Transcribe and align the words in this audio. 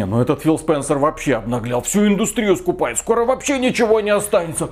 Не, 0.00 0.06
ну 0.06 0.18
этот 0.18 0.40
Фил 0.40 0.58
Спенсер 0.58 0.96
вообще 0.96 1.34
обнаглял. 1.34 1.82
Всю 1.82 2.06
индустрию 2.06 2.56
скупает. 2.56 2.96
Скоро 2.96 3.26
вообще 3.26 3.58
ничего 3.58 4.00
не 4.00 4.08
останется. 4.08 4.70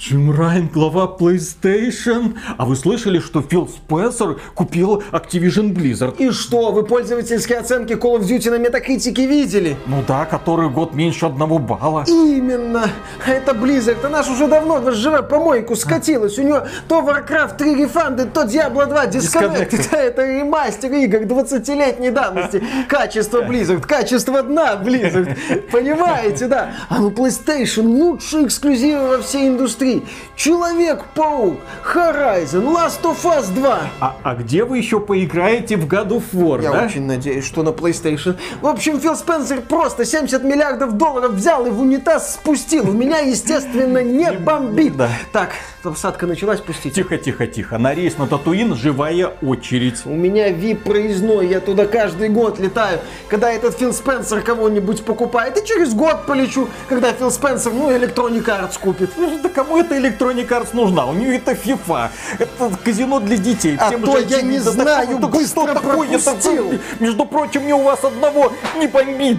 Джим 0.00 0.30
Райан, 0.32 0.70
глава 0.72 1.14
PlayStation. 1.20 2.34
А 2.56 2.64
вы 2.64 2.74
слышали, 2.74 3.18
что 3.18 3.42
Фил 3.42 3.68
Спенсер 3.68 4.40
купил 4.54 5.02
Activision 5.12 5.74
Blizzard? 5.74 6.16
И 6.16 6.30
что, 6.30 6.72
вы 6.72 6.84
пользовательские 6.84 7.58
оценки 7.58 7.92
Call 7.92 8.18
of 8.18 8.22
Duty 8.22 8.50
на 8.50 8.56
метакритике 8.56 9.26
видели? 9.26 9.76
Ну 9.84 10.02
да, 10.08 10.24
который 10.24 10.70
год 10.70 10.94
меньше 10.94 11.26
одного 11.26 11.58
балла. 11.58 12.04
Именно. 12.08 12.88
Это 13.26 13.52
Blizzard, 13.52 14.06
она 14.06 14.22
же 14.22 14.32
уже 14.32 14.46
давно 14.46 14.80
в 14.80 14.90
СЖВ 14.90 15.28
помойку 15.28 15.76
скатилась. 15.76 16.38
У 16.38 16.42
нее 16.44 16.66
то 16.88 17.02
Warcraft 17.02 17.58
3 17.58 17.74
рефанды, 17.74 18.24
то 18.24 18.44
Diablo 18.44 18.86
2 18.86 19.06
Disconnect. 19.08 19.80
Это, 19.80 19.96
это 19.96 20.26
ремастер 20.26 20.94
игр 20.94 21.18
20-летней 21.24 22.10
давности. 22.10 22.64
Качество 22.88 23.42
Blizzard, 23.42 23.82
качество 23.82 24.42
дна 24.42 24.80
Blizzard. 24.82 25.36
Понимаете, 25.70 26.46
да? 26.46 26.70
А 26.88 27.00
ну 27.00 27.10
PlayStation 27.10 27.82
лучшие 27.82 28.46
эксклюзивы 28.46 29.08
во 29.08 29.22
всей 29.22 29.48
индустрии 29.48 29.89
игры. 29.98 30.06
Человек-паук, 30.36 31.58
Horizon, 31.94 32.64
Last 32.74 33.02
of 33.02 33.22
Us 33.24 33.52
2. 33.52 33.80
А, 34.00 34.16
а 34.22 34.34
где 34.34 34.64
вы 34.64 34.78
еще 34.78 35.00
поиграете 35.00 35.76
в 35.76 35.86
God 35.86 36.08
of 36.08 36.22
War, 36.32 36.62
Я 36.62 36.72
да? 36.72 36.84
очень 36.84 37.06
надеюсь, 37.06 37.44
что 37.44 37.62
на 37.62 37.70
PlayStation. 37.70 38.36
В 38.60 38.66
общем, 38.66 39.00
Фил 39.00 39.16
Спенсер 39.16 39.60
просто 39.60 40.04
70 40.04 40.42
миллиардов 40.44 40.92
долларов 40.96 41.32
взял 41.32 41.66
и 41.66 41.70
в 41.70 41.80
унитаз 41.80 42.34
спустил. 42.34 42.88
У 42.88 42.92
меня, 42.92 43.18
естественно, 43.18 44.02
не 44.02 44.32
бомбит. 44.32 44.96
Да. 44.96 45.10
Так, 45.32 45.50
обсадка 45.84 46.26
началась, 46.26 46.60
пустите. 46.60 46.90
Тихо, 47.02 47.18
тихо, 47.18 47.46
тихо. 47.46 47.78
На 47.78 47.94
рейс 47.94 48.18
на 48.18 48.26
Татуин 48.26 48.74
живая 48.74 49.32
очередь. 49.42 50.02
У 50.04 50.14
меня 50.14 50.50
VIP 50.50 50.76
проездной, 50.76 51.48
я 51.48 51.60
туда 51.60 51.86
каждый 51.86 52.28
год 52.28 52.58
летаю. 52.58 53.00
Когда 53.28 53.50
этот 53.50 53.78
Фил 53.78 53.92
Спенсер 53.92 54.40
кого-нибудь 54.42 55.04
покупает, 55.04 55.58
и 55.58 55.66
через 55.66 55.94
год 55.94 56.26
полечу, 56.26 56.68
когда 56.88 57.12
Фил 57.12 57.30
Спенсер, 57.30 57.72
ну, 57.72 57.90
Electronic 57.90 58.44
Arts 58.44 58.78
купит. 58.80 59.10
Ну, 59.16 59.38
Да 59.42 59.48
кому 59.48 59.78
эта 59.80 59.96
Electronic 59.96 60.48
Arts 60.48 60.68
нужна? 60.72 61.06
У 61.06 61.12
нее 61.12 61.36
это 61.36 61.52
FIFA. 61.52 62.08
Это 62.38 62.70
казино 62.84 63.20
для 63.20 63.36
детей. 63.36 63.76
А 63.78 63.88
Всем 63.88 64.02
то 64.02 64.18
же 64.18 64.24
я 64.28 64.42
не. 64.42 64.58
Да 64.58 64.70
знаю, 64.70 65.18
да 65.18 65.28
быстро 65.28 65.62
что 65.64 65.74
такое? 65.74 66.08
Это-. 66.08 66.78
Между 67.00 67.24
прочим, 67.24 67.62
мне 67.62 67.74
у 67.74 67.82
вас 67.82 68.04
одного 68.04 68.52
не 68.78 68.86
бомбит. 68.86 69.38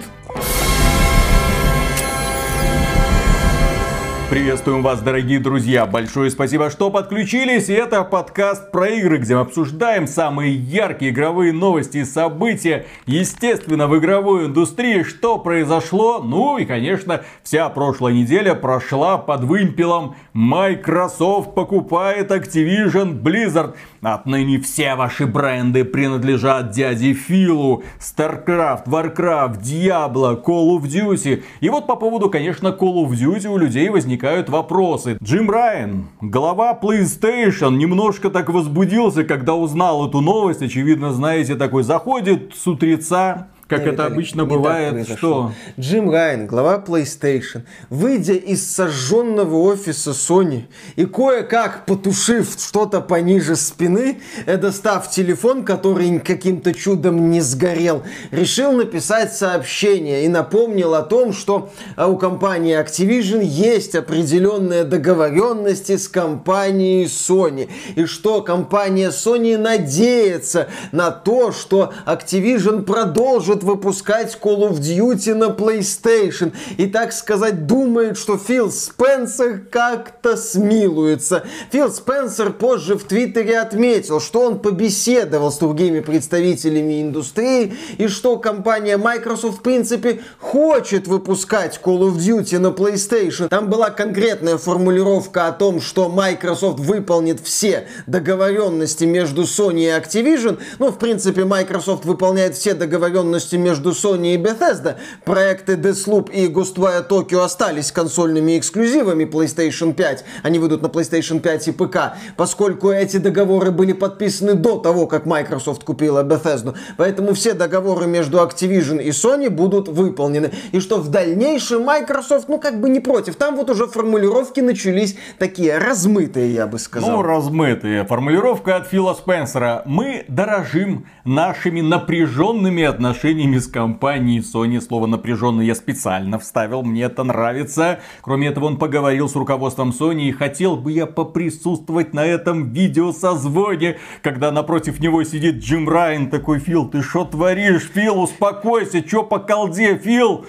Приветствуем 4.32 4.82
вас, 4.82 5.02
дорогие 5.02 5.38
друзья. 5.40 5.84
Большое 5.84 6.30
спасибо, 6.30 6.70
что 6.70 6.88
подключились. 6.88 7.68
Это 7.68 8.02
подкаст 8.02 8.70
про 8.72 8.88
игры, 8.88 9.18
где 9.18 9.34
мы 9.34 9.42
обсуждаем 9.42 10.06
самые 10.06 10.54
яркие 10.54 11.10
игровые 11.10 11.52
новости 11.52 11.98
и 11.98 12.04
события, 12.06 12.86
естественно, 13.04 13.88
в 13.88 13.98
игровой 13.98 14.46
индустрии, 14.46 15.02
что 15.02 15.36
произошло. 15.36 16.22
Ну 16.22 16.56
и, 16.56 16.64
конечно, 16.64 17.20
вся 17.42 17.68
прошлая 17.68 18.14
неделя 18.14 18.54
прошла 18.54 19.18
под 19.18 19.44
вымпелом. 19.44 20.16
Microsoft 20.32 21.54
покупает 21.54 22.30
Activision 22.30 23.20
Blizzard. 23.20 23.74
Отныне 24.02 24.58
все 24.58 24.96
ваши 24.96 25.26
бренды 25.26 25.84
принадлежат 25.84 26.72
дяде 26.72 27.12
Филу. 27.12 27.84
StarCraft, 28.00 28.86
Warcraft, 28.86 29.62
Diablo, 29.62 30.42
Call 30.42 30.76
of 30.76 30.82
Duty. 30.82 31.44
И 31.60 31.68
вот 31.68 31.86
по 31.86 31.94
поводу, 31.94 32.28
конечно, 32.28 32.68
Call 32.68 33.04
of 33.04 33.10
Duty 33.10 33.46
у 33.46 33.56
людей 33.56 33.88
возникают 33.90 34.48
вопросы. 34.48 35.18
Джим 35.22 35.48
Райан, 35.48 36.08
глава 36.20 36.76
PlayStation, 36.82 37.76
немножко 37.76 38.28
так 38.28 38.48
возбудился, 38.50 39.22
когда 39.22 39.54
узнал 39.54 40.08
эту 40.08 40.20
новость. 40.20 40.62
Очевидно, 40.62 41.12
знаете, 41.12 41.54
такой 41.54 41.84
заходит 41.84 42.54
с 42.56 42.66
утреца, 42.66 43.51
как 43.72 43.86
это 43.86 44.06
обычно 44.06 44.44
бывает. 44.44 45.08
Что? 45.16 45.52
Джим 45.80 46.10
Райан, 46.10 46.46
глава 46.46 46.82
PlayStation, 46.86 47.62
выйдя 47.88 48.34
из 48.34 48.70
сожженного 48.70 49.56
офиса 49.56 50.10
Sony 50.10 50.64
и 50.96 51.06
кое-как 51.06 51.86
потушив 51.86 52.54
что-то 52.58 53.00
пониже 53.00 53.56
спины, 53.56 54.20
э, 54.44 54.56
достав 54.58 55.10
телефон, 55.10 55.64
который 55.64 56.18
каким-то 56.20 56.74
чудом 56.74 57.30
не 57.30 57.40
сгорел, 57.40 58.02
решил 58.30 58.72
написать 58.72 59.32
сообщение 59.32 60.26
и 60.26 60.28
напомнил 60.28 60.94
о 60.94 61.02
том, 61.02 61.32
что 61.32 61.70
э, 61.96 62.04
у 62.04 62.18
компании 62.18 62.78
Activision 62.78 63.42
есть 63.42 63.94
определенные 63.94 64.84
договоренности 64.84 65.96
с 65.96 66.08
компанией 66.08 67.06
Sony 67.06 67.70
и 67.96 68.04
что 68.04 68.42
компания 68.42 69.08
Sony 69.08 69.56
надеется 69.56 70.68
на 70.92 71.10
то, 71.10 71.52
что 71.52 71.92
Activision 72.06 72.82
продолжит 72.82 73.61
выпускать 73.62 74.38
Call 74.40 74.70
of 74.70 74.80
Duty 74.80 75.34
на 75.34 75.46
PlayStation 75.46 76.52
и, 76.76 76.86
так 76.86 77.12
сказать, 77.12 77.66
думает, 77.66 78.18
что 78.18 78.38
Фил 78.38 78.70
Спенсер 78.70 79.60
как-то 79.70 80.36
смилуется. 80.36 81.44
Фил 81.70 81.92
Спенсер 81.92 82.52
позже 82.52 82.96
в 82.96 83.04
Твиттере 83.04 83.58
отметил, 83.58 84.20
что 84.20 84.42
он 84.42 84.58
побеседовал 84.58 85.50
с 85.50 85.58
другими 85.58 86.00
представителями 86.00 87.02
индустрии 87.02 87.74
и 87.98 88.08
что 88.08 88.36
компания 88.38 88.96
Microsoft, 88.96 89.58
в 89.58 89.62
принципе, 89.62 90.20
хочет 90.40 91.06
выпускать 91.06 91.80
Call 91.82 92.00
of 92.00 92.16
Duty 92.16 92.58
на 92.58 92.68
PlayStation. 92.68 93.48
Там 93.48 93.68
была 93.68 93.90
конкретная 93.90 94.58
формулировка 94.58 95.46
о 95.46 95.52
том, 95.52 95.80
что 95.80 96.08
Microsoft 96.08 96.80
выполнит 96.80 97.40
все 97.40 97.86
договоренности 98.06 99.04
между 99.04 99.42
Sony 99.42 99.82
и 99.82 99.86
Activision. 99.86 100.58
Ну, 100.78 100.90
в 100.90 100.98
принципе, 100.98 101.44
Microsoft 101.44 102.04
выполняет 102.04 102.56
все 102.56 102.74
договоренности 102.74 103.41
между 103.50 103.90
Sony 103.90 104.34
и 104.34 104.36
Bethesda. 104.36 104.96
Проекты 105.24 105.74
Deathloop 105.74 106.30
и 106.30 106.46
Ghostwire 106.46 107.06
Tokyo 107.08 107.40
остались 107.42 107.90
консольными 107.90 108.58
эксклюзивами 108.58 109.24
PlayStation 109.24 109.92
5. 109.92 110.24
Они 110.42 110.58
выйдут 110.58 110.82
на 110.82 110.86
PlayStation 110.86 111.40
5 111.40 111.68
и 111.68 111.72
ПК, 111.72 111.96
поскольку 112.36 112.90
эти 112.90 113.16
договоры 113.16 113.70
были 113.70 113.92
подписаны 113.92 114.54
до 114.54 114.78
того, 114.78 115.06
как 115.06 115.26
Microsoft 115.26 115.84
купила 115.84 116.22
Bethesda. 116.22 116.76
Поэтому 116.96 117.34
все 117.34 117.54
договоры 117.54 118.06
между 118.06 118.38
Activision 118.38 119.02
и 119.02 119.10
Sony 119.10 119.50
будут 119.50 119.88
выполнены. 119.88 120.52
И 120.72 120.80
что 120.80 120.98
в 120.98 121.08
дальнейшем 121.08 121.82
Microsoft, 121.82 122.48
ну, 122.48 122.58
как 122.58 122.80
бы 122.80 122.88
не 122.88 123.00
против. 123.00 123.36
Там 123.36 123.56
вот 123.56 123.70
уже 123.70 123.86
формулировки 123.86 124.60
начались 124.60 125.16
такие 125.38 125.78
размытые, 125.78 126.52
я 126.52 126.66
бы 126.66 126.78
сказал. 126.78 127.10
Ну, 127.10 127.22
размытые. 127.22 128.04
Формулировка 128.04 128.76
от 128.76 128.88
Фила 128.88 129.14
Спенсера. 129.14 129.82
Мы 129.86 130.24
дорожим 130.28 131.06
нашими 131.24 131.80
напряженными 131.80 132.82
отношениями 132.82 133.31
с 133.32 133.66
компанией 133.66 134.40
Sony. 134.40 134.80
Слово 134.80 135.06
напряженный 135.06 135.66
я 135.66 135.74
специально 135.74 136.38
вставил, 136.38 136.82
мне 136.82 137.04
это 137.04 137.24
нравится. 137.24 138.00
Кроме 138.20 138.48
этого, 138.48 138.66
он 138.66 138.76
поговорил 138.76 139.28
с 139.28 139.34
руководством 139.34 139.90
Sony 139.90 140.28
и 140.28 140.32
хотел 140.32 140.76
бы 140.76 140.92
я 140.92 141.06
поприсутствовать 141.06 142.12
на 142.12 142.26
этом 142.26 142.72
видеосозвоне, 142.72 143.98
когда 144.22 144.52
напротив 144.52 145.00
него 145.00 145.24
сидит 145.24 145.56
Джим 145.56 145.88
Райан, 145.88 146.28
такой, 146.28 146.58
Фил, 146.58 146.88
ты 146.88 147.02
что 147.02 147.24
творишь? 147.24 147.90
Фил, 147.94 148.20
успокойся, 148.20 149.00
чё 149.02 149.22
по 149.22 149.38
колде, 149.38 149.96
Фил? 149.96 150.44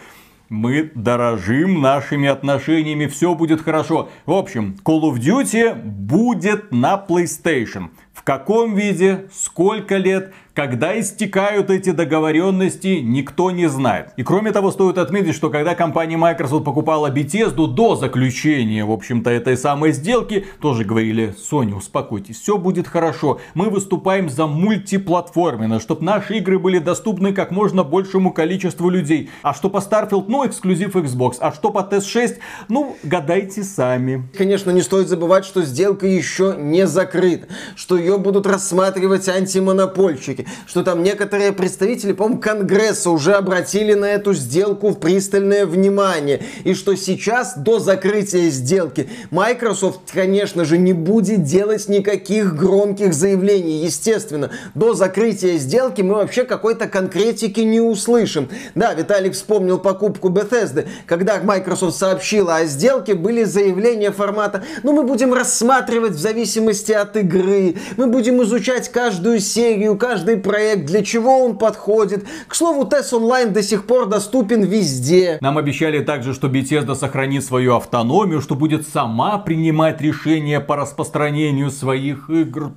Мы 0.50 0.92
дорожим 0.94 1.82
нашими 1.82 2.28
отношениями, 2.28 3.08
все 3.08 3.34
будет 3.34 3.62
хорошо. 3.62 4.10
В 4.26 4.34
общем, 4.34 4.76
Call 4.84 5.02
of 5.02 5.16
Duty 5.16 5.74
будет 5.74 6.72
на 6.72 7.04
PlayStation. 7.10 7.90
В 8.14 8.24
каком 8.24 8.76
виде, 8.76 9.26
сколько 9.34 9.98
лет, 9.98 10.34
когда 10.54 10.98
истекают 11.00 11.72
эти 11.72 11.90
договоренности, 11.90 13.00
никто 13.04 13.50
не 13.50 13.68
знает. 13.68 14.12
И 14.18 14.24
кроме 14.24 14.52
того, 14.52 14.72
стоит 14.72 15.00
отметить, 15.00 15.34
что 15.34 15.50
когда 15.50 15.74
компания 15.74 16.16
Microsoft 16.16 16.64
покупала 16.64 17.10
Bethesda 17.10 17.68
до 17.68 17.96
заключения, 17.96 18.86
в 18.86 18.92
общем-то, 18.92 19.32
этой 19.32 19.58
самой 19.58 19.94
сделки, 19.94 20.46
тоже 20.62 20.84
говорили, 20.86 21.34
Sony, 21.52 21.76
успокойтесь, 21.76 22.40
все 22.40 22.60
будет 22.60 22.88
хорошо. 22.88 23.40
Мы 23.56 23.72
выступаем 23.72 24.30
за 24.30 24.46
мультиплатформенно, 24.46 25.80
чтобы 25.80 26.06
наши 26.06 26.38
игры 26.38 26.60
были 26.60 26.78
доступны 26.78 27.34
как 27.34 27.50
можно 27.50 27.84
большему 27.84 28.32
количеству 28.32 28.92
людей. 28.92 29.32
А 29.42 29.56
что 29.56 29.72
по 29.72 29.78
Starfield, 29.78 30.26
ну, 30.28 30.46
эксклюзив 30.46 30.96
Xbox. 30.96 31.38
А 31.40 31.52
что 31.52 31.72
по 31.72 31.80
TS6, 31.80 32.38
ну, 32.70 32.96
гадайте 33.02 33.64
сами. 33.64 34.30
Конечно, 34.38 34.70
не 34.70 34.84
стоит 34.84 35.08
забывать, 35.08 35.46
что 35.46 35.64
сделка 35.64 36.06
еще 36.06 36.56
не 36.60 36.86
закрыта, 36.86 37.48
что 37.76 38.03
ее 38.04 38.18
будут 38.18 38.46
рассматривать 38.46 39.28
антимонопольщики, 39.28 40.46
что 40.68 40.84
там 40.84 41.04
некоторые 41.04 41.52
представители, 41.54 42.14
по-моему, 42.14 42.42
Конгресса 42.42 43.10
уже 43.10 43.34
обратили 43.34 43.94
на 43.94 44.06
эту 44.06 44.34
сделку 44.34 44.90
в 44.90 45.00
пристальное 45.00 45.66
внимание, 45.66 46.44
и 46.64 46.74
что 46.74 46.96
сейчас, 46.96 47.58
до 47.58 47.80
закрытия 47.80 48.50
сделки, 48.50 49.10
Microsoft, 49.32 50.12
конечно 50.12 50.66
же, 50.66 50.78
не 50.78 50.94
будет 50.94 51.44
делать 51.44 51.88
никаких 51.88 52.56
громких 52.56 53.14
заявлений, 53.14 53.84
естественно. 53.84 54.52
До 54.76 54.94
закрытия 54.94 55.58
сделки 55.58 56.02
мы 56.02 56.16
вообще 56.16 56.44
какой-то 56.44 56.88
конкретики 56.88 57.62
не 57.62 57.80
услышим. 57.80 58.50
Да, 58.76 58.94
Виталий 58.94 59.32
вспомнил 59.32 59.80
покупку 59.80 60.30
Bethesda, 60.30 60.88
когда 61.06 61.40
Microsoft 61.42 61.98
сообщила 61.98 62.58
о 62.58 62.66
сделке, 62.66 63.14
были 63.14 63.44
заявления 63.44 64.12
формата, 64.12 64.64
ну 64.84 64.94
мы 64.94 65.04
будем 65.04 65.34
рассматривать 65.34 66.14
в 66.14 66.20
зависимости 66.20 66.92
от 66.92 67.16
игры, 67.18 67.76
мы 67.98 68.08
будем 68.08 68.42
изучать 68.44 68.90
каждую 68.90 69.40
серию, 69.40 69.98
каждый 69.98 70.38
проект, 70.38 70.86
для 70.86 71.04
чего 71.04 71.40
он 71.44 71.58
подходит. 71.58 72.26
К 72.48 72.56
слову, 72.56 72.84
TES 72.84 73.12
Online 73.12 73.50
до 73.50 73.64
сих 73.64 73.86
пор 73.86 74.08
доступен 74.08 74.64
везде. 74.64 75.38
Нам 75.42 75.58
обещали 75.58 76.04
также, 76.04 76.34
что 76.34 76.48
Bethesda 76.48 76.96
сохранит 76.96 77.46
свою 77.46 77.76
автономию, 77.76 78.42
что 78.42 78.56
будет 78.56 78.88
сама 78.88 79.38
принимать 79.38 80.02
решения 80.02 80.60
по 80.60 80.76
распространению 80.76 81.72
своих 81.72 82.30
игр. 82.30 82.72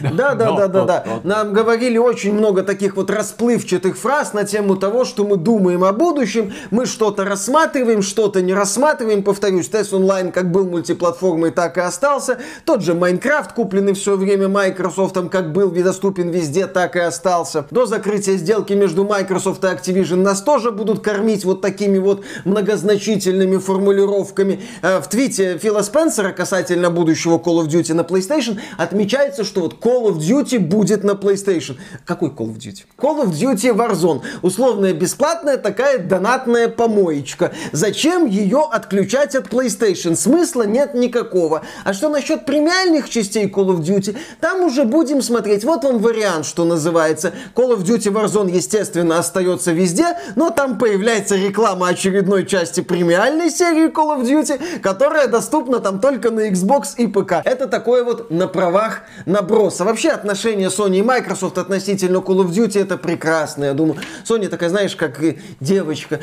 Да, 0.00 0.34
да, 0.34 0.52
да, 0.52 0.68
да, 0.68 0.84
да. 0.84 1.04
Нам 1.24 1.52
говорили 1.52 1.98
очень 1.98 2.34
много 2.34 2.62
таких 2.62 2.96
вот 2.96 3.10
расплывчатых 3.10 3.96
фраз 3.96 4.32
на 4.32 4.44
тему 4.44 4.76
того, 4.76 5.04
что 5.04 5.24
мы 5.24 5.36
думаем 5.36 5.84
о 5.84 5.92
будущем, 5.92 6.52
мы 6.70 6.86
что-то 6.86 7.24
рассматриваем, 7.24 8.02
что-то 8.02 8.42
не 8.42 8.54
рассматриваем. 8.54 9.22
Повторюсь, 9.22 9.68
TES 9.68 9.92
Online 9.92 10.32
как 10.32 10.50
был 10.50 10.68
мультиплатформой, 10.68 11.50
так 11.50 11.76
и 11.78 11.80
остался. 11.80 12.38
Тот 12.64 12.82
же 12.82 12.94
Майнкрафт, 12.94 13.52
купленный 13.52 13.92
в 13.92 13.98
свое 13.98 14.18
время 14.18 14.48
Microsoft, 14.58 15.16
как 15.30 15.52
был 15.52 15.70
доступен 15.70 16.30
везде, 16.30 16.66
так 16.66 16.96
и 16.96 16.98
остался. 16.98 17.66
До 17.70 17.86
закрытия 17.86 18.36
сделки 18.36 18.72
между 18.72 19.04
Microsoft 19.04 19.62
и 19.62 19.68
Activision 19.68 20.16
нас 20.16 20.42
тоже 20.42 20.72
будут 20.72 21.00
кормить 21.00 21.44
вот 21.44 21.60
такими 21.60 21.98
вот 21.98 22.24
многозначительными 22.44 23.58
формулировками. 23.58 24.60
Э, 24.82 25.00
в 25.00 25.06
твите 25.06 25.58
Фила 25.58 25.82
Спенсера 25.82 26.32
касательно 26.32 26.90
будущего 26.90 27.38
Call 27.38 27.64
of 27.64 27.68
Duty 27.68 27.94
на 27.94 28.00
PlayStation 28.00 28.58
отмечается, 28.76 29.44
что 29.44 29.60
вот 29.60 29.74
Call 29.80 30.08
of 30.08 30.18
Duty 30.18 30.58
будет 30.58 31.04
на 31.04 31.12
PlayStation. 31.12 31.76
Какой 32.04 32.30
Call 32.30 32.48
of 32.48 32.58
Duty? 32.58 32.82
Call 32.98 33.24
of 33.24 33.30
Duty 33.30 33.72
Warzone. 33.72 34.22
Условная 34.42 34.92
бесплатная 34.92 35.56
такая 35.56 35.98
донатная 35.98 36.68
помоечка. 36.68 37.52
Зачем 37.70 38.26
ее 38.26 38.66
отключать 38.70 39.36
от 39.36 39.46
PlayStation? 39.46 40.16
Смысла 40.16 40.64
нет 40.64 40.94
никакого. 40.94 41.62
А 41.84 41.92
что 41.92 42.08
насчет 42.08 42.44
премиальных 42.44 43.08
частей 43.08 43.46
Call 43.46 43.68
of 43.68 43.80
Duty? 43.82 44.16
Там 44.40 44.47
уже 44.56 44.84
будем 44.84 45.22
смотреть. 45.22 45.64
Вот 45.64 45.84
вам 45.84 45.98
вариант, 45.98 46.46
что 46.46 46.64
называется. 46.64 47.32
Call 47.54 47.76
of 47.76 47.84
Duty 47.84 48.12
Warzone, 48.12 48.50
естественно, 48.50 49.18
остается 49.18 49.72
везде, 49.72 50.18
но 50.36 50.50
там 50.50 50.78
появляется 50.78 51.36
реклама 51.36 51.88
очередной 51.88 52.46
части 52.46 52.80
премиальной 52.80 53.50
серии 53.50 53.88
Call 53.88 54.18
of 54.18 54.24
Duty, 54.24 54.80
которая 54.80 55.28
доступна 55.28 55.80
там 55.80 56.00
только 56.00 56.30
на 56.30 56.48
Xbox 56.48 56.94
и 56.96 57.06
ПК. 57.06 57.34
Это 57.44 57.66
такое 57.66 58.04
вот 58.04 58.30
на 58.30 58.48
правах 58.48 59.02
наброса. 59.26 59.84
Вообще 59.84 60.10
отношения 60.10 60.68
Sony 60.68 60.98
и 60.98 61.02
Microsoft 61.02 61.58
относительно 61.58 62.18
Call 62.18 62.44
of 62.44 62.50
Duty 62.50 62.80
это 62.80 62.96
прекрасно. 62.96 63.64
Я 63.64 63.74
думаю, 63.74 64.00
Sony 64.24 64.48
такая, 64.48 64.70
знаешь, 64.70 64.96
как 64.96 65.20
девочка. 65.60 66.20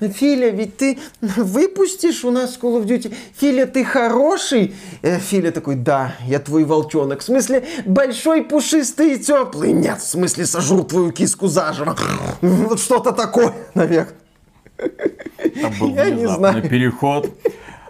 Филя, 0.00 0.50
ведь 0.50 0.76
ты 0.76 0.98
выпустишь 1.20 2.24
у 2.24 2.30
нас 2.30 2.58
Call 2.60 2.82
of 2.82 2.86
Duty? 2.86 3.14
Филя, 3.36 3.66
ты 3.66 3.84
хороший? 3.84 4.74
Э, 5.02 5.18
Филя 5.18 5.50
такой, 5.50 5.74
да, 5.74 6.14
я 6.26 6.38
твой 6.38 6.64
волчонок. 6.64 7.20
В 7.20 7.24
смысле, 7.24 7.49
большой, 7.86 8.42
пушистый 8.42 9.14
и 9.14 9.18
теплый? 9.18 9.72
Нет, 9.72 10.00
в 10.00 10.06
смысле, 10.06 10.46
сожру 10.46 10.84
твою 10.84 11.12
киску 11.12 11.48
заживо. 11.48 11.96
Вот 12.40 12.80
что-то 12.80 13.12
такое, 13.12 13.52
наверное. 13.74 14.14
Был 15.78 15.94
Я 15.94 16.10
не 16.10 16.26
знаю. 16.26 16.68
переход. 16.68 17.30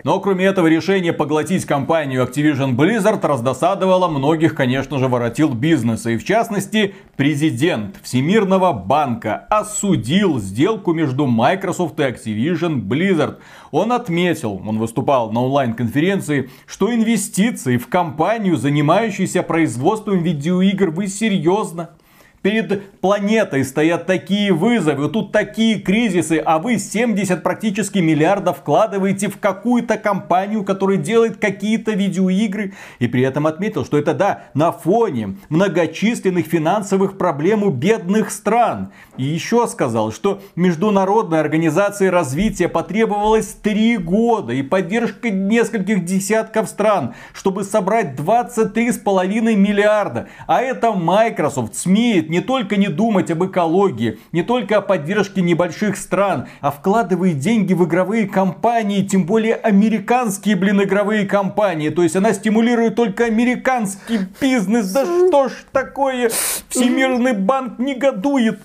Но 0.03 0.19
кроме 0.21 0.47
этого 0.47 0.67
решения 0.67 1.13
поглотить 1.13 1.67
компанию 1.67 2.23
Activision 2.23 2.75
Blizzard 2.75 3.27
раздосадовало 3.27 4.09
многих, 4.09 4.55
конечно 4.55 4.99
же, 4.99 5.09
воротил 5.09 5.53
бизнеса. 5.53 6.11
И 6.11 6.17
в 6.17 6.25
частности, 6.25 6.95
президент 7.17 7.97
Всемирного 8.03 8.73
банка 8.73 9.47
осудил 9.51 10.39
сделку 10.39 10.93
между 10.95 11.27
Microsoft 11.27 12.01
и 12.01 12.03
Activision 12.03 12.81
Blizzard. 12.81 13.37
Он 13.71 13.93
отметил, 13.93 14.61
он 14.67 14.79
выступал 14.79 15.31
на 15.33 15.43
онлайн-конференции, 15.43 16.51
что 16.67 16.93
инвестиции 16.95 17.77
в 17.77 17.89
компанию, 17.89 18.57
занимающуюся 18.57 19.43
производством 19.43 20.23
видеоигр, 20.23 20.91
вы 20.91 21.09
серьезно 21.09 21.91
Перед 22.43 22.93
планетой 23.01 23.67
стоят 23.67 24.07
такие 24.07 24.55
вызовы, 24.55 25.11
тут 25.11 25.31
такие 25.31 25.79
кризисы, 25.79 26.41
а 26.43 26.59
вы 26.59 26.79
70 26.79 27.43
практически 27.43 27.99
миллиардов 27.99 28.61
вкладываете 28.61 29.29
в 29.29 29.39
какую-то 29.39 29.99
компанию, 29.99 30.65
которая 30.65 30.97
делает 30.97 31.37
какие-то 31.37 31.91
видеоигры. 31.91 32.73
И 32.99 33.09
при 33.09 33.21
этом 33.21 33.47
отметил, 33.47 33.85
что 33.85 33.99
это 33.99 34.15
да, 34.15 34.45
на 34.55 34.73
фоне 34.73 35.37
многочисленных 35.51 36.47
финансовых 36.47 37.19
проблем 37.19 37.63
у 37.63 37.69
бедных 37.69 38.31
стран. 38.31 38.91
И 39.19 39.25
еще 39.25 39.67
сказал, 39.67 40.11
что 40.11 40.41
Международной 40.57 41.41
организации 41.41 42.07
развития 42.07 42.69
потребовалось 42.69 43.49
три 43.49 43.99
года 43.99 44.55
и 44.55 44.63
поддержка 44.63 45.29
нескольких 45.29 46.07
десятков 46.07 46.71
стран, 46.71 47.13
чтобы 47.35 47.65
собрать 47.65 48.19
23,5 48.19 49.55
миллиарда. 49.57 50.29
А 50.47 50.63
это 50.63 50.93
Microsoft 50.93 51.77
смеет 51.77 52.30
не 52.31 52.41
только 52.41 52.77
не 52.77 52.87
думать 52.87 53.31
об 53.33 53.45
экологии, 53.45 54.21
не 54.31 54.43
только 54.43 54.77
о 54.77 54.81
поддержке 54.81 55.43
небольших 55.43 55.97
стран, 55.97 56.47
а 56.61 56.71
вкладывает 56.71 57.41
деньги 57.41 57.75
в 57.75 57.85
игровые 57.85 58.29
компании, 58.29 59.03
тем 59.03 59.27
более 59.27 59.57
американские, 59.57 60.55
блин, 60.55 60.81
игровые 60.81 61.27
компании. 61.27 61.89
То 61.91 62.05
есть 62.05 62.15
она 62.15 62.33
стимулирует 62.33 62.95
только 62.95 63.25
американский 63.25 64.21
бизнес. 64.41 64.93
Да 64.93 65.05
что 65.05 65.49
ж 65.49 65.53
такое? 65.73 66.31
Всемирный 66.69 67.33
банк 67.33 67.81
негодует. 67.81 68.61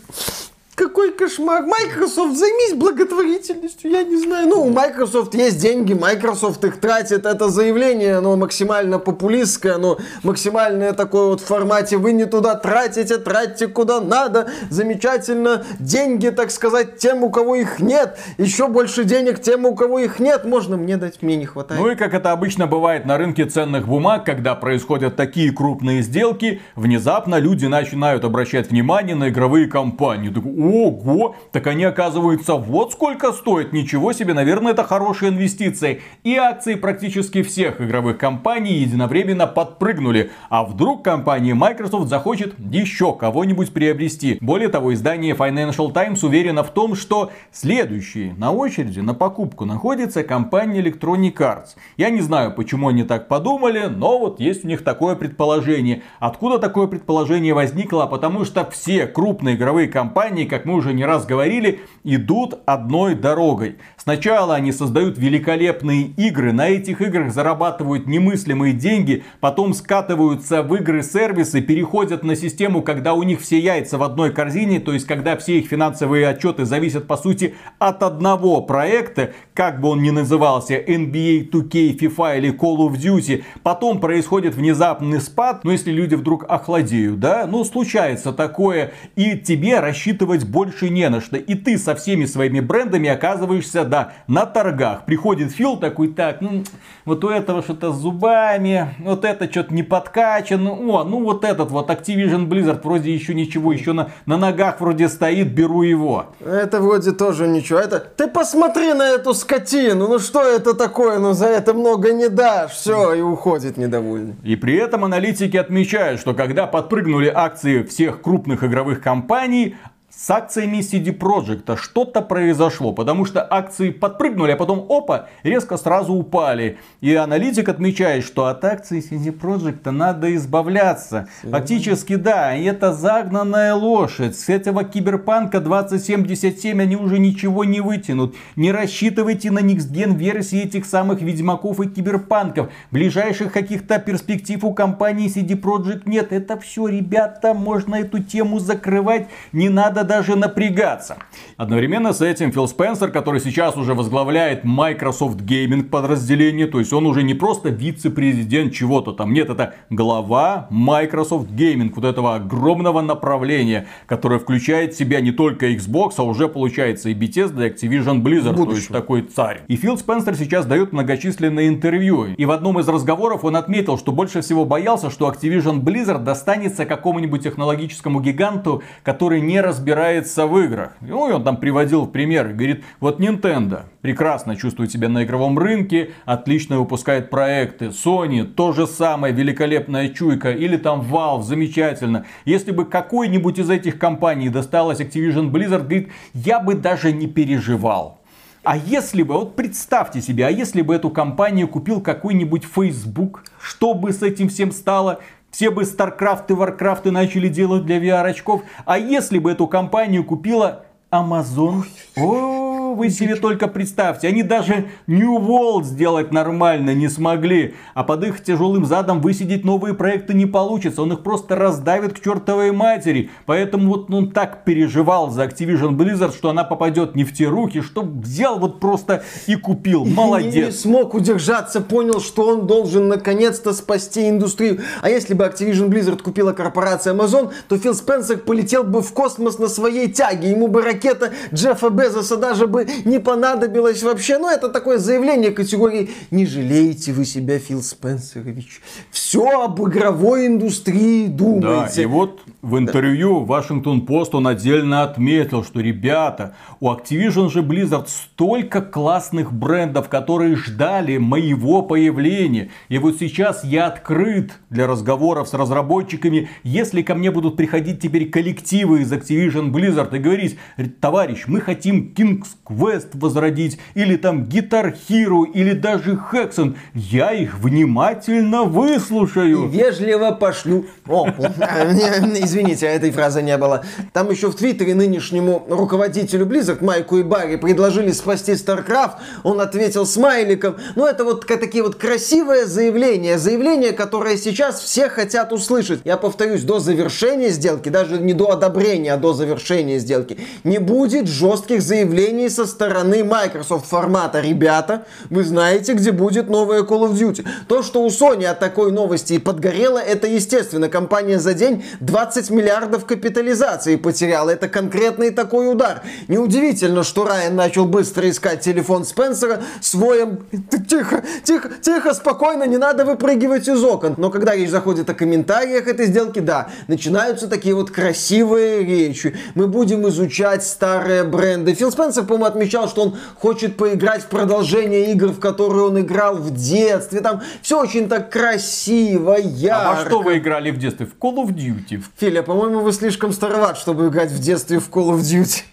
Какой 0.75 1.13
кошмар. 1.13 1.63
Microsoft, 1.65 2.37
займись 2.37 2.73
благотворительностью, 2.73 3.91
я 3.91 4.03
не 4.03 4.17
знаю. 4.17 4.49
Ну, 4.49 4.65
у 4.65 4.69
Microsoft 4.69 5.33
есть 5.33 5.57
деньги, 5.61 5.93
Microsoft 5.93 6.63
их 6.65 6.81
тратит. 6.81 7.25
Это 7.25 7.47
заявление, 7.47 8.17
оно 8.17 8.35
максимально 8.35 8.99
популистское, 8.99 9.75
оно 9.75 9.97
максимальное 10.23 10.91
такое 10.91 11.27
вот 11.27 11.39
в 11.39 11.45
формате 11.45 11.95
вы 11.95 12.11
не 12.11 12.25
туда 12.25 12.55
тратите, 12.55 13.17
тратьте 13.17 13.67
куда 13.67 14.01
надо. 14.01 14.49
Замечательно. 14.69 15.63
Деньги, 15.79 16.27
так 16.27 16.51
сказать, 16.51 16.97
тем, 16.97 17.23
у 17.23 17.29
кого 17.29 17.55
их 17.55 17.79
нет. 17.79 18.17
Еще 18.37 18.67
больше 18.67 19.05
денег 19.05 19.41
тем, 19.41 19.65
у 19.65 19.75
кого 19.75 19.99
их 19.99 20.19
нет. 20.19 20.43
Можно 20.43 20.75
мне 20.75 20.97
дать, 20.97 21.21
мне 21.21 21.37
не 21.37 21.45
хватает. 21.45 21.79
Ну 21.79 21.89
и 21.89 21.95
как 21.95 22.13
это 22.13 22.31
обычно 22.31 22.67
бывает 22.67 23.05
на 23.05 23.17
рынке 23.17 23.45
ценных 23.45 23.87
бумаг, 23.87 24.25
когда 24.25 24.55
происходят 24.55 25.15
такие 25.15 25.53
крупные 25.53 26.01
сделки, 26.01 26.61
внезапно 26.75 27.39
люди 27.39 27.65
начинают 27.65 28.25
обращать 28.25 28.71
внимание 28.71 29.15
на 29.15 29.29
игровые 29.29 29.67
компании. 29.67 30.27
Ого, 30.65 31.35
так 31.51 31.67
они 31.67 31.83
оказываются 31.83 32.55
вот 32.55 32.93
сколько 32.93 33.31
стоят. 33.33 33.71
Ничего 33.71 34.13
себе, 34.13 34.33
наверное, 34.33 34.71
это 34.71 34.83
хорошая 34.83 35.29
инвестиция. 35.29 35.99
И 36.23 36.35
акции 36.35 36.73
практически 36.73 37.43
всех 37.43 37.81
игровых 37.81 38.17
компаний 38.17 38.73
единовременно 38.73 39.45
подпрыгнули. 39.45 40.31
А 40.49 40.63
вдруг 40.63 41.03
компания 41.03 41.53
Microsoft 41.53 42.09
захочет 42.09 42.55
еще 42.57 43.13
кого-нибудь 43.13 43.73
приобрести. 43.73 44.39
Более 44.41 44.69
того, 44.69 44.93
издание 44.93 45.35
Financial 45.35 45.91
Times 45.91 46.23
уверено 46.23 46.63
в 46.63 46.71
том, 46.71 46.95
что 46.95 47.31
следующие 47.51 48.33
на 48.33 48.51
очереди 48.51 49.01
на 49.01 49.13
покупку 49.13 49.65
находится 49.65 50.23
компания 50.23 50.81
Electronic 50.81 51.35
Arts. 51.35 51.75
Я 51.97 52.09
не 52.09 52.21
знаю, 52.21 52.53
почему 52.53 52.87
они 52.87 53.03
так 53.03 53.27
подумали, 53.27 53.83
но 53.85 54.17
вот 54.17 54.39
есть 54.39 54.65
у 54.65 54.67
них 54.67 54.83
такое 54.83 55.15
предположение. 55.15 56.01
Откуда 56.19 56.57
такое 56.57 56.87
предположение 56.87 57.53
возникло? 57.53 58.07
Потому 58.07 58.45
что 58.45 58.67
все 58.71 59.05
крупные 59.05 59.55
игровые 59.55 59.87
компании, 59.87 60.45
как 60.55 60.63
мы 60.63 60.75
уже 60.75 60.93
не 60.93 61.03
раз 61.03 61.25
говорили, 61.25 61.81
идут 62.05 62.59
одной 62.65 63.13
дорогой. 63.13 63.75
Сначала 63.97 64.55
они 64.55 64.71
создают 64.71 65.17
великолепные 65.17 66.03
игры, 66.03 66.53
на 66.53 66.69
этих 66.69 67.01
играх 67.01 67.33
зарабатывают 67.33 68.07
немыслимые 68.07 68.71
деньги, 68.71 69.25
потом 69.41 69.73
скатываются 69.73 70.63
в 70.63 70.73
игры-сервисы, 70.73 71.59
переходят 71.59 72.23
на 72.23 72.37
систему, 72.37 72.83
когда 72.83 73.15
у 73.15 73.23
них 73.23 73.41
все 73.41 73.59
яйца 73.59 73.97
в 73.97 74.03
одной 74.03 74.31
корзине, 74.31 74.79
то 74.79 74.93
есть 74.93 75.05
когда 75.05 75.35
все 75.35 75.59
их 75.59 75.67
финансовые 75.67 76.25
отчеты 76.29 76.63
зависят 76.63 77.05
по 77.05 77.17
сути 77.17 77.55
от 77.77 78.01
одного 78.01 78.61
проекта, 78.61 79.33
как 79.53 79.81
бы 79.81 79.89
он 79.89 80.03
ни 80.03 80.11
назывался, 80.11 80.75
NBA 80.75 81.49
2K, 81.49 81.97
FIFA 81.99 82.37
или 82.37 82.53
Call 82.57 82.77
of 82.77 82.93
Duty, 82.93 83.43
потом 83.61 83.99
происходит 83.99 84.55
внезапный 84.55 85.19
спад, 85.19 85.65
но 85.65 85.73
если 85.73 85.91
люди 85.91 86.15
вдруг 86.15 86.45
охладеют, 86.47 87.19
да, 87.19 87.45
ну 87.45 87.65
случается 87.65 88.31
такое, 88.31 88.93
и 89.17 89.37
тебе 89.37 89.81
рассчитывать 89.81 90.44
больше 90.45 90.89
не 90.89 91.09
на 91.09 91.21
что. 91.21 91.37
И 91.37 91.55
ты 91.55 91.77
со 91.77 91.95
всеми 91.95 92.25
своими 92.25 92.59
брендами 92.59 93.09
оказываешься, 93.09 93.83
да, 93.83 94.13
на 94.27 94.45
торгах. 94.45 95.05
Приходит 95.05 95.51
Фил 95.51 95.77
такой, 95.77 96.09
так, 96.09 96.41
ну, 96.41 96.63
вот 97.05 97.23
у 97.23 97.29
этого 97.29 97.61
что-то 97.61 97.91
с 97.91 97.97
зубами, 97.97 98.95
вот 98.99 99.25
это 99.25 99.49
что-то 99.51 99.73
не 99.73 99.83
подкачано. 99.83 100.71
О, 100.71 101.03
ну 101.03 101.23
вот 101.23 101.43
этот 101.43 101.71
вот 101.71 101.89
Activision 101.89 102.47
Blizzard 102.47 102.81
вроде 102.83 103.13
еще 103.13 103.33
ничего, 103.33 103.71
еще 103.71 103.93
на, 103.93 104.11
на 104.25 104.37
ногах 104.37 104.81
вроде 104.81 105.09
стоит, 105.09 105.51
беру 105.53 105.83
его. 105.83 106.27
Это 106.43 106.81
вроде 106.81 107.11
тоже 107.11 107.47
ничего. 107.47 107.79
Это, 107.79 107.99
ты 107.99 108.27
посмотри 108.27 108.93
на 108.93 109.09
эту 109.09 109.33
скотину, 109.33 110.07
ну 110.07 110.19
что 110.19 110.41
это 110.41 110.73
такое, 110.73 111.19
ну 111.19 111.33
за 111.33 111.47
это 111.47 111.73
много 111.73 112.13
не 112.13 112.29
дашь. 112.29 112.71
Все, 112.71 113.13
и 113.13 113.21
уходит 113.21 113.77
недовольный. 113.77 114.35
И 114.43 114.55
при 114.55 114.75
этом 114.75 115.05
аналитики 115.05 115.57
отмечают, 115.57 116.19
что 116.19 116.33
когда 116.33 116.67
подпрыгнули 116.67 117.31
акции 117.33 117.83
всех 117.83 118.21
крупных 118.21 118.63
игровых 118.63 119.01
компаний, 119.01 119.75
с 120.17 120.29
акциями 120.29 120.77
CD 120.77 121.15
Projekt 121.15 121.75
что-то 121.77 122.21
произошло, 122.21 122.93
потому 122.93 123.25
что 123.25 123.45
акции 123.47 123.89
подпрыгнули, 123.89 124.51
а 124.51 124.55
потом 124.55 124.85
опа, 124.89 125.27
резко 125.43 125.75
сразу 125.75 126.13
упали. 126.13 126.77
И 127.01 127.13
аналитик 127.13 127.67
отмечает, 127.67 128.23
что 128.23 128.45
от 128.45 128.63
акций 128.63 128.99
CD 128.99 129.37
Projekt 129.37 129.91
надо 129.91 130.33
избавляться. 130.35 131.27
Фактически 131.43 132.15
да, 132.15 132.55
и 132.55 132.63
это 132.63 132.93
загнанная 132.93 133.75
лошадь. 133.75 134.37
С 134.37 134.47
этого 134.47 134.85
киберпанка 134.85 135.59
2077 135.59 136.81
они 136.81 136.95
уже 136.95 137.19
ничего 137.19 137.65
не 137.65 137.81
вытянут. 137.81 138.35
Не 138.55 138.71
рассчитывайте 138.71 139.51
на 139.51 139.59
Никсген 139.59 140.15
версии 140.15 140.61
этих 140.61 140.85
самых 140.85 141.21
ведьмаков 141.21 141.81
и 141.81 141.89
киберпанков. 141.89 142.69
Ближайших 142.89 143.51
каких-то 143.51 143.99
перспектив 143.99 144.63
у 144.63 144.73
компании 144.73 145.27
CD 145.27 145.59
Projekt 145.59 146.03
нет. 146.05 146.31
Это 146.31 146.57
все, 146.57 146.87
ребята, 146.87 147.53
можно 147.53 147.95
эту 147.95 148.23
тему 148.23 148.59
закрывать. 148.59 149.27
Не 149.51 149.67
надо 149.67 150.04
даже 150.05 150.35
напрягаться. 150.35 151.17
Одновременно 151.57 152.13
с 152.13 152.21
этим 152.21 152.51
Фил 152.51 152.67
Спенсер, 152.67 153.11
который 153.11 153.39
сейчас 153.41 153.75
уже 153.77 153.93
возглавляет 153.93 154.63
Microsoft 154.63 155.41
Gaming 155.41 155.83
подразделение, 155.83 156.67
то 156.67 156.79
есть 156.79 156.93
он 156.93 157.05
уже 157.05 157.23
не 157.23 157.33
просто 157.33 157.69
вице-президент 157.69 158.73
чего-то 158.73 159.11
там, 159.11 159.33
нет, 159.33 159.49
это 159.49 159.73
глава 159.89 160.67
Microsoft 160.69 161.49
Gaming, 161.49 161.91
вот 161.95 162.05
этого 162.05 162.35
огромного 162.35 163.01
направления, 163.01 163.87
которое 164.05 164.39
включает 164.39 164.93
в 164.93 164.97
себя 164.97 165.21
не 165.21 165.31
только 165.31 165.71
Xbox, 165.71 166.13
а 166.17 166.23
уже 166.23 166.47
получается 166.47 167.09
и 167.09 167.13
Bethesda, 167.13 167.65
и 167.65 167.69
Activision 167.69 168.21
Blizzard, 168.21 168.55
то 168.55 168.71
есть 168.71 168.89
такой 168.89 169.23
царь. 169.23 169.61
И 169.67 169.75
Фил 169.75 169.97
Спенсер 169.97 170.35
сейчас 170.35 170.65
дает 170.65 170.93
многочисленные 170.93 171.67
интервью, 171.67 172.25
и 172.25 172.45
в 172.45 172.51
одном 172.51 172.79
из 172.79 172.87
разговоров 172.87 173.43
он 173.43 173.55
отметил, 173.55 173.97
что 173.97 174.11
больше 174.11 174.41
всего 174.41 174.65
боялся, 174.65 175.09
что 175.09 175.29
Activision 175.29 175.81
Blizzard 175.81 176.23
достанется 176.23 176.85
какому-нибудь 176.85 177.43
технологическому 177.43 178.19
гиганту, 178.19 178.83
который 179.03 179.41
не 179.41 179.61
разбирается 179.61 179.94
разбирается 179.95 180.45
в 180.45 180.59
играх. 180.59 180.91
Ну, 181.01 181.29
и 181.29 181.31
он 181.31 181.43
там 181.43 181.57
приводил 181.57 182.03
в 182.03 182.11
пример, 182.11 182.49
говорит, 182.49 182.83
вот 182.99 183.19
Nintendo 183.19 183.83
прекрасно 184.01 184.55
чувствует 184.55 184.91
себя 184.91 185.09
на 185.09 185.23
игровом 185.23 185.57
рынке, 185.57 186.11
отлично 186.25 186.79
выпускает 186.79 187.29
проекты. 187.29 187.85
Sony 187.85 188.43
то 188.43 188.73
же 188.73 188.87
самое, 188.87 189.33
великолепная 189.33 190.09
чуйка. 190.09 190.51
Или 190.51 190.77
там 190.77 191.01
Valve, 191.01 191.43
замечательно. 191.43 192.25
Если 192.43 192.71
бы 192.71 192.85
какой-нибудь 192.85 193.57
из 193.59 193.69
этих 193.69 193.97
компаний 193.97 194.49
досталось 194.49 194.99
Activision 194.99 195.49
Blizzard, 195.49 195.83
говорит, 195.83 196.09
я 196.33 196.59
бы 196.59 196.75
даже 196.75 197.13
не 197.13 197.27
переживал. 197.27 198.19
А 198.65 198.77
если 198.77 199.21
бы, 199.21 199.35
вот 199.35 199.55
представьте 199.55 200.21
себе, 200.21 200.47
а 200.47 200.49
если 200.49 200.81
бы 200.81 200.95
эту 200.95 201.11
компанию 201.11 201.67
купил 201.67 202.01
какой-нибудь 202.01 202.65
Facebook, 202.65 203.43
что 203.61 203.93
бы 203.93 204.11
с 204.11 204.23
этим 204.23 204.49
всем 204.49 204.71
стало? 204.71 205.19
Все 205.55 205.69
бы 205.69 205.83
StarCraft 205.83 206.47
и 206.49 206.51
Warcraft 206.51 207.11
начали 207.11 207.47
делать 207.47 207.85
для 207.85 207.97
VR-очков. 207.97 208.63
А 208.83 208.99
если 208.99 209.39
бы 209.39 209.53
эту 209.53 209.67
компанию 209.67 210.25
купила 210.25 210.83
Amazon? 211.09 211.85
О, 212.17 212.64
вы 212.95 213.09
себе 213.09 213.35
только 213.35 213.67
представьте, 213.67 214.27
они 214.27 214.43
даже 214.43 214.85
New 215.07 215.37
World 215.37 215.83
сделать 215.83 216.31
нормально 216.31 216.93
не 216.93 217.09
смогли. 217.09 217.75
А 217.93 218.03
под 218.03 218.23
их 218.23 218.43
тяжелым 218.43 218.85
задом 218.85 219.21
высидеть 219.21 219.63
новые 219.63 219.93
проекты 219.93 220.33
не 220.33 220.45
получится. 220.45 221.01
Он 221.01 221.13
их 221.13 221.23
просто 221.23 221.55
раздавит 221.55 222.13
к 222.13 222.23
чертовой 222.23 222.71
матери. 222.71 223.29
Поэтому 223.45 223.93
вот 223.93 224.11
он 224.11 224.31
так 224.31 224.63
переживал 224.63 225.29
за 225.29 225.45
Activision 225.45 225.95
Blizzard, 225.95 226.35
что 226.35 226.49
она 226.49 226.63
попадет 226.63 227.15
не 227.15 227.23
в 227.23 227.33
те 227.33 227.47
руки, 227.47 227.81
что 227.81 228.01
взял 228.01 228.59
вот 228.59 228.79
просто 228.79 229.23
и 229.47 229.55
купил. 229.55 230.05
Молодец. 230.05 230.53
И 230.55 230.59
не 230.65 230.71
смог 230.71 231.13
удержаться, 231.13 231.81
понял, 231.81 232.19
что 232.19 232.47
он 232.47 232.67
должен 232.67 233.07
наконец-то 233.07 233.73
спасти 233.73 234.29
индустрию. 234.29 234.81
А 235.01 235.09
если 235.09 235.33
бы 235.33 235.45
Activision 235.45 235.89
Blizzard 235.89 236.21
купила 236.21 236.53
корпорация 236.53 237.13
Amazon, 237.13 237.51
то 237.67 237.77
Фил 237.77 237.93
Спенсер 237.93 238.37
полетел 238.37 238.83
бы 238.83 239.01
в 239.01 239.11
космос 239.13 239.59
на 239.59 239.67
своей 239.67 240.11
тяге. 240.11 240.51
Ему 240.51 240.67
бы 240.67 240.81
ракета 240.81 241.31
Джеффа 241.53 241.89
Безоса 241.89 242.37
даже 242.37 242.67
бы 242.67 242.84
не 243.05 243.19
понадобилось 243.19 244.03
вообще. 244.03 244.37
Ну, 244.37 244.49
это 244.49 244.69
такое 244.69 244.97
заявление 244.97 245.51
категории 245.51 246.09
«Не 246.31 246.45
жалеете 246.45 247.13
вы 247.13 247.25
себя, 247.25 247.59
Фил 247.59 247.81
Спенсерович. 247.81 248.81
Все 249.11 249.63
об 249.63 249.81
игровой 249.87 250.47
индустрии 250.47 251.27
думаете». 251.27 251.95
Да, 251.95 252.01
и 252.01 252.05
вот 252.05 252.41
в 252.65 252.79
интервью 252.79 253.45
Вашингтон 253.45 254.07
Пост 254.07 254.33
он 254.33 254.47
отдельно 254.47 255.03
отметил, 255.03 255.63
что, 255.63 255.81
ребята, 255.81 256.55
у 256.79 256.89
Activision 256.89 257.51
же 257.51 257.61
Blizzard 257.61 258.07
столько 258.07 258.81
классных 258.81 259.53
брендов, 259.53 260.09
которые 260.09 260.55
ждали 260.55 261.17
моего 261.17 261.83
появления. 261.83 262.71
И 262.89 262.97
вот 262.97 263.17
сейчас 263.19 263.63
я 263.63 263.85
открыт 263.85 264.53
для 264.71 264.87
разговоров 264.87 265.47
с 265.47 265.53
разработчиками. 265.53 266.49
Если 266.63 267.03
ко 267.03 267.13
мне 267.13 267.29
будут 267.29 267.55
приходить 267.55 268.01
теперь 268.01 268.31
коллективы 268.31 269.01
из 269.01 269.13
Activision 269.13 269.69
Blizzard 269.69 270.15
и 270.15 270.19
говорить, 270.19 270.57
товарищ, 270.99 271.43
мы 271.45 271.61
хотим 271.61 272.15
King's 272.17 272.47
Quest 272.65 273.09
возродить, 273.13 273.77
или 273.93 274.15
там 274.15 274.41
Guitar 274.41 274.97
Hero, 275.07 275.45
или 275.45 275.73
даже 275.73 276.19
Hexen, 276.31 276.75
я 276.95 277.31
их 277.31 277.59
внимательно 277.59 278.63
выслушаю. 278.63 279.65
И 279.65 279.77
вежливо 279.77 280.31
пошлю. 280.31 280.87
О, 281.07 281.27
извините, 281.27 282.45
этой 282.61 283.11
фразы 283.11 283.41
не 283.41 283.57
было. 283.57 283.83
Там 284.13 284.29
еще 284.29 284.49
в 284.49 284.55
Твиттере 284.55 284.95
нынешнему 284.95 285.65
руководителю 285.69 286.45
Blizzard, 286.45 286.83
Майку 286.83 287.17
и 287.17 287.23
Барри, 287.23 287.55
предложили 287.55 288.11
спасти 288.11 288.53
StarCraft. 288.53 289.15
Он 289.43 289.61
ответил 289.61 290.05
смайликом. 290.05 290.75
Ну, 290.95 291.05
это 291.05 291.23
вот 291.23 291.45
такие 291.45 291.83
вот 291.83 291.95
красивые 291.95 292.65
заявления. 292.65 293.37
Заявления, 293.37 293.91
которые 293.91 294.37
сейчас 294.37 294.79
все 294.79 295.09
хотят 295.09 295.51
услышать. 295.51 296.01
Я 296.03 296.17
повторюсь, 296.17 296.63
до 296.63 296.79
завершения 296.79 297.49
сделки, 297.49 297.89
даже 297.89 298.17
не 298.17 298.33
до 298.33 298.51
одобрения, 298.51 299.13
а 299.13 299.17
до 299.17 299.33
завершения 299.33 299.99
сделки, 299.99 300.37
не 300.63 300.79
будет 300.79 301.27
жестких 301.27 301.81
заявлений 301.81 302.49
со 302.49 302.65
стороны 302.65 303.23
Microsoft 303.23 303.87
формата 303.87 304.39
«Ребята, 304.39 305.05
вы 305.29 305.43
знаете, 305.43 305.93
где 305.93 306.11
будет 306.11 306.49
новая 306.49 306.83
Call 306.83 307.09
of 307.09 307.13
Duty». 307.13 307.45
То, 307.67 307.83
что 307.83 308.03
у 308.03 308.07
Sony 308.07 308.45
от 308.45 308.59
такой 308.59 308.91
новости 308.91 309.33
и 309.33 309.39
подгорело, 309.39 309.99
это 309.99 310.27
естественно. 310.27 310.89
Компания 310.89 311.39
за 311.39 311.53
день 311.53 311.83
20 311.99 312.44
миллиардов 312.49 313.05
капитализации 313.05 313.95
потеряла. 313.95 314.51
Это 314.51 314.67
конкретный 314.67 315.31
такой 315.31 315.71
удар. 315.71 316.01
Неудивительно, 316.27 317.03
что 317.03 317.25
Райан 317.25 317.55
начал 317.55 317.85
быстро 317.85 318.29
искать 318.29 318.61
телефон 318.61 319.05
Спенсера 319.05 319.61
своим... 319.81 320.39
Тихо, 320.87 321.23
тихо, 321.43 321.69
тихо, 321.81 322.13
спокойно, 322.13 322.63
не 322.65 322.77
надо 322.77 323.05
выпрыгивать 323.05 323.67
из 323.67 323.83
окон. 323.83 324.15
Но 324.17 324.29
когда 324.29 324.55
речь 324.55 324.69
заходит 324.69 325.09
о 325.09 325.13
комментариях 325.13 325.87
этой 325.87 326.07
сделки, 326.07 326.39
да, 326.39 326.69
начинаются 326.87 327.47
такие 327.47 327.75
вот 327.75 327.91
красивые 327.91 328.83
речи. 328.83 329.35
Мы 329.55 329.67
будем 329.67 330.07
изучать 330.09 330.63
старые 330.63 331.23
бренды. 331.23 331.73
Фил 331.73 331.91
Спенсер, 331.91 332.23
по-моему, 332.23 332.45
отмечал, 332.45 332.89
что 332.89 333.03
он 333.03 333.17
хочет 333.39 333.77
поиграть 333.77 334.23
в 334.23 334.27
продолжение 334.27 335.11
игр, 335.11 335.27
в 335.27 335.39
которые 335.39 335.85
он 335.85 335.99
играл 335.99 336.35
в 336.35 336.51
детстве. 336.53 337.21
Там 337.21 337.41
все 337.61 337.81
очень 337.81 338.07
так 338.07 338.31
красиво, 338.31 339.35
ярко. 339.39 339.89
А 339.89 339.93
во 339.95 340.05
что 340.05 340.21
вы 340.21 340.37
играли 340.37 340.71
в 340.71 340.77
детстве? 340.77 341.05
В 341.05 341.21
Call 341.21 341.35
of 341.35 341.53
Duty. 341.53 342.03
Филя, 342.35 342.43
по-моему, 342.43 342.81
вы 342.81 342.91
слишком 342.91 343.31
староват, 343.31 343.77
чтобы 343.77 344.09
играть 344.09 344.29
в 344.29 344.39
детстве 344.41 344.79
в 344.79 344.89
Call 344.89 345.11
of 345.11 345.19
Duty. 345.19 345.63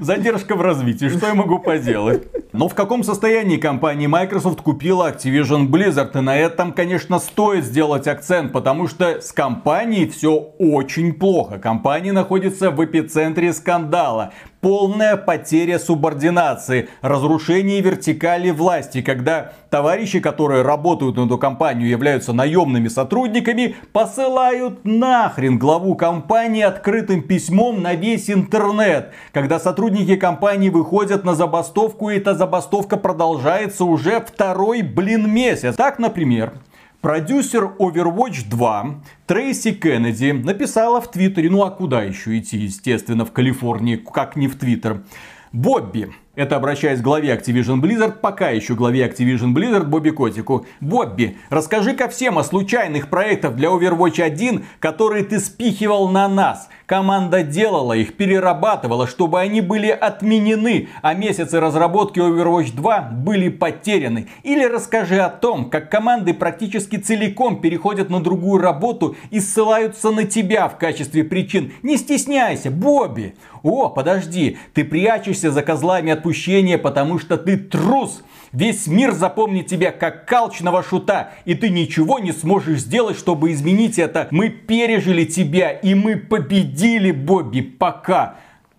Задержка 0.00 0.56
в 0.56 0.62
развитии, 0.62 1.08
что 1.08 1.28
я 1.28 1.34
могу 1.34 1.60
поделать? 1.60 2.26
Но 2.52 2.66
в 2.66 2.74
каком 2.74 3.04
состоянии 3.04 3.56
компания 3.56 4.08
Microsoft 4.08 4.62
купила 4.62 5.12
Activision 5.12 5.68
Blizzard? 5.68 6.18
И 6.18 6.22
на 6.22 6.36
этом, 6.36 6.72
конечно, 6.72 7.20
стоит 7.20 7.64
сделать 7.64 8.08
акцент, 8.08 8.50
потому 8.50 8.88
что 8.88 9.20
с 9.20 9.30
компанией 9.30 10.08
все 10.08 10.32
очень 10.58 11.12
плохо. 11.12 11.60
Компания 11.60 12.10
находится 12.10 12.72
в 12.72 12.84
эпицентре 12.84 13.52
скандала 13.52 14.32
полная 14.60 15.16
потеря 15.16 15.78
субординации, 15.78 16.88
разрушение 17.02 17.80
вертикали 17.80 18.50
власти, 18.50 19.02
когда 19.02 19.52
товарищи, 19.70 20.20
которые 20.20 20.62
работают 20.62 21.16
на 21.16 21.26
эту 21.26 21.38
компанию, 21.38 21.88
являются 21.88 22.32
наемными 22.32 22.88
сотрудниками, 22.88 23.76
посылают 23.92 24.84
нахрен 24.84 25.58
главу 25.58 25.94
компании 25.94 26.62
открытым 26.62 27.22
письмом 27.22 27.82
на 27.82 27.94
весь 27.94 28.30
интернет, 28.30 29.12
когда 29.32 29.58
сотрудники 29.58 30.16
компании 30.16 30.68
выходят 30.68 31.24
на 31.24 31.34
забастовку, 31.34 32.10
и 32.10 32.16
эта 32.16 32.34
забастовка 32.34 32.96
продолжается 32.96 33.84
уже 33.84 34.20
второй, 34.20 34.82
блин, 34.82 35.30
месяц. 35.30 35.76
Так, 35.76 35.98
например, 35.98 36.52
Продюсер 37.00 37.64
Overwatch 37.78 38.46
2 38.50 39.02
Трейси 39.26 39.72
Кеннеди 39.72 40.32
написала 40.32 41.00
в 41.00 41.10
Твиттере, 41.10 41.48
ну 41.48 41.64
а 41.64 41.70
куда 41.70 42.02
еще 42.02 42.38
идти, 42.38 42.58
естественно, 42.58 43.24
в 43.24 43.32
Калифорнии, 43.32 43.96
как 43.96 44.36
не 44.36 44.48
в 44.48 44.58
Твиттер. 44.58 45.02
Бобби, 45.50 46.12
Это 46.40 46.56
обращаясь 46.56 47.00
к 47.00 47.02
главе 47.02 47.34
Activision 47.34 47.82
Blizzard, 47.82 48.12
пока 48.12 48.48
еще 48.48 48.74
главе 48.74 49.04
Activision 49.06 49.52
Blizzard 49.52 49.84
Бобби 49.84 50.08
Котику. 50.08 50.64
Бобби, 50.80 51.36
расскажи-ка 51.50 52.08
всем 52.08 52.38
о 52.38 52.44
случайных 52.44 53.10
проектах 53.10 53.56
для 53.56 53.68
Overwatch 53.68 54.22
1, 54.22 54.64
которые 54.78 55.24
ты 55.24 55.38
спихивал 55.38 56.08
на 56.08 56.26
нас. 56.28 56.70
Команда 56.86 57.42
делала 57.42 57.92
их, 57.92 58.16
перерабатывала, 58.16 59.06
чтобы 59.06 59.38
они 59.38 59.60
были 59.60 59.90
отменены, 59.90 60.88
а 61.02 61.12
месяцы 61.12 61.60
разработки 61.60 62.18
Overwatch 62.18 62.74
2 62.74 63.00
были 63.12 63.50
потеряны. 63.50 64.26
Или 64.42 64.64
расскажи 64.64 65.20
о 65.20 65.28
том, 65.28 65.68
как 65.68 65.90
команды 65.90 66.32
практически 66.32 66.96
целиком 66.96 67.60
переходят 67.60 68.08
на 68.08 68.20
другую 68.20 68.62
работу 68.62 69.14
и 69.30 69.40
ссылаются 69.40 70.10
на 70.10 70.24
тебя 70.24 70.68
в 70.68 70.78
качестве 70.78 71.22
причин. 71.22 71.72
Не 71.82 71.98
стесняйся, 71.98 72.70
Бобби. 72.70 73.36
О, 73.62 73.90
подожди, 73.90 74.56
ты 74.72 74.84
прячешься 74.84 75.50
за 75.50 75.62
козлами 75.62 76.10
отпущения, 76.12 76.29
потому 76.78 77.18
что 77.18 77.36
ты 77.36 77.56
трус. 77.56 78.22
Весь 78.52 78.86
мир 78.86 79.12
запомнит 79.12 79.68
тебя 79.68 79.92
как 79.92 80.26
калчного 80.26 80.82
шута, 80.82 81.30
и 81.44 81.54
ты 81.54 81.68
ничего 81.68 82.18
не 82.18 82.32
сможешь 82.32 82.80
сделать, 82.80 83.16
чтобы 83.16 83.52
изменить 83.52 83.98
это. 83.98 84.26
Мы 84.30 84.48
пережили 84.48 85.24
тебя, 85.24 85.70
и 85.70 85.94
мы 85.94 86.16
победили, 86.16 87.12
Бобби, 87.12 87.60
пока. 87.60 88.36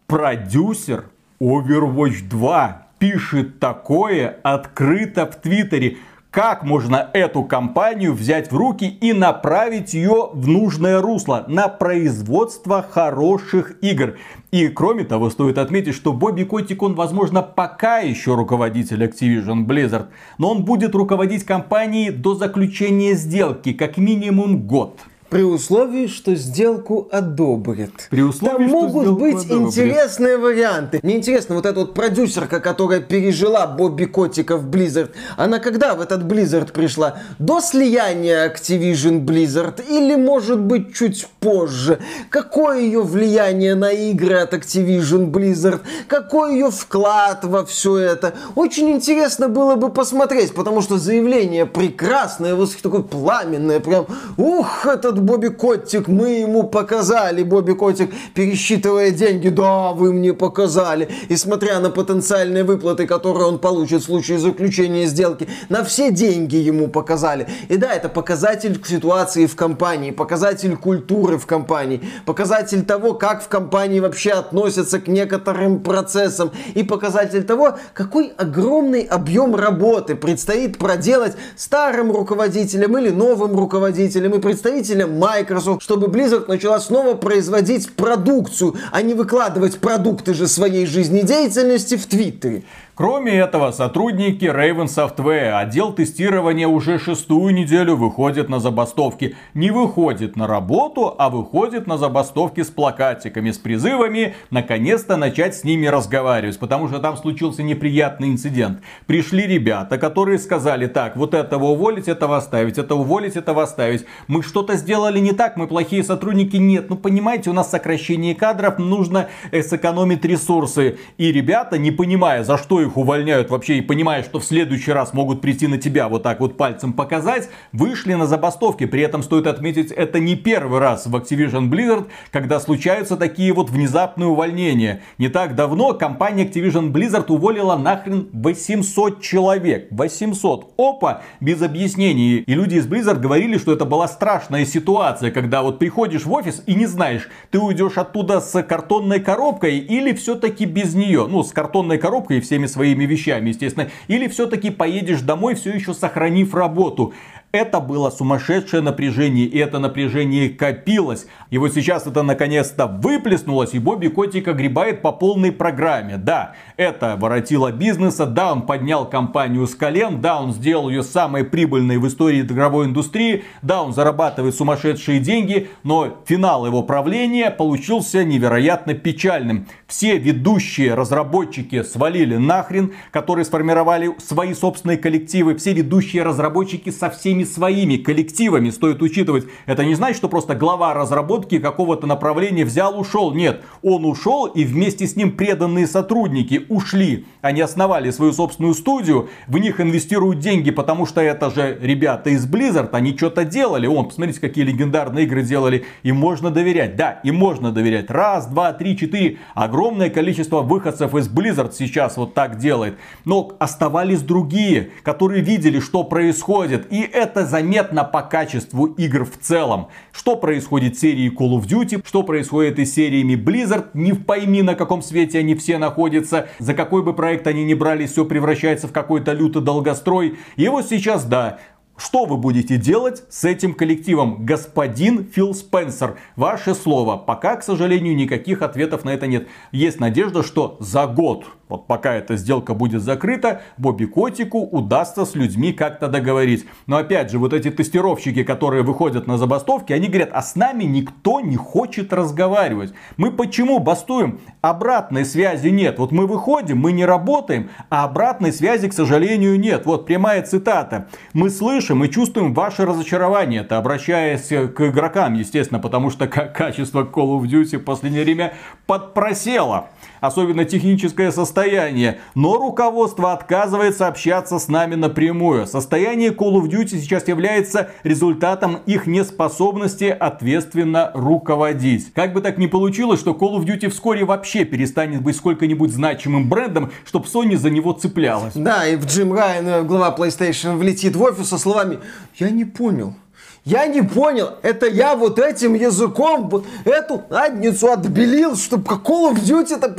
Продюсер 0.08 1.05
Overwatch 1.39 2.27
2 2.29 2.88
пишет 3.00 3.60
такое 3.60 4.38
открыто 4.43 5.25
в 5.25 5.41
Твиттере. 5.41 5.98
Как 6.31 6.63
можно 6.63 7.09
эту 7.11 7.43
компанию 7.43 8.13
взять 8.13 8.53
в 8.53 8.55
руки 8.55 8.85
и 8.85 9.11
направить 9.11 9.93
ее 9.93 10.29
в 10.31 10.47
нужное 10.47 11.01
русло, 11.01 11.43
на 11.50 11.67
производство 11.67 12.81
хороших 12.81 13.73
игр? 13.83 14.15
И 14.50 14.69
кроме 14.69 15.03
того, 15.03 15.29
стоит 15.29 15.57
отметить, 15.57 15.93
что 15.93 16.13
Бобби 16.13 16.43
Котик, 16.43 16.83
он, 16.83 16.95
возможно, 16.95 17.41
пока 17.41 18.00
еще 18.00 18.35
руководитель 18.35 19.03
Activision 19.03 19.65
Blizzard, 19.65 20.05
но 20.38 20.51
он 20.51 20.63
будет 20.63 20.95
руководить 20.95 21.43
компанией 21.43 22.11
до 22.11 22.33
заключения 22.33 23.15
сделки, 23.15 23.73
как 23.73 23.97
минимум 23.97 24.65
год. 24.65 25.01
При 25.31 25.43
условии, 25.43 26.07
что 26.07 26.35
сделку 26.35 27.07
одобрят. 27.09 27.91
При 28.09 28.21
условии, 28.21 28.51
Там 28.51 28.67
что 28.67 28.77
могут 28.81 29.17
быть 29.17 29.45
одобрят. 29.45 29.67
интересные 29.67 30.38
варианты. 30.38 31.00
Мне 31.03 31.15
интересно, 31.15 31.55
вот 31.55 31.65
эта 31.65 31.79
вот 31.79 31.93
продюсерка, 31.93 32.59
которая 32.59 33.00
пережила 33.00 33.65
Бобби 33.65 34.03
Котика 34.03 34.57
в 34.57 34.69
Blizzard, 34.69 35.11
она 35.38 35.59
когда 35.59 35.95
в 35.95 36.01
этот 36.01 36.23
Blizzard 36.23 36.73
пришла? 36.73 37.19
До 37.39 37.61
слияния 37.61 38.45
Activision 38.45 39.23
Blizzard 39.23 39.81
или, 39.89 40.15
может 40.15 40.59
быть, 40.59 40.93
чуть 40.93 41.25
позже? 41.39 42.00
Какое 42.29 42.81
ее 42.81 43.01
влияние 43.01 43.75
на 43.75 43.91
игры 43.91 44.35
от 44.35 44.53
Activision 44.53 45.31
Blizzard? 45.31 45.79
Какой 46.09 46.55
ее 46.55 46.71
вклад 46.71 47.45
во 47.45 47.65
все 47.65 47.97
это? 47.97 48.33
Очень 48.55 48.89
интересно 48.89 49.47
было 49.47 49.75
бы 49.77 49.88
посмотреть, 49.88 50.53
потому 50.53 50.81
что 50.81 50.97
заявление 50.97 51.65
прекрасное, 51.65 52.53
вот 52.53 52.75
такое 52.83 53.01
пламенное, 53.01 53.79
прям, 53.79 54.07
ух, 54.35 54.85
этот 54.85 55.20
Бобби 55.21 55.47
Котик, 55.47 56.07
мы 56.07 56.29
ему 56.29 56.63
показали, 56.63 57.43
Бобби 57.43 57.73
Котик, 57.73 58.11
пересчитывая 58.33 59.11
деньги, 59.11 59.49
да, 59.49 59.91
вы 59.93 60.11
мне 60.11 60.33
показали. 60.33 61.09
И 61.29 61.35
смотря 61.35 61.79
на 61.79 61.89
потенциальные 61.89 62.63
выплаты, 62.63 63.07
которые 63.07 63.45
он 63.45 63.59
получит 63.59 64.01
в 64.01 64.05
случае 64.05 64.39
заключения 64.39 65.05
сделки, 65.05 65.47
на 65.69 65.83
все 65.83 66.11
деньги 66.11 66.55
ему 66.55 66.87
показали. 66.87 67.47
И 67.69 67.77
да, 67.77 67.93
это 67.93 68.09
показатель 68.09 68.81
ситуации 68.85 69.45
в 69.45 69.55
компании, 69.55 70.11
показатель 70.11 70.75
культуры 70.75 71.37
в 71.37 71.45
компании, 71.45 72.01
показатель 72.25 72.83
того, 72.83 73.13
как 73.13 73.43
в 73.43 73.47
компании 73.47 73.99
вообще 73.99 74.31
относятся 74.31 74.99
к 74.99 75.07
некоторым 75.07 75.79
процессам, 75.81 76.51
и 76.73 76.83
показатель 76.83 77.43
того, 77.43 77.77
какой 77.93 78.33
огромный 78.37 79.01
объем 79.01 79.55
работы 79.55 80.15
предстоит 80.15 80.77
проделать 80.77 81.33
старым 81.55 82.11
руководителям 82.11 82.97
или 82.97 83.09
новым 83.09 83.57
руководителям 83.57 84.33
и 84.33 84.39
представителям 84.39 85.11
Microsoft, 85.12 85.84
чтобы 85.84 86.08
Blizzard 86.08 86.46
начала 86.48 86.80
снова 86.80 87.15
производить 87.15 87.94
продукцию, 87.94 88.75
а 88.91 89.01
не 89.01 89.13
выкладывать 89.13 89.80
продукты 89.80 90.34
же 90.34 90.48
своей 90.48 90.86
жизнедеятельности 90.86 91.96
в 91.96 92.06
Твиттере. 92.08 92.63
Кроме 93.01 93.31
этого, 93.31 93.72
сотрудники 93.72 94.46
Raven 94.46 94.86
Software, 94.86 95.53
отдел 95.53 95.91
тестирования 95.91 96.67
уже 96.67 97.00
шестую 97.00 97.51
неделю 97.51 97.96
выходит 97.96 98.48
на 98.48 98.60
забастовки. 98.60 99.36
Не 99.55 99.72
выходит 99.72 100.36
на 100.36 100.46
работу, 100.46 101.15
а 101.17 101.31
выходит 101.31 101.88
на 101.88 101.98
забастовки 101.98 102.62
с 102.62 102.67
плакатиками, 102.67 103.50
с 103.50 103.58
призывами 103.58 104.36
наконец-то 104.51 105.17
начать 105.17 105.55
с 105.55 105.63
ними 105.63 105.88
разговаривать. 105.88 106.60
Потому 106.60 106.89
что 106.89 107.00
там 107.00 107.17
случился 107.17 107.63
неприятный 107.63 108.29
инцидент. 108.29 108.84
Пришли 109.08 109.48
ребята, 109.48 109.98
которые 109.98 110.38
сказали, 110.38 110.86
так, 110.86 111.17
вот 111.17 111.34
этого 111.34 111.70
уволить, 111.70 112.08
этого 112.08 112.38
оставить, 112.38 112.77
это 112.77 112.93
уволить, 112.93 113.36
этого 113.36 113.63
оставить. 113.63 114.05
Мы 114.27 114.43
что-то 114.43 114.75
сделали 114.75 115.17
не 115.17 115.31
так, 115.31 115.58
мы 115.58 115.65
плохие 115.65 116.03
сотрудники. 116.03 116.58
Нет, 116.58 116.91
ну 116.91 116.98
понимаете, 116.98 117.50
у 117.50 117.53
нас 117.53 117.72
сокращение 117.72 118.36
кадров, 118.36 118.77
нужно 118.77 119.27
э, 119.50 119.63
сэкономить 119.63 120.24
ресурсы. 120.24 121.00
И 121.17 121.31
ребята, 121.31 121.80
не 121.80 121.89
понимая, 121.89 122.43
за 122.43 122.60
что 122.60 122.80
их 122.80 122.90
увольняют 122.97 123.49
вообще 123.49 123.77
и 123.77 123.82
понимая, 123.82 124.23
что 124.23 124.39
в 124.39 124.45
следующий 124.45 124.91
раз 124.91 125.13
могут 125.13 125.41
прийти 125.41 125.67
на 125.67 125.77
тебя 125.77 126.10
вот 126.10 126.23
так 126.23 126.39
вот 126.39 126.58
пальцем 126.58 126.93
показать, 126.93 127.49
вышли 127.71 128.13
на 128.13 128.25
забастовки. 128.25 128.86
При 128.86 129.01
этом 129.01 129.23
стоит 129.23 129.47
отметить, 129.47 129.91
это 129.91 130.19
не 130.19 130.36
первый 130.36 130.80
раз 130.80 131.06
в 131.08 131.15
Activision 131.15 131.69
Blizzard, 131.69 132.08
когда 132.32 132.60
случаются 132.60 133.17
такие 133.17 133.54
вот 133.54 133.69
внезапные 133.69 134.27
увольнения. 134.27 135.01
Не 135.17 135.30
так 135.30 135.56
давно 135.56 135.93
компания 135.93 136.45
Activision 136.45 136.91
Blizzard 136.91 137.32
уволила 137.32 137.75
нахрен 137.75 138.30
800 138.34 139.21
человек. 139.21 139.88
800. 139.91 140.73
Опа! 140.77 141.21
Без 141.39 141.62
объяснений. 141.62 142.38
И 142.38 142.54
люди 142.54 142.75
из 142.75 142.88
Blizzard 142.88 143.19
говорили, 143.19 143.58
что 143.58 143.73
это 143.73 143.86
была 143.86 144.08
страшная 144.08 144.65
ситуация, 144.65 145.32
когда 145.32 145.62
вот 145.62 145.80
приходишь 145.80 146.25
в 146.25 146.32
офис 146.32 146.63
и 146.65 146.73
не 146.73 146.86
знаешь, 146.86 147.30
ты 147.49 147.60
уйдешь 147.60 147.97
оттуда 147.97 148.39
с 148.41 148.62
картонной 148.63 149.19
коробкой 149.19 149.77
или 149.77 150.13
все-таки 150.13 150.65
без 150.65 150.93
нее. 150.93 151.27
Ну, 151.27 151.43
с 151.43 151.51
картонной 151.51 151.97
коробкой 151.97 152.38
и 152.38 152.41
всеми 152.41 152.65
своими 152.71 153.05
вещами, 153.05 153.49
естественно. 153.49 153.89
Или 154.07 154.27
все-таки 154.27 154.69
поедешь 154.69 155.21
домой, 155.21 155.55
все 155.55 155.71
еще 155.71 155.93
сохранив 155.93 156.53
работу. 156.53 157.13
Это 157.51 157.81
было 157.81 158.09
сумасшедшее 158.09 158.81
напряжение, 158.81 159.45
и 159.45 159.57
это 159.57 159.79
напряжение 159.79 160.49
копилось. 160.49 161.27
И 161.49 161.57
вот 161.57 161.73
сейчас 161.73 162.07
это 162.07 162.23
наконец-то 162.23 162.87
выплеснулось, 162.87 163.73
и 163.73 163.79
Бобби 163.79 164.07
Котик 164.07 164.47
огребает 164.47 165.01
по 165.01 165.11
полной 165.11 165.51
программе. 165.51 166.15
Да, 166.15 166.53
это 166.77 167.17
воротило 167.19 167.73
бизнеса, 167.73 168.25
да, 168.25 168.53
он 168.53 168.61
поднял 168.61 169.05
компанию 169.05 169.67
с 169.67 169.75
колен, 169.75 170.21
да, 170.21 170.41
он 170.41 170.53
сделал 170.53 170.89
ее 170.89 171.03
самой 171.03 171.43
прибыльной 171.43 171.97
в 171.97 172.07
истории 172.07 172.39
игровой 172.39 172.85
индустрии, 172.85 173.43
да, 173.61 173.83
он 173.83 173.93
зарабатывает 173.93 174.55
сумасшедшие 174.55 175.19
деньги, 175.19 175.69
но 175.83 176.19
финал 176.25 176.65
его 176.65 176.83
правления 176.83 177.51
получился 177.51 178.23
невероятно 178.23 178.93
печальным. 178.93 179.67
Все 179.87 180.17
ведущие 180.17 180.93
разработчики 180.93 181.83
свалили 181.83 182.37
нахрен, 182.37 182.93
которые 183.11 183.43
сформировали 183.43 184.15
свои 184.19 184.53
собственные 184.53 184.97
коллективы, 184.97 185.55
все 185.55 185.73
ведущие 185.73 186.23
разработчики 186.23 186.91
со 186.91 187.09
всеми 187.09 187.40
своими 187.43 187.97
коллективами, 187.97 188.69
стоит 188.69 189.01
учитывать. 189.01 189.45
Это 189.65 189.86
не 189.86 189.95
значит, 189.95 190.17
что 190.17 190.30
просто 190.30 190.56
глава 190.56 190.93
разработки 190.93 191.60
какого-то 191.60 192.08
направления 192.08 192.65
взял, 192.65 192.99
ушел. 192.99 193.34
Нет, 193.34 193.63
он 193.82 194.06
ушел 194.06 194.45
и 194.45 194.63
вместе 194.63 195.08
с 195.08 195.15
ним 195.15 195.32
преданные 195.38 195.88
сотрудники 195.88 196.65
ушли. 196.69 197.25
Они 197.41 197.62
основали 197.62 198.12
свою 198.12 198.34
собственную 198.34 198.73
студию, 198.73 199.30
в 199.47 199.58
них 199.58 199.80
инвестируют 199.80 200.39
деньги, 200.39 200.71
потому 200.71 201.06
что 201.06 201.21
это 201.21 201.49
же 201.49 201.77
ребята 201.82 202.30
из 202.32 202.45
Blizzard, 202.45 202.89
они 202.91 203.15
что-то 203.15 203.45
делали. 203.45 203.88
Вон, 203.88 204.08
посмотрите, 204.08 204.39
какие 204.39 204.63
легендарные 204.65 205.25
игры 205.25 205.43
делали. 205.43 205.86
Им 206.04 206.17
можно 206.17 206.51
доверять. 206.51 206.95
Да, 206.95 207.19
им 207.23 207.36
можно 207.36 207.71
доверять. 207.71 208.10
Раз, 208.10 208.47
два, 208.47 208.73
три, 208.73 208.97
четыре. 208.97 209.38
Огромное 209.56 210.10
количество 210.10 210.62
выходцев 210.62 211.15
из 211.15 211.30
Blizzard 211.30 211.73
сейчас 211.73 212.17
вот 212.17 212.34
так 212.34 212.58
делает. 212.58 212.95
Но 213.25 213.54
оставались 213.60 214.21
другие, 214.21 214.89
которые 215.04 215.41
видели, 215.41 215.80
что 215.80 216.04
происходит. 216.04 216.91
И 216.91 217.01
это 217.01 217.31
заметно 217.36 218.04
по 218.04 218.22
качеству 218.22 218.86
игр 218.86 219.26
в 219.26 219.38
целом. 219.39 219.88
Что 220.12 220.36
происходит 220.36 220.98
с 220.98 221.02
серией 221.02 221.34
Call 221.34 221.60
of 221.60 221.67
Duty, 221.67 222.04
что 222.06 222.24
происходит 222.24 222.80
и 222.80 222.86
с 222.86 222.94
сериями 222.94 223.34
Blizzard, 223.34 223.88
не 223.94 224.13
пойми 224.13 224.62
на 224.62 224.76
каком 224.76 225.02
свете 225.02 225.39
они 225.39 225.56
все 225.56 225.78
находятся, 225.78 226.50
за 226.60 226.74
какой 226.74 227.04
бы 227.04 227.13
проект 227.13 227.48
они 227.48 227.63
ни 227.63 227.74
брали, 227.74 228.06
все 228.06 228.26
превращается 228.26 228.88
в 228.88 228.91
какой-то 228.91 229.34
лютый 229.34 229.62
долгострой. 229.62 230.38
И 230.56 230.67
вот 230.67 230.88
сейчас, 230.88 231.26
да, 231.26 231.60
Что 232.03 232.25
вы 232.25 232.37
будете 232.37 232.77
делать 232.77 233.23
с 233.29 233.43
этим 233.43 233.75
коллективом, 233.75 234.43
господин 234.43 235.23
Фил 235.23 235.53
Спенсер? 235.53 236.17
Ваше 236.35 236.73
слово. 236.73 237.15
Пока, 237.15 237.57
к 237.57 237.63
сожалению, 237.63 238.15
никаких 238.15 238.63
ответов 238.63 239.05
на 239.05 239.11
это 239.11 239.27
нет. 239.27 239.47
Есть 239.71 239.99
надежда, 239.99 240.41
что 240.41 240.77
за 240.79 241.05
год 241.05 241.45
вот 241.71 241.87
пока 241.87 242.15
эта 242.15 242.35
сделка 242.35 242.73
будет 242.73 243.01
закрыта, 243.01 243.61
Бобби 243.77 244.03
Котику 244.03 244.59
удастся 244.59 245.23
с 245.23 245.35
людьми 245.35 245.71
как-то 245.71 246.09
договорить. 246.09 246.65
Но 246.85 246.97
опять 246.97 247.31
же, 247.31 247.39
вот 247.39 247.53
эти 247.53 247.71
тестировщики, 247.71 248.43
которые 248.43 248.83
выходят 248.83 249.25
на 249.25 249.37
забастовки, 249.37 249.93
они 249.93 250.09
говорят, 250.09 250.31
а 250.33 250.41
с 250.41 250.57
нами 250.57 250.83
никто 250.83 251.39
не 251.39 251.55
хочет 251.55 252.11
разговаривать. 252.11 252.93
Мы 253.15 253.31
почему 253.31 253.79
бастуем? 253.79 254.41
Обратной 254.59 255.23
связи 255.23 255.69
нет. 255.69 255.97
Вот 255.97 256.11
мы 256.11 256.27
выходим, 256.27 256.77
мы 256.77 256.91
не 256.91 257.05
работаем, 257.05 257.69
а 257.89 258.03
обратной 258.03 258.51
связи, 258.51 258.89
к 258.89 258.93
сожалению, 258.93 259.57
нет. 259.57 259.85
Вот 259.85 260.05
прямая 260.05 260.41
цитата. 260.41 261.07
Мы 261.31 261.49
слышим 261.49 261.90
и 262.04 262.10
чувствуем 262.10 262.54
ваше 262.54 262.86
разочарование. 262.86 263.62
Это 263.62 263.77
обращаясь 263.77 264.47
к 264.47 264.82
игрокам, 264.82 265.34
естественно, 265.34 265.80
потому 265.80 266.10
что 266.10 266.27
качество 266.27 267.04
Call 267.04 267.39
of 267.39 267.43
Duty 267.43 267.77
в 267.77 267.84
последнее 267.84 268.23
время 268.23 268.54
подпросело 268.88 269.89
особенно 270.21 270.63
техническое 270.63 271.31
состояние, 271.31 272.19
но 272.36 272.57
руководство 272.57 273.34
отказывается 273.34 274.07
общаться 274.07 274.60
с 274.60 274.69
нами 274.69 274.95
напрямую. 274.95 275.67
Состояние 275.67 276.29
Call 276.29 276.62
of 276.62 276.69
Duty 276.69 276.99
сейчас 276.99 277.27
является 277.27 277.89
результатом 278.03 278.77
их 278.86 279.07
неспособности 279.07 280.05
ответственно 280.05 281.12
руководить. 281.13 282.13
Как 282.13 282.31
бы 282.34 282.41
так 282.41 282.57
ни 282.57 282.67
получилось, 282.67 283.19
что 283.19 283.31
Call 283.31 283.60
of 283.60 283.65
Duty 283.65 283.89
вскоре 283.89 284.23
вообще 284.23 284.63
перестанет 284.63 285.21
быть 285.21 285.36
сколько-нибудь 285.36 285.91
значимым 285.91 286.47
брендом, 286.47 286.91
чтобы 287.05 287.25
Sony 287.25 287.57
за 287.57 287.69
него 287.69 287.91
цеплялась. 287.91 288.53
Да, 288.53 288.88
и 288.88 288.95
в 288.95 289.05
Джим 289.05 289.34
Райан, 289.34 289.67
э, 289.67 289.84
глава 289.84 290.15
PlayStation, 290.17 290.77
влетит 290.77 291.15
в 291.15 291.21
офис 291.21 291.49
со 291.49 291.57
словами 291.57 291.99
«Я 292.38 292.51
не 292.51 292.65
понял, 292.65 293.15
я 293.63 293.86
не 293.86 294.02
понял, 294.02 294.54
это 294.63 294.88
я 294.88 295.15
вот 295.15 295.38
этим 295.38 295.76
языком 295.76 296.50
вот 296.50 296.65
эту 296.84 297.24
задницу 297.30 297.91
отбелил, 297.91 298.56
чтобы 298.56 298.86
как 298.86 299.08
Call 299.08 299.34
of 299.34 299.43
Duty 299.43 299.76
это... 299.76 299.95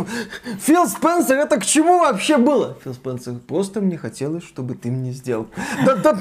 Фил 0.61 0.89
Спенсер, 0.89 1.39
это 1.39 1.59
к 1.59 1.65
чему 1.65 2.01
вообще 2.01 2.39
было? 2.39 2.77
Фил 2.83 2.95
Спенсер, 2.95 3.35
просто 3.47 3.81
мне 3.81 3.97
хотелось, 3.97 4.45
чтобы 4.45 4.75
ты 4.75 4.91
мне 4.91 5.13
сделал. 5.13 5.47
Да. 5.85 6.19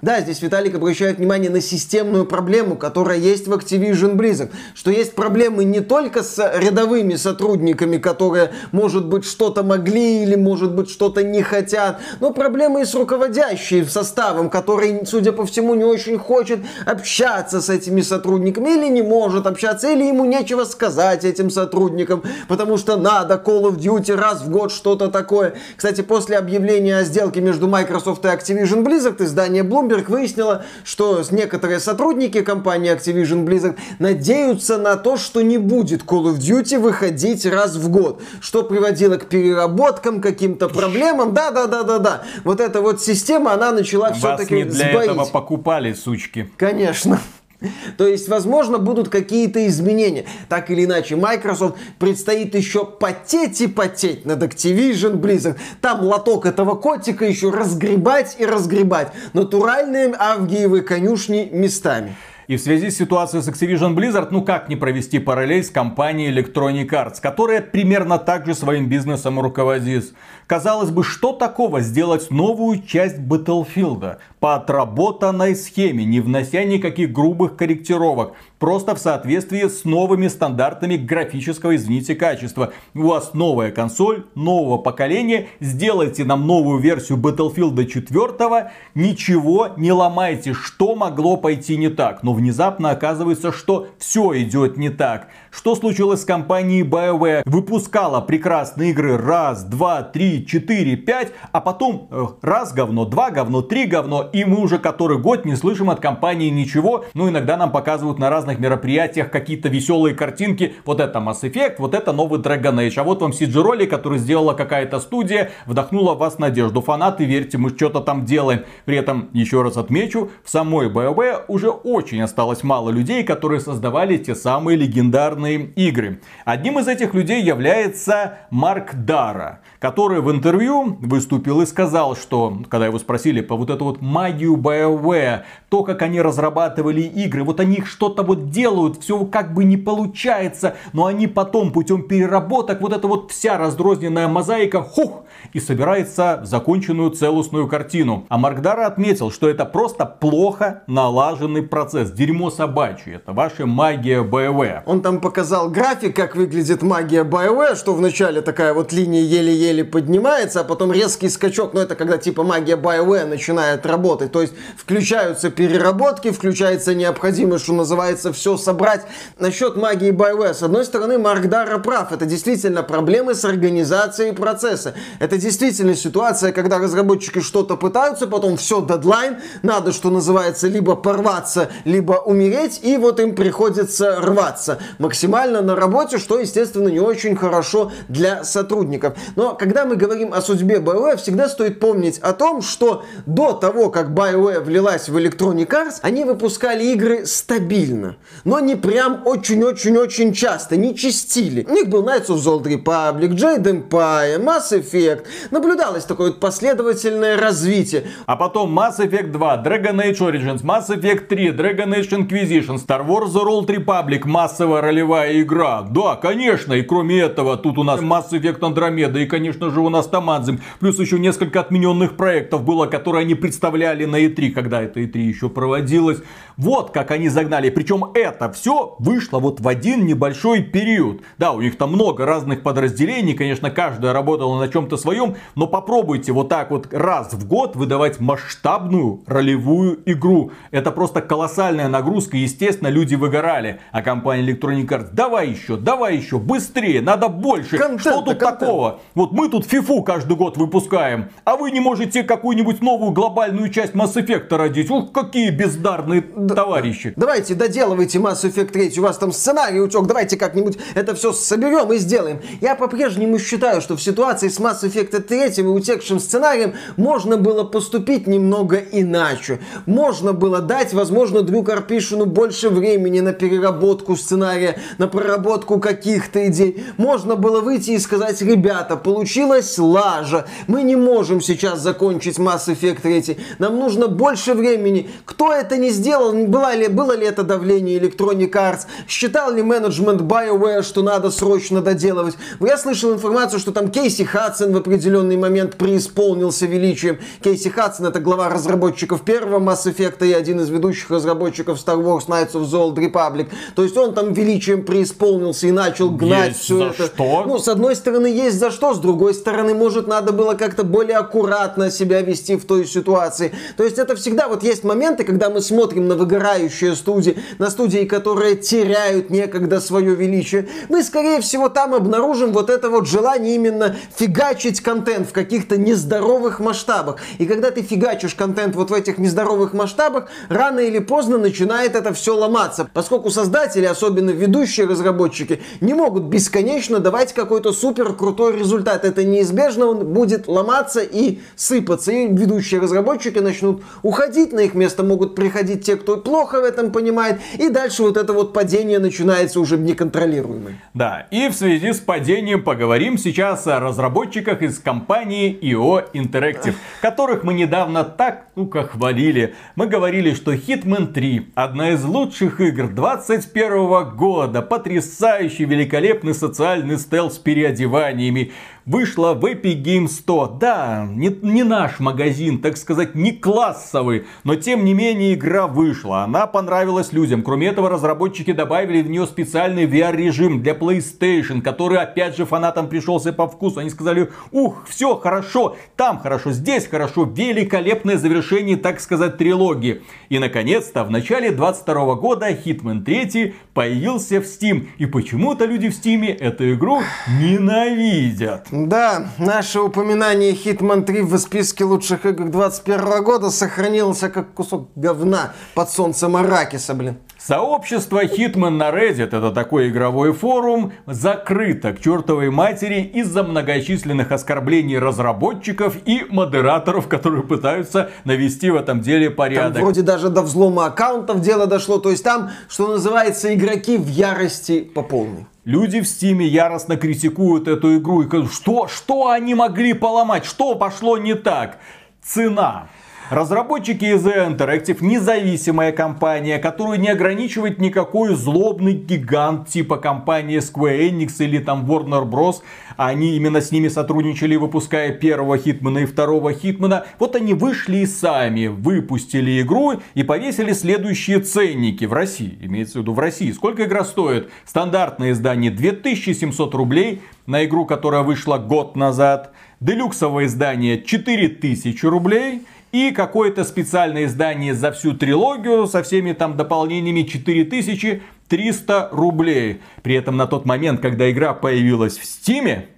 Да, 0.00 0.20
здесь 0.20 0.40
Виталик 0.42 0.76
обращает 0.76 1.18
внимание 1.18 1.50
на 1.50 1.60
системную 1.60 2.24
проблему, 2.24 2.76
которая 2.76 3.18
есть 3.18 3.48
в 3.48 3.52
Activision 3.52 4.14
Blizzard. 4.14 4.50
Что 4.74 4.90
есть 4.90 5.14
проблемы 5.14 5.64
не 5.64 5.80
только 5.80 6.22
с 6.22 6.38
рядовыми 6.56 7.16
сотрудниками, 7.16 7.98
которые, 7.98 8.52
может 8.70 9.06
быть, 9.06 9.24
что-то 9.24 9.64
могли 9.64 10.22
или, 10.22 10.36
может 10.36 10.74
быть, 10.74 10.88
что-то 10.88 11.24
не 11.24 11.42
хотят, 11.42 12.00
но 12.20 12.32
проблемы 12.32 12.82
и 12.82 12.84
с 12.84 12.94
руководящим 12.94 13.86
составом, 13.86 14.50
который, 14.50 15.04
судя 15.04 15.32
по 15.32 15.44
всему, 15.44 15.74
не 15.74 15.84
очень 15.84 16.18
хочет 16.18 16.47
хочет 16.48 16.64
общаться 16.86 17.60
с 17.60 17.68
этими 17.68 18.00
сотрудниками, 18.00 18.70
или 18.70 18.88
не 18.88 19.02
может 19.02 19.46
общаться, 19.46 19.90
или 19.90 20.04
ему 20.04 20.24
нечего 20.24 20.64
сказать 20.64 21.24
этим 21.24 21.50
сотрудникам, 21.50 22.22
потому 22.48 22.78
что 22.78 22.96
надо 22.96 23.40
Call 23.44 23.64
of 23.64 23.76
Duty 23.78 24.14
раз 24.14 24.42
в 24.42 24.50
год 24.50 24.72
что-то 24.72 25.08
такое. 25.08 25.54
Кстати, 25.76 26.00
после 26.00 26.38
объявления 26.38 26.98
о 26.98 27.04
сделке 27.04 27.40
между 27.40 27.68
Microsoft 27.68 28.24
и 28.24 28.28
Activision 28.28 28.84
Blizzard, 28.84 29.22
издание 29.22 29.62
Bloomberg 29.62 30.06
выяснило, 30.08 30.64
что 30.84 31.22
некоторые 31.30 31.80
сотрудники 31.80 32.42
компании 32.42 32.94
Activision 32.94 33.44
Blizzard 33.44 33.76
надеются 33.98 34.78
на 34.78 34.96
то, 34.96 35.16
что 35.16 35.42
не 35.42 35.58
будет 35.58 36.02
Call 36.02 36.34
of 36.34 36.38
Duty 36.38 36.78
выходить 36.78 37.46
раз 37.46 37.76
в 37.76 37.88
год, 37.88 38.22
что 38.40 38.62
приводило 38.62 39.16
к 39.16 39.26
переработкам, 39.26 40.20
каким-то 40.20 40.68
проблемам. 40.68 41.34
Да-да-да-да-да. 41.34 42.22
Вот 42.44 42.60
эта 42.60 42.80
вот 42.80 43.02
система, 43.02 43.52
она 43.52 43.72
начала 43.72 44.12
все-таки 44.12 44.54
не 44.54 44.64
для 44.64 44.90
сбоить. 44.90 45.10
этого 45.10 45.24
покупали, 45.24 45.92
сучки 45.92 46.37
ошибки. 46.42 46.56
Конечно. 46.56 47.20
То 47.96 48.06
есть, 48.06 48.28
возможно, 48.28 48.78
будут 48.78 49.08
какие-то 49.08 49.66
изменения. 49.66 50.24
Так 50.48 50.70
или 50.70 50.84
иначе, 50.84 51.16
Microsoft 51.16 51.76
предстоит 51.98 52.54
еще 52.54 52.84
потеть 52.84 53.60
и 53.60 53.66
потеть 53.66 54.24
над 54.24 54.42
Activision 54.42 55.20
Blizzard. 55.20 55.56
Там 55.80 56.02
лоток 56.02 56.46
этого 56.46 56.74
котика 56.74 57.24
еще 57.24 57.50
разгребать 57.50 58.36
и 58.38 58.46
разгребать. 58.46 59.12
Натуральные 59.32 60.14
авгиевы 60.16 60.82
конюшни 60.82 61.48
местами. 61.50 62.14
И 62.48 62.56
в 62.56 62.62
связи 62.62 62.90
с 62.90 62.96
ситуацией 62.96 63.42
с 63.42 63.48
Activision 63.48 63.94
Blizzard, 63.94 64.28
ну 64.30 64.42
как 64.42 64.70
не 64.70 64.76
провести 64.76 65.18
параллель 65.18 65.62
с 65.62 65.68
компанией 65.68 66.32
Electronic 66.32 66.88
Arts, 66.88 67.20
которая 67.20 67.60
примерно 67.60 68.18
так 68.18 68.46
же 68.46 68.54
своим 68.54 68.88
бизнесом 68.88 69.38
руководит. 69.38 70.14
Казалось 70.48 70.90
бы, 70.90 71.04
что 71.04 71.34
такого 71.34 71.82
сделать 71.82 72.30
новую 72.30 72.80
часть 72.80 73.18
Battlefield 73.18 74.16
по 74.40 74.54
отработанной 74.54 75.54
схеме, 75.54 76.06
не 76.06 76.20
внося 76.20 76.64
никаких 76.64 77.12
грубых 77.12 77.54
корректировок, 77.54 78.32
просто 78.58 78.94
в 78.94 78.98
соответствии 78.98 79.68
с 79.68 79.84
новыми 79.84 80.26
стандартами 80.28 80.96
графического, 80.96 81.76
извините, 81.76 82.14
качества. 82.14 82.72
У 82.94 83.08
вас 83.08 83.34
новая 83.34 83.70
консоль, 83.72 84.24
нового 84.34 84.78
поколения, 84.78 85.48
сделайте 85.60 86.24
нам 86.24 86.46
новую 86.46 86.80
версию 86.80 87.18
Battlefield 87.18 87.84
4, 87.84 88.70
ничего 88.94 89.68
не 89.76 89.92
ломайте, 89.92 90.54
что 90.54 90.94
могло 90.94 91.36
пойти 91.36 91.76
не 91.76 91.90
так. 91.90 92.22
Но 92.22 92.32
внезапно 92.32 92.90
оказывается, 92.90 93.52
что 93.52 93.88
все 93.98 94.40
идет 94.40 94.78
не 94.78 94.88
так. 94.88 95.28
Что 95.50 95.74
случилось 95.74 96.22
с 96.22 96.24
компанией 96.24 96.84
BioWare? 96.84 97.42
Выпускала 97.44 98.22
прекрасные 98.22 98.92
игры 98.92 99.18
раз, 99.18 99.64
два, 99.64 100.02
три, 100.02 100.37
четыре, 100.44 100.96
пять, 100.96 101.32
а 101.52 101.60
потом 101.60 102.08
э, 102.10 102.26
раз 102.42 102.72
говно, 102.72 103.04
два 103.04 103.30
говно, 103.30 103.62
три 103.62 103.86
говно, 103.86 104.28
и 104.32 104.44
мы 104.44 104.60
уже 104.60 104.78
который 104.78 105.18
год 105.18 105.44
не 105.44 105.56
слышим 105.56 105.90
от 105.90 106.00
компании 106.00 106.48
ничего. 106.48 107.04
Ну, 107.14 107.28
иногда 107.28 107.56
нам 107.56 107.72
показывают 107.72 108.18
на 108.18 108.30
разных 108.30 108.58
мероприятиях 108.58 109.30
какие-то 109.30 109.68
веселые 109.68 110.14
картинки. 110.14 110.74
Вот 110.84 111.00
это 111.00 111.18
Mass 111.18 111.42
Effect, 111.42 111.76
вот 111.78 111.94
это 111.94 112.12
новый 112.12 112.40
Dragon 112.40 112.74
Age. 112.76 112.98
А 112.98 113.04
вот 113.04 113.20
вам 113.20 113.32
CG 113.32 113.60
ролик, 113.60 113.90
который 113.90 114.18
сделала 114.18 114.54
какая-то 114.54 115.00
студия, 115.00 115.50
вдохнула 115.66 116.14
в 116.14 116.18
вас 116.18 116.38
надежду. 116.38 116.80
Фанаты, 116.80 117.24
верьте, 117.24 117.58
мы 117.58 117.70
что-то 117.70 118.00
там 118.00 118.24
делаем. 118.24 118.64
При 118.84 118.96
этом, 118.96 119.28
еще 119.32 119.62
раз 119.62 119.76
отмечу, 119.76 120.30
в 120.44 120.50
самой 120.50 120.88
BioWare 120.88 121.44
уже 121.48 121.70
очень 121.70 122.22
осталось 122.22 122.62
мало 122.62 122.90
людей, 122.90 123.24
которые 123.24 123.60
создавали 123.60 124.16
те 124.16 124.34
самые 124.34 124.76
легендарные 124.76 125.58
игры. 125.76 126.20
Одним 126.44 126.78
из 126.78 126.88
этих 126.88 127.14
людей 127.14 127.42
является 127.42 128.38
Марк 128.50 128.94
Дара, 128.94 129.60
который 129.80 130.20
в 130.20 130.30
интервью 130.30 130.98
выступил 131.00 131.60
и 131.60 131.66
сказал, 131.66 132.16
что, 132.16 132.58
когда 132.68 132.86
его 132.86 132.98
спросили 132.98 133.40
по 133.40 133.56
вот 133.56 133.70
эту 133.70 133.84
вот 133.84 134.00
магию 134.00 134.56
BioWare, 134.56 135.42
то, 135.68 135.84
как 135.84 136.02
они 136.02 136.20
разрабатывали 136.20 137.02
игры, 137.02 137.44
вот 137.44 137.60
они 137.60 137.82
что-то 137.84 138.22
вот 138.22 138.50
делают, 138.50 139.02
все 139.02 139.24
как 139.24 139.54
бы 139.54 139.64
не 139.64 139.76
получается, 139.76 140.76
но 140.92 141.06
они 141.06 141.26
потом 141.26 141.72
путем 141.72 142.02
переработок, 142.02 142.80
вот 142.80 142.92
эта 142.92 143.06
вот 143.06 143.30
вся 143.30 143.56
раздрозненная 143.58 144.28
мозаика, 144.28 144.82
хух, 144.82 145.24
и 145.52 145.60
собирается 145.60 146.40
законченную 146.44 147.10
целостную 147.10 147.68
картину. 147.68 148.26
А 148.28 148.38
Марк 148.38 148.60
Дара 148.60 148.86
отметил, 148.86 149.30
что 149.30 149.48
это 149.48 149.64
просто 149.64 150.06
плохо 150.06 150.82
налаженный 150.86 151.62
процесс, 151.62 152.10
дерьмо 152.10 152.50
собачье, 152.50 153.16
это 153.16 153.32
ваша 153.32 153.66
магия 153.66 154.24
BioWare. 154.24 154.82
Он 154.86 155.02
там 155.02 155.20
показал 155.20 155.70
график, 155.70 156.16
как 156.16 156.34
выглядит 156.34 156.82
магия 156.82 157.22
BioWare, 157.22 157.76
что 157.76 157.94
вначале 157.94 158.40
такая 158.40 158.74
вот 158.74 158.92
линия 158.92 159.22
еле-еле 159.22 159.67
поднимается, 159.82 160.60
а 160.60 160.64
потом 160.64 160.92
резкий 160.92 161.28
скачок, 161.28 161.74
но 161.74 161.80
это 161.80 161.94
когда 161.94 162.18
типа 162.18 162.42
магия 162.42 162.76
BioWare 162.76 163.26
начинает 163.26 163.86
работать, 163.86 164.32
то 164.32 164.42
есть 164.42 164.54
включаются 164.76 165.50
переработки, 165.50 166.30
включается 166.30 166.94
необходимость, 166.94 167.64
что 167.64 167.72
называется, 167.72 168.32
все 168.32 168.56
собрать. 168.56 169.02
Насчет 169.38 169.76
магии 169.76 170.10
BioWare, 170.10 170.54
с 170.54 170.62
одной 170.62 170.84
стороны, 170.84 171.18
Марк 171.18 171.46
Дара 171.46 171.78
прав, 171.78 172.12
это 172.12 172.26
действительно 172.26 172.82
проблемы 172.82 173.34
с 173.34 173.44
организацией 173.44 174.32
процесса. 174.32 174.94
Это 175.18 175.38
действительно 175.38 175.94
ситуация, 175.94 176.52
когда 176.52 176.78
разработчики 176.78 177.40
что-то 177.40 177.76
пытаются, 177.76 178.26
потом 178.26 178.56
все, 178.56 178.80
дедлайн, 178.80 179.38
надо, 179.62 179.92
что 179.92 180.10
называется, 180.10 180.68
либо 180.68 180.96
порваться, 180.96 181.70
либо 181.84 182.12
умереть, 182.12 182.80
и 182.82 182.96
вот 182.96 183.20
им 183.20 183.34
приходится 183.34 184.20
рваться 184.20 184.78
максимально 184.98 185.62
на 185.62 185.76
работе, 185.76 186.18
что, 186.18 186.38
естественно, 186.38 186.88
не 186.88 187.00
очень 187.00 187.36
хорошо 187.36 187.92
для 188.08 188.44
сотрудников. 188.44 189.16
Но 189.36 189.54
когда 189.58 189.84
мы 189.84 189.96
говорим 189.96 190.32
о 190.32 190.40
судьбе 190.40 190.76
BioWare, 190.76 191.16
всегда 191.16 191.48
стоит 191.48 191.80
помнить 191.80 192.18
о 192.18 192.32
том, 192.32 192.62
что 192.62 193.04
до 193.26 193.52
того, 193.52 193.90
как 193.90 194.08
BioWare 194.10 194.60
влилась 194.60 195.08
в 195.08 195.16
Electronic 195.16 195.68
Arts, 195.68 195.98
они 196.02 196.24
выпускали 196.24 196.84
игры 196.84 197.26
стабильно. 197.26 198.16
но 198.44 198.60
не 198.60 198.76
прям 198.76 199.22
очень-очень-очень 199.26 200.32
часто, 200.32 200.76
не 200.76 200.96
чистили. 200.96 201.66
У 201.68 201.72
них 201.72 201.88
был 201.88 202.04
Knights 202.04 202.28
of 202.28 202.36
the 202.36 202.62
Old 202.62 202.64
Republic, 202.64 203.30
Jade 203.30 203.64
Empire, 203.64 204.38
Mass 204.38 204.70
Effect. 204.70 205.24
Наблюдалось 205.50 206.04
такое 206.04 206.28
вот 206.28 206.40
последовательное 206.40 207.36
развитие. 207.36 208.04
А 208.26 208.36
потом 208.36 208.78
Mass 208.78 208.98
Effect 208.98 209.32
2, 209.32 209.62
Dragon 209.64 209.96
Age 209.96 210.18
Origins, 210.18 210.62
Mass 210.62 210.88
Effect 210.88 211.26
3, 211.26 211.48
Dragon 211.50 211.92
Age 211.94 212.10
Inquisition, 212.10 212.76
Star 212.76 213.04
Wars 213.06 213.32
The 213.32 213.44
Old 213.44 213.66
Republic, 213.66 214.22
массовая 214.24 214.82
ролевая 214.82 215.40
игра. 215.42 215.82
Да, 215.82 216.16
конечно, 216.16 216.72
и 216.74 216.82
кроме 216.82 217.20
этого, 217.20 217.56
тут 217.56 217.78
у 217.78 217.82
нас 217.82 218.00
Mass 218.00 218.30
Effect 218.30 218.60
Andromeda, 218.60 219.20
и, 219.20 219.26
конечно 219.26 219.47
же, 219.52 219.80
у 219.80 219.88
нас 219.88 220.06
Тамадзим. 220.06 220.60
Плюс 220.80 220.98
еще 220.98 221.18
несколько 221.18 221.60
отмененных 221.60 222.16
проектов 222.16 222.64
было, 222.64 222.86
которые 222.86 223.22
они 223.22 223.34
представляли 223.34 224.04
на 224.04 224.16
E3, 224.24 224.50
когда 224.50 224.82
это 224.82 225.00
E3 225.00 225.18
еще 225.18 225.48
проводилось. 225.48 226.18
Вот 226.56 226.90
как 226.90 227.10
они 227.10 227.28
загнали. 227.28 227.70
Причем 227.70 228.04
это 228.14 228.50
все 228.52 228.96
вышло 228.98 229.38
вот 229.38 229.60
в 229.60 229.68
один 229.68 230.06
небольшой 230.06 230.62
период. 230.62 231.22
Да, 231.38 231.52
у 231.52 231.60
них 231.60 231.78
там 231.78 231.92
много 231.92 232.26
разных 232.26 232.62
подразделений, 232.62 233.34
конечно, 233.34 233.70
каждая 233.70 234.12
работала 234.12 234.58
на 234.58 234.68
чем-то 234.68 234.96
своем, 234.96 235.36
но 235.54 235.66
попробуйте 235.66 236.32
вот 236.32 236.48
так 236.48 236.70
вот 236.70 236.92
раз 236.92 237.32
в 237.32 237.46
год 237.46 237.76
выдавать 237.76 238.20
масштабную 238.20 239.20
ролевую 239.26 240.00
игру. 240.06 240.52
Это 240.70 240.90
просто 240.90 241.20
колоссальная 241.20 241.88
нагрузка, 241.88 242.36
естественно, 242.36 242.88
люди 242.88 243.14
выгорали. 243.14 243.80
А 243.92 244.02
компания 244.02 244.50
Electronic 244.50 244.86
Arts, 244.86 245.08
давай 245.12 245.50
еще, 245.50 245.76
давай 245.76 246.16
еще, 246.16 246.38
быстрее, 246.38 247.00
надо 247.00 247.28
больше. 247.28 247.78
Контент, 247.78 248.00
Что 248.00 248.22
тут 248.22 248.38
контент. 248.38 248.58
такого? 248.60 249.00
Вот 249.14 249.32
мы 249.38 249.48
тут 249.48 249.66
фифу 249.66 250.02
каждый 250.02 250.36
год 250.36 250.56
выпускаем, 250.56 251.30
а 251.44 251.54
вы 251.56 251.70
не 251.70 251.78
можете 251.78 252.24
какую-нибудь 252.24 252.82
новую 252.82 253.12
глобальную 253.12 253.70
часть 253.70 253.92
Mass 253.92 254.14
Effect 254.14 254.48
родить. 254.50 254.90
Ух, 254.90 255.12
какие 255.12 255.50
бездарные 255.50 256.22
Д- 256.22 256.56
товарищи. 256.56 257.12
Давайте 257.14 257.54
доделывайте 257.54 258.18
Mass 258.18 258.42
Effect 258.42 258.72
3, 258.72 258.98
у 258.98 259.02
вас 259.02 259.16
там 259.16 259.30
сценарий 259.30 259.80
утек, 259.80 260.06
давайте 260.06 260.36
как-нибудь 260.36 260.76
это 260.96 261.14
все 261.14 261.32
соберем 261.32 261.92
и 261.92 261.98
сделаем. 261.98 262.40
Я 262.60 262.74
по-прежнему 262.74 263.38
считаю, 263.38 263.80
что 263.80 263.96
в 263.96 264.02
ситуации 264.02 264.48
с 264.48 264.58
Mass 264.58 264.82
Effect 264.82 265.20
3 265.20 265.62
и 265.62 265.66
утекшим 265.66 266.18
сценарием 266.18 266.74
можно 266.96 267.36
было 267.36 267.62
поступить 267.62 268.26
немного 268.26 268.78
иначе. 268.78 269.60
Можно 269.86 270.32
было 270.32 270.58
дать, 270.60 270.92
возможно, 270.92 271.42
Дрю 271.42 271.62
Карпишину 271.62 272.26
больше 272.26 272.70
времени 272.70 273.20
на 273.20 273.32
переработку 273.32 274.16
сценария, 274.16 274.80
на 274.98 275.06
проработку 275.06 275.78
каких-то 275.78 276.44
идей. 276.48 276.82
Можно 276.96 277.36
было 277.36 277.60
выйти 277.60 277.92
и 277.92 277.98
сказать, 278.00 278.42
ребята, 278.42 278.96
получилась 279.28 279.78
лажа, 279.78 280.46
мы 280.68 280.82
не 280.82 280.96
можем 280.96 281.42
сейчас 281.42 281.80
закончить 281.80 282.38
Mass 282.38 282.66
Effect 282.68 283.02
3, 283.02 283.36
нам 283.58 283.78
нужно 283.78 284.08
больше 284.08 284.54
времени. 284.54 285.10
Кто 285.26 285.52
это 285.52 285.76
не 285.76 285.90
сделал, 285.90 286.32
была 286.46 286.74
ли, 286.74 286.88
было 286.88 287.14
ли 287.14 287.26
это 287.26 287.42
давление 287.42 287.98
Electronic 287.98 288.50
Arts, 288.52 288.86
считал 289.06 289.52
ли 289.52 289.62
менеджмент 289.62 290.22
BioWare, 290.22 290.82
что 290.82 291.02
надо 291.02 291.30
срочно 291.30 291.82
доделывать. 291.82 292.36
Я 292.58 292.78
слышал 292.78 293.12
информацию, 293.12 293.60
что 293.60 293.72
там 293.72 293.90
Кейси 293.90 294.24
Хадсон 294.24 294.72
в 294.72 294.78
определенный 294.78 295.36
момент 295.36 295.76
преисполнился 295.76 296.64
величием. 296.64 297.18
Кейси 297.44 297.68
Хадсон 297.68 298.06
это 298.06 298.20
глава 298.20 298.48
разработчиков 298.48 299.20
первого 299.22 299.60
Mass 299.60 299.84
Effect 299.84 300.26
и 300.26 300.32
один 300.32 300.60
из 300.60 300.70
ведущих 300.70 301.10
разработчиков 301.10 301.78
Star 301.78 302.02
Wars 302.02 302.28
Knights 302.28 302.52
of 302.52 302.62
the 302.62 302.94
Old 302.94 302.94
Republic. 302.94 303.48
То 303.74 303.82
есть 303.82 303.96
он 303.98 304.14
там 304.14 304.32
величием 304.32 304.86
преисполнился 304.86 305.66
и 305.66 305.72
начал 305.72 306.10
гнать 306.10 306.48
есть 306.48 306.60
все 306.60 306.86
это. 306.86 307.06
Что? 307.06 307.44
Ну, 307.46 307.58
с 307.58 307.68
одной 307.68 307.94
стороны, 307.94 308.26
есть 308.28 308.58
за 308.58 308.70
что, 308.70 308.94
с 308.94 308.98
другой 308.98 309.17
стороны, 309.34 309.74
может, 309.74 310.06
надо 310.06 310.32
было 310.32 310.54
как-то 310.54 310.84
более 310.84 311.16
аккуратно 311.16 311.90
себя 311.90 312.20
вести 312.22 312.56
в 312.56 312.64
той 312.64 312.86
ситуации. 312.86 313.52
То 313.76 313.84
есть 313.84 313.98
это 313.98 314.14
всегда 314.16 314.48
вот 314.48 314.62
есть 314.62 314.84
моменты, 314.84 315.24
когда 315.24 315.50
мы 315.50 315.60
смотрим 315.60 316.08
на 316.08 316.14
выгорающие 316.14 316.94
студии, 316.94 317.36
на 317.58 317.70
студии, 317.70 318.04
которые 318.04 318.56
теряют 318.56 319.30
некогда 319.30 319.80
свое 319.80 320.14
величие. 320.14 320.68
Мы, 320.88 321.02
скорее 321.02 321.40
всего, 321.40 321.68
там 321.68 321.94
обнаружим 321.94 322.52
вот 322.52 322.70
это 322.70 322.90
вот 322.90 323.08
желание 323.08 323.54
именно 323.54 323.96
фигачить 324.16 324.80
контент 324.80 325.28
в 325.28 325.32
каких-то 325.32 325.76
нездоровых 325.76 326.60
масштабах. 326.60 327.16
И 327.38 327.46
когда 327.46 327.70
ты 327.70 327.82
фигачишь 327.82 328.34
контент 328.34 328.76
вот 328.76 328.90
в 328.90 328.94
этих 328.94 329.18
нездоровых 329.18 329.72
масштабах, 329.72 330.28
рано 330.48 330.80
или 330.80 330.98
поздно 330.98 331.38
начинает 331.38 331.96
это 331.96 332.12
все 332.12 332.36
ломаться. 332.36 332.88
Поскольку 332.92 333.30
создатели, 333.30 333.84
особенно 333.84 334.30
ведущие 334.30 334.86
разработчики, 334.86 335.60
не 335.80 335.94
могут 335.94 336.24
бесконечно 336.24 336.98
давать 337.00 337.32
какой-то 337.32 337.72
супер 337.72 338.12
крутой 338.12 338.56
результат. 338.56 339.04
Это 339.08 339.24
неизбежно, 339.24 339.86
он 339.86 340.12
будет 340.12 340.46
ломаться 340.46 341.00
и 341.00 341.40
сыпаться. 341.56 342.12
И 342.12 342.28
ведущие 342.28 342.80
разработчики 342.80 343.38
начнут 343.38 343.82
уходить, 344.02 344.52
на 344.52 344.60
их 344.60 344.74
место 344.74 345.02
могут 345.02 345.34
приходить 345.34 345.84
те, 345.84 345.96
кто 345.96 346.16
плохо 346.16 346.60
в 346.60 346.64
этом 346.64 346.92
понимает. 346.92 347.40
И 347.58 347.68
дальше 347.68 348.02
вот 348.02 348.16
это 348.16 348.32
вот 348.32 348.52
падение 348.52 348.98
начинается 348.98 349.60
уже 349.60 349.78
неконтролируемое. 349.78 350.80
Да, 350.94 351.26
и 351.30 351.48
в 351.48 351.54
связи 351.54 351.92
с 351.92 351.98
падением 351.98 352.62
поговорим 352.62 353.18
сейчас 353.18 353.66
о 353.66 353.80
разработчиках 353.80 354.62
из 354.62 354.78
компании 354.78 355.58
IO 355.62 356.04
Interactive, 356.12 356.74
которых 357.00 357.44
мы 357.44 357.54
недавно 357.54 358.04
так, 358.04 358.46
ну-ка, 358.56 358.84
хвалили. 358.84 359.54
Мы 359.76 359.86
говорили, 359.86 360.34
что 360.34 360.52
Hitman 360.52 361.12
3 361.12 361.52
одна 361.54 361.92
из 361.92 362.04
лучших 362.04 362.60
игр 362.60 362.88
21 362.88 364.16
года, 364.16 364.62
потрясающий, 364.62 365.64
великолепный 365.64 366.34
социальный 366.34 366.98
стелс 366.98 367.36
с 367.36 367.38
переодеваниями 367.38 368.52
вышла 368.88 369.34
в 369.34 369.44
Epic 369.44 369.82
Games 369.82 370.08
100. 370.08 370.56
Да, 370.60 371.06
не, 371.08 371.28
не 371.42 371.62
наш 371.62 372.00
магазин, 372.00 372.60
так 372.60 372.76
сказать, 372.76 373.14
не 373.14 373.32
классовый, 373.32 374.24
но 374.44 374.54
тем 374.54 374.84
не 374.84 374.94
менее 374.94 375.34
игра 375.34 375.66
вышла. 375.66 376.24
Она 376.24 376.46
понравилась 376.46 377.12
людям. 377.12 377.42
Кроме 377.42 377.68
этого, 377.68 377.90
разработчики 377.90 378.52
добавили 378.52 379.02
в 379.02 379.10
нее 379.10 379.26
специальный 379.26 379.84
VR-режим 379.84 380.62
для 380.62 380.72
PlayStation, 380.72 381.60
который 381.60 381.98
опять 381.98 382.36
же 382.36 382.46
фанатам 382.46 382.88
пришелся 382.88 383.32
по 383.32 383.46
вкусу. 383.46 383.80
Они 383.80 383.90
сказали, 383.90 384.30
ух, 384.52 384.86
все 384.88 385.16
хорошо, 385.16 385.76
там 385.96 386.18
хорошо, 386.18 386.52
здесь 386.52 386.86
хорошо, 386.86 387.24
великолепное 387.24 388.16
завершение, 388.16 388.78
так 388.78 389.00
сказать, 389.00 389.36
трилогии. 389.36 390.02
И 390.30 390.38
наконец-то 390.38 391.04
в 391.04 391.10
начале 391.10 391.50
22 391.50 392.14
года 392.14 392.50
Hitman 392.50 393.04
3 393.04 393.54
появился 393.74 394.40
в 394.40 394.44
Steam. 394.44 394.86
И 394.96 395.04
почему-то 395.04 395.66
люди 395.66 395.90
в 395.90 395.92
Steam 395.92 396.24
эту 396.26 396.72
игру 396.72 397.02
ненавидят. 397.38 398.68
Да, 398.86 399.26
наше 399.38 399.80
упоминание 399.80 400.52
Hitman 400.52 401.02
3 401.02 401.22
в 401.22 401.36
списке 401.38 401.84
лучших 401.84 402.24
игр 402.26 402.48
21 402.48 403.24
года 403.24 403.50
сохранилось 403.50 404.20
как 404.20 404.52
кусок 404.52 404.88
говна 404.94 405.52
под 405.74 405.90
солнцем 405.90 406.36
Аракиса, 406.36 406.94
блин. 406.94 407.16
Сообщество 407.38 408.24
Hitman 408.24 408.70
на 408.70 408.90
Reddit, 408.90 409.26
это 409.26 409.50
такой 409.50 409.88
игровой 409.88 410.32
форум, 410.32 410.92
закрыто 411.06 411.92
к 411.92 412.00
чертовой 412.00 412.50
матери 412.50 413.00
из-за 413.00 413.42
многочисленных 413.42 414.32
оскорблений 414.32 414.98
разработчиков 414.98 415.96
и 416.04 416.26
модераторов, 416.28 417.08
которые 417.08 417.42
пытаются 417.42 418.10
навести 418.24 418.70
в 418.70 418.76
этом 418.76 419.00
деле 419.00 419.30
порядок. 419.30 419.74
Там 419.74 419.82
вроде 419.82 420.02
даже 420.02 420.28
до 420.28 420.42
взлома 420.42 420.86
аккаунтов 420.86 421.40
дело 421.40 421.66
дошло, 421.66 421.98
то 421.98 422.10
есть 422.10 422.24
там, 422.24 422.50
что 422.68 422.88
называется, 422.88 423.54
игроки 423.54 423.96
в 423.96 424.08
ярости 424.08 424.80
по 424.80 425.02
полной. 425.02 425.46
Люди 425.68 426.00
в 426.00 426.08
Стиме 426.08 426.46
яростно 426.46 426.96
критикуют 426.96 427.68
эту 427.68 427.98
игру 427.98 428.22
и 428.22 428.24
говорят, 428.26 428.50
что, 428.50 428.88
что 428.88 429.28
они 429.28 429.54
могли 429.54 429.92
поломать, 429.92 430.46
что 430.46 430.74
пошло 430.74 431.18
не 431.18 431.34
так. 431.34 431.78
Цена. 432.22 432.88
Разработчики 433.30 434.06
из 434.06 434.24
Interactive 434.24 434.98
независимая 435.02 435.92
компания, 435.92 436.58
которую 436.58 436.98
не 436.98 437.10
ограничивает 437.10 437.78
никакой 437.78 438.34
злобный 438.34 438.94
гигант 438.94 439.68
типа 439.68 439.98
компании 439.98 440.60
Square 440.60 441.10
Enix 441.10 441.34
или 441.44 441.58
там 441.58 441.84
Warner 441.84 442.26
Bros. 442.26 442.62
Они 442.96 443.36
именно 443.36 443.60
с 443.60 443.70
ними 443.70 443.88
сотрудничали, 443.88 444.56
выпуская 444.56 445.12
первого 445.12 445.58
Хитмана 445.58 445.98
и 445.98 446.06
второго 446.06 446.54
Хитмана. 446.54 447.04
Вот 447.18 447.36
они 447.36 447.52
вышли 447.52 447.98
и 447.98 448.06
сами 448.06 448.68
выпустили 448.68 449.60
игру 449.60 450.00
и 450.14 450.22
повесили 450.22 450.72
следующие 450.72 451.40
ценники 451.40 452.06
в 452.06 452.14
России. 452.14 452.56
Имеется 452.62 452.98
в 452.98 453.02
виду 453.02 453.12
в 453.12 453.18
России. 453.18 453.52
Сколько 453.52 453.84
игра 453.84 454.04
стоит? 454.04 454.48
Стандартное 454.64 455.32
издание 455.32 455.70
2700 455.70 456.74
рублей 456.74 457.20
на 457.44 457.66
игру, 457.66 457.84
которая 457.84 458.22
вышла 458.22 458.56
год 458.56 458.96
назад. 458.96 459.52
Делюксовое 459.80 460.46
издание 460.46 461.02
4000 461.02 462.06
рублей. 462.06 462.62
И 462.92 463.10
какое-то 463.10 463.64
специальное 463.64 464.24
издание 464.24 464.74
за 464.74 464.92
всю 464.92 465.12
трилогию 465.14 465.86
со 465.86 466.02
всеми 466.02 466.32
там 466.32 466.56
дополнениями 466.56 467.22
4300 467.22 469.08
рублей. 469.12 469.82
При 470.02 470.14
этом 470.14 470.36
на 470.36 470.46
тот 470.46 470.64
момент, 470.64 471.00
когда 471.00 471.30
игра 471.30 471.52
появилась 471.52 472.16
в 472.16 472.24
Стиме, 472.24 472.88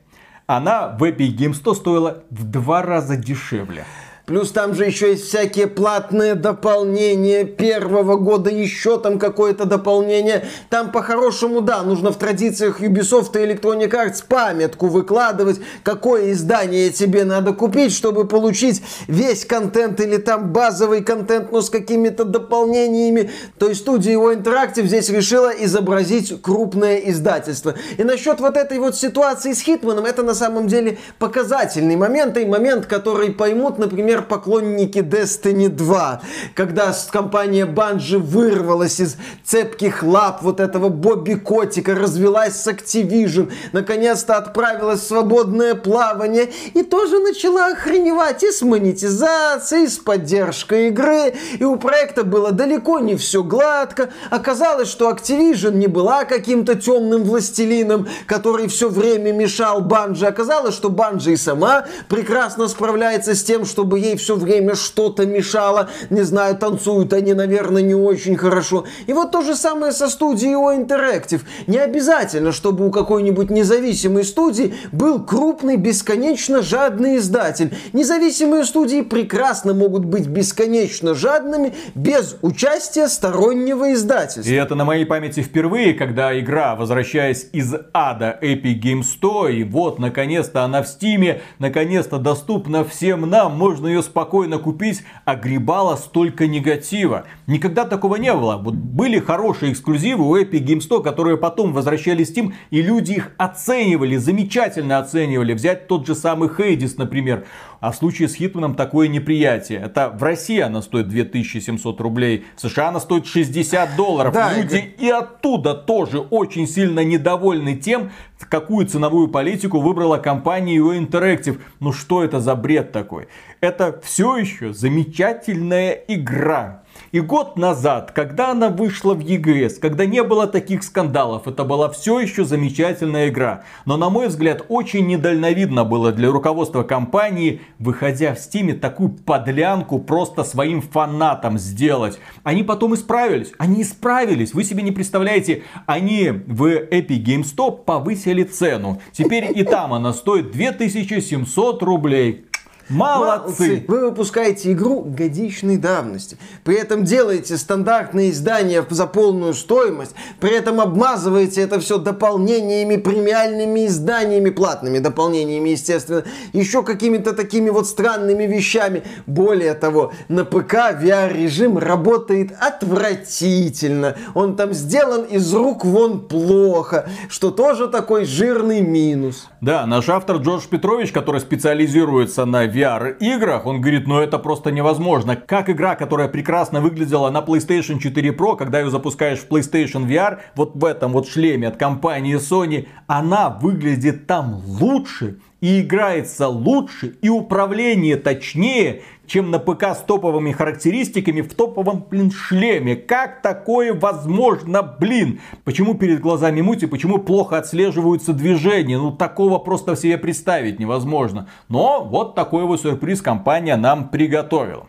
она 0.47 0.97
в 0.99 1.03
Epic 1.03 1.37
Games 1.37 1.55
100 1.55 1.75
стоила 1.75 2.25
в 2.31 2.45
два 2.45 2.83
раза 2.83 3.17
дешевле. 3.17 3.85
Плюс 4.27 4.53
там 4.53 4.75
же 4.75 4.85
еще 4.85 5.11
есть 5.11 5.27
всякие 5.27 5.67
платные 5.67 6.35
дополнения 6.35 7.45
первого 7.45 8.17
года, 8.17 8.51
еще 8.51 8.99
там 8.99 9.19
какое-то 9.19 9.65
дополнение. 9.65 10.47
Там 10.69 10.93
по-хорошему, 10.93 11.61
да, 11.61 11.83
нужно 11.83 12.13
в 12.13 12.17
традициях 12.17 12.81
Ubisoft 12.81 13.33
и 13.35 13.45
Electronic 13.45 13.91
Arts 13.91 14.25
памятку 14.27 14.87
выкладывать, 14.87 15.61
какое 15.83 16.33
издание 16.33 16.91
тебе 16.91 17.25
надо 17.25 17.53
купить, 17.53 17.93
чтобы 17.93 18.27
получить 18.27 18.83
весь 19.09 19.45
контент 19.45 20.01
или 20.01 20.17
там 20.17 20.53
базовый 20.53 21.03
контент, 21.03 21.51
но 21.51 21.61
с 21.61 21.71
какими-то 21.71 22.25
дополнениями. 22.25 23.31
То 23.59 23.69
есть 23.69 23.81
студия 23.81 24.13
его 24.13 24.33
Interactive 24.33 24.85
здесь 24.85 25.09
решила 25.09 25.51
изобразить 25.51 26.41
крупное 26.41 26.99
издательство. 26.99 27.75
И 27.99 28.05
насчет 28.05 28.41
вот 28.41 28.57
этой 28.57 28.79
вот 28.79 28.97
ситуации 28.97 29.53
с 29.53 29.61
Хитманом, 29.61 30.05
это 30.05 30.23
на 30.23 30.35
самом 30.35 30.69
деле 30.69 30.99
показательный 31.19 31.97
момент, 31.97 32.37
и 32.37 32.45
момент, 32.45 32.87
который 32.87 33.33
поймут, 33.33 33.79
например, 33.79 34.20
например, 34.21 34.23
поклонники 34.23 34.99
Destiny 34.99 35.69
2, 35.69 36.21
когда 36.55 36.95
компания 37.11 37.67
Bungie 37.67 38.19
вырвалась 38.19 39.01
из 39.01 39.17
цепких 39.45 40.03
лап 40.03 40.43
вот 40.43 40.61
этого 40.61 40.89
Бобби 40.89 41.35
Котика, 41.35 41.95
развелась 41.95 42.57
с 42.57 42.67
Activision, 42.67 43.51
наконец-то 43.73 44.37
отправилась 44.37 45.01
в 45.01 45.07
свободное 45.07 45.75
плавание 45.75 46.51
и 46.75 46.83
тоже 46.83 47.19
начала 47.19 47.69
охреневать 47.69 48.43
и 48.43 48.51
с 48.51 48.63
монетизацией, 48.63 49.85
и 49.85 49.89
с 49.89 49.99
поддержкой 49.99 50.89
игры, 50.89 51.35
и 51.59 51.65
у 51.65 51.77
проекта 51.77 52.25
было 52.25 52.53
далеко 52.53 52.99
не 53.01 53.17
все 53.17 53.43
гладко. 53.43 54.11
Оказалось, 54.31 54.89
что 54.89 55.11
Activision 55.11 55.75
не 55.75 55.87
была 55.87 56.25
каким-то 56.25 56.75
темным 56.75 57.25
властелином, 57.25 58.09
который 58.27 58.69
все 58.69 58.89
время 58.89 59.33
мешал 59.33 59.81
Банжи. 59.81 60.27
Оказалось, 60.27 60.75
что 60.75 60.91
Банжи 60.91 61.33
и 61.33 61.37
сама 61.37 61.87
прекрасно 62.09 62.69
справляется 62.69 63.35
с 63.35 63.43
тем, 63.43 63.65
чтобы 63.65 64.00
ей 64.01 64.17
все 64.17 64.37
время 64.37 64.75
что-то 64.75 65.27
мешало. 65.27 65.89
Не 66.11 66.23
знаю, 66.23 66.57
танцуют 66.57 67.13
они, 67.13 67.35
наверное, 67.35 67.83
не 67.83 67.95
очень 67.95 68.37
хорошо. 68.37 68.85
И 69.07 69.13
вот 69.13 69.31
то 69.31 69.43
же 69.43 69.55
самое 69.55 69.93
со 69.93 70.09
студией 70.09 70.55
O 70.55 70.75
Interactive. 70.75 71.43
Не 71.67 71.79
обязательно, 71.79 72.53
чтобы 72.53 72.87
у 72.87 72.91
какой-нибудь 72.91 73.51
независимой 73.51 74.25
студии 74.25 74.75
был 74.93 75.25
крупный, 75.25 75.77
бесконечно 75.77 76.63
жадный 76.63 77.17
издатель. 77.19 77.75
Независимые 77.93 78.65
студии 78.65 79.03
прекрасно 79.03 79.75
могут 79.75 80.05
быть 80.05 80.27
бесконечно 80.27 81.15
жадными 81.15 81.75
без 81.95 82.37
участия 82.43 83.09
стороннего 83.09 83.93
издательства. 83.93 84.51
И 84.51 84.55
это 84.55 84.75
на 84.75 84.85
моей 84.85 85.05
памяти 85.05 85.41
впервые, 85.41 85.95
когда 85.95 86.39
игра, 86.39 86.77
возвращаясь 86.77 87.49
из 87.53 87.75
ада 87.93 88.39
Epic 88.41 88.81
Games 88.81 89.05
Store, 89.21 89.53
и 89.53 89.65
вот, 89.65 89.99
наконец-то 89.99 90.63
она 90.63 90.83
в 90.83 90.89
Стиме, 90.89 91.43
наконец-то 91.59 92.19
доступна 92.19 92.85
всем 92.85 93.29
нам, 93.29 93.57
можно 93.57 93.87
ее 93.91 94.03
спокойно 94.03 94.59
купить, 94.59 95.03
огребала 95.25 95.97
столько 95.97 96.47
негатива. 96.47 97.25
Никогда 97.47 97.85
такого 97.85 98.17
не 98.17 98.33
было. 98.33 98.57
Вот 98.57 98.75
были 98.75 99.19
хорошие 99.19 99.73
эксклюзивы 99.73 100.29
у 100.29 100.37
Epic 100.37 100.65
Games 100.65 100.89
Store, 100.89 101.03
которые 101.03 101.37
потом 101.37 101.73
возвращались 101.73 102.31
в 102.31 102.37
Steam, 102.37 102.53
и 102.71 102.83
люди 102.83 103.13
их 103.13 103.33
оценивали, 103.37 104.17
замечательно 104.17 104.99
оценивали. 104.99 105.53
Взять 105.53 105.89
тот 105.89 106.07
же 106.07 106.15
самый 106.15 106.49
Хейдис, 106.49 106.97
например. 106.97 107.47
А 107.81 107.93
в 107.93 107.97
случае 107.97 108.29
с 108.29 108.35
Хитманом 108.35 108.75
такое 108.75 109.09
неприятие. 109.09 109.81
Это 109.81 110.11
в 110.11 110.23
России 110.23 110.61
она 110.61 110.83
стоит 110.83 111.09
2700 111.09 112.01
рублей, 112.01 112.45
в 112.57 112.61
США 112.61 112.89
она 112.89 113.01
стоит 113.01 113.27
60 113.27 113.97
долларов. 113.97 114.35
Да, 114.35 114.53
Люди 114.53 114.95
и... 114.99 115.07
и 115.07 115.11
оттуда 115.11 115.75
тоже 115.75 116.19
очень 116.19 116.67
сильно 116.67 117.03
недовольны 117.03 117.77
тем, 117.77 118.11
какую 118.49 118.87
ценовую 118.87 119.29
политику 119.29 119.81
выбрала 119.81 120.19
компания 120.19 120.77
UA 120.77 121.07
Interactive. 121.07 121.61
Ну 121.81 121.93
что 121.93 122.23
это 122.23 122.41
за 122.41 122.55
бред 122.55 122.93
такой? 122.93 123.29
Это 123.61 124.01
все 124.05 124.37
еще 124.37 124.73
замечательная 124.73 125.93
игра. 126.07 126.83
И 127.13 127.21
год 127.21 127.57
назад, 127.57 128.13
когда 128.13 128.51
она 128.51 128.69
вышла 128.69 129.15
в 129.15 129.21
ЕГС, 129.21 129.79
когда 129.79 130.07
не 130.07 130.23
было 130.23 130.47
таких 130.47 130.83
скандалов, 130.83 131.49
это 131.49 131.65
была 131.65 131.89
все 131.91 132.21
еще 132.21 132.45
замечательная 132.45 133.29
игра. 133.29 133.63
Но 133.85 133.97
на 133.97 134.11
мой 134.11 134.29
взгляд, 134.29 134.65
очень 134.69 135.07
недальновидно 135.07 135.85
было 135.85 136.13
для 136.13 136.31
руководства 136.31 136.83
компании, 136.83 137.61
выходя 137.79 138.35
в 138.35 138.39
Стиме, 138.39 138.75
такую 138.75 139.11
подлянку 139.11 139.99
просто 139.99 140.45
своим 140.45 140.83
фанатам 140.83 141.59
сделать. 141.59 142.19
Они 142.43 142.63
потом 142.63 142.95
исправились. 142.95 143.53
Они 143.59 143.83
исправились. 143.83 144.55
Вы 144.55 144.65
себе 144.65 144.83
не 144.83 144.93
представляете, 144.93 145.65
они 145.87 146.31
в 146.31 146.65
Epic 146.65 147.25
Game 147.25 147.43
Store 147.43 147.85
повысили 147.85 148.45
цену. 148.45 149.01
Теперь 149.13 149.51
и 149.55 149.65
там 149.65 149.93
она 149.93 150.13
стоит 150.13 150.53
2700 150.53 151.83
рублей. 151.83 152.47
Молодцы! 152.91 153.85
Вы 153.87 154.01
выпускаете 154.11 154.73
игру 154.73 155.03
годичной 155.03 155.77
давности. 155.77 156.37
При 156.65 156.75
этом 156.75 157.05
делаете 157.05 157.57
стандартные 157.57 158.31
издания 158.31 158.85
за 158.91 159.07
полную 159.07 159.55
стоимость. 159.55 160.15
При 160.41 160.51
этом 160.51 160.81
обмазываете 160.81 161.61
это 161.63 161.79
все 161.79 161.99
дополнениями, 161.99 162.97
премиальными 162.97 163.87
изданиями, 163.87 164.51
платными 164.51 164.99
дополнениями, 164.99 165.71
естественно. 165.71 166.25
Еще 166.53 166.83
какими-то 166.83 167.33
такими 167.33 167.71
вот 167.71 167.87
странными 167.87 168.43
вещами. 168.45 169.05
Более 169.27 169.75
того, 169.75 170.13
на 170.29 170.45
ПК 170.45 170.75
VR-режим 171.01 171.79
работает 171.79 172.53
отвратительно. 172.59 174.17
Он 174.35 174.57
там 174.57 174.75
сделан 174.75 175.23
из 175.23 175.55
рук 175.55 175.85
вон 175.85 176.27
плохо. 176.27 177.09
Что 177.29 177.53
тоже 177.53 177.87
такой 177.87 178.25
жирный 178.25 178.81
минус. 178.81 179.49
Да, 179.61 179.87
наш 179.87 180.09
автор 180.09 180.39
Джордж 180.39 180.67
Петрович, 180.69 181.13
который 181.13 181.41
специализируется 181.41 182.45
на 182.47 182.67
VR 182.67 182.80
VR-играх, 182.81 183.67
он 183.67 183.81
говорит, 183.81 184.07
ну 184.07 184.19
это 184.21 184.39
просто 184.39 184.71
невозможно. 184.71 185.37
Как 185.37 185.69
игра, 185.69 185.97
которая 185.97 186.29
прекрасно 186.29 186.81
выглядела 186.81 187.31
на 187.31 187.41
PlayStation 187.41 187.99
4 187.99 188.31
Pro, 188.31 188.57
когда 188.57 188.81
ее 188.81 188.91
запускаешь 188.91 189.41
в 189.41 189.49
PlayStation 189.49 190.07
VR, 190.07 190.39
вот 190.57 190.75
в 190.75 190.85
этом 190.85 191.13
вот 191.13 191.29
шлеме 191.29 191.69
от 191.69 191.77
компании 191.77 192.37
Sony, 192.37 192.89
она 193.07 193.51
выглядит 193.51 194.27
там 194.27 194.63
лучше, 194.65 195.41
и 195.61 195.81
играется 195.81 196.49
лучше, 196.49 197.17
и 197.21 197.29
управление 197.29 198.17
точнее, 198.17 199.03
чем 199.27 199.51
на 199.51 199.59
ПК 199.59 199.95
с 199.95 199.99
топовыми 199.99 200.53
характеристиками 200.53 201.43
в 201.43 201.55
топовом, 201.55 202.05
блин, 202.11 202.31
шлеме. 202.31 202.97
Как 202.97 203.43
такое 203.43 203.95
возможно, 203.95 204.83
блин? 204.83 205.41
Почему 205.65 205.95
перед 205.95 206.21
глазами 206.21 206.63
мути, 206.63 206.87
почему 206.87 207.19
плохо 207.19 207.59
отслеживаются 207.59 208.33
движения? 208.33 208.99
Ну, 208.99 209.13
такого 209.13 209.59
просто 209.59 209.97
себе 209.97 210.19
представить 210.19 210.79
невозможно. 210.79 211.49
Но 211.69 212.05
вот 212.05 212.35
такой 212.35 212.65
вот 212.65 212.81
сюрприз 212.81 213.23
компания 213.23 213.77
нам 213.77 214.09
приготовила. 214.09 214.89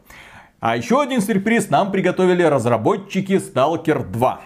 А 0.60 0.78
еще 0.78 1.02
один 1.02 1.22
сюрприз 1.22 1.70
нам 1.70 1.92
приготовили 1.92 2.44
разработчики 2.44 3.34
Stalker 3.34 4.10
2. 4.10 4.42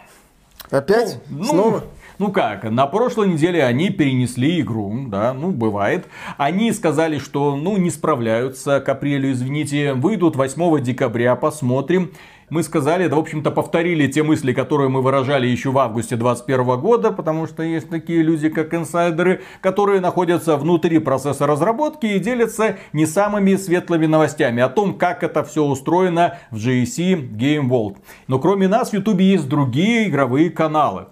Опять? 0.72 1.20
Ну, 1.30 1.44
Снова? 1.44 1.84
Ну 2.18 2.32
как, 2.32 2.64
на 2.64 2.88
прошлой 2.88 3.28
неделе 3.28 3.64
они 3.64 3.90
перенесли 3.90 4.62
игру, 4.62 5.06
да, 5.08 5.34
ну 5.34 5.52
бывает. 5.52 6.08
Они 6.38 6.72
сказали, 6.72 7.18
что 7.18 7.58
ну 7.58 7.76
не 7.76 7.90
справляются 7.90 8.80
к 8.80 8.88
апрелю, 8.88 9.34
извините, 9.34 9.94
выйдут 9.94 10.38
8 10.38 10.82
декабря, 10.82 11.36
посмотрим. 11.36 12.12
Мы 12.50 12.64
сказали, 12.64 13.08
да, 13.08 13.16
в 13.16 13.20
общем-то, 13.20 13.52
повторили 13.52 14.08
те 14.08 14.22
мысли, 14.24 14.54
которые 14.54 14.88
мы 14.88 15.02
выражали 15.02 15.48
еще 15.48 15.72
в 15.72 15.80
августе 15.80 16.16
2021 16.16 16.80
года, 16.80 17.12
потому 17.12 17.48
что 17.48 17.64
есть 17.64 17.90
такие 17.90 18.22
люди, 18.22 18.50
как 18.50 18.74
инсайдеры, 18.74 19.42
которые 19.62 20.00
находятся 20.00 20.56
внутри 20.56 21.00
процесса 21.00 21.48
разработки 21.48 22.06
и 22.06 22.20
делятся 22.20 22.78
не 22.94 23.08
самыми 23.08 23.56
светлыми 23.56 24.06
новостями 24.06 24.62
о 24.62 24.70
том, 24.70 24.94
как 24.94 25.24
это 25.24 25.44
все 25.44 25.66
устроено 25.66 26.38
в 26.52 26.58
GSC 26.58 27.32
Game 27.36 27.68
World. 27.68 27.98
Но 28.28 28.40
кроме 28.40 28.68
нас 28.68 28.92
в 28.92 28.94
YouTube 28.94 29.20
есть 29.22 29.50
другие 29.50 30.08
игровые 30.08 30.52
каналы 30.52 31.08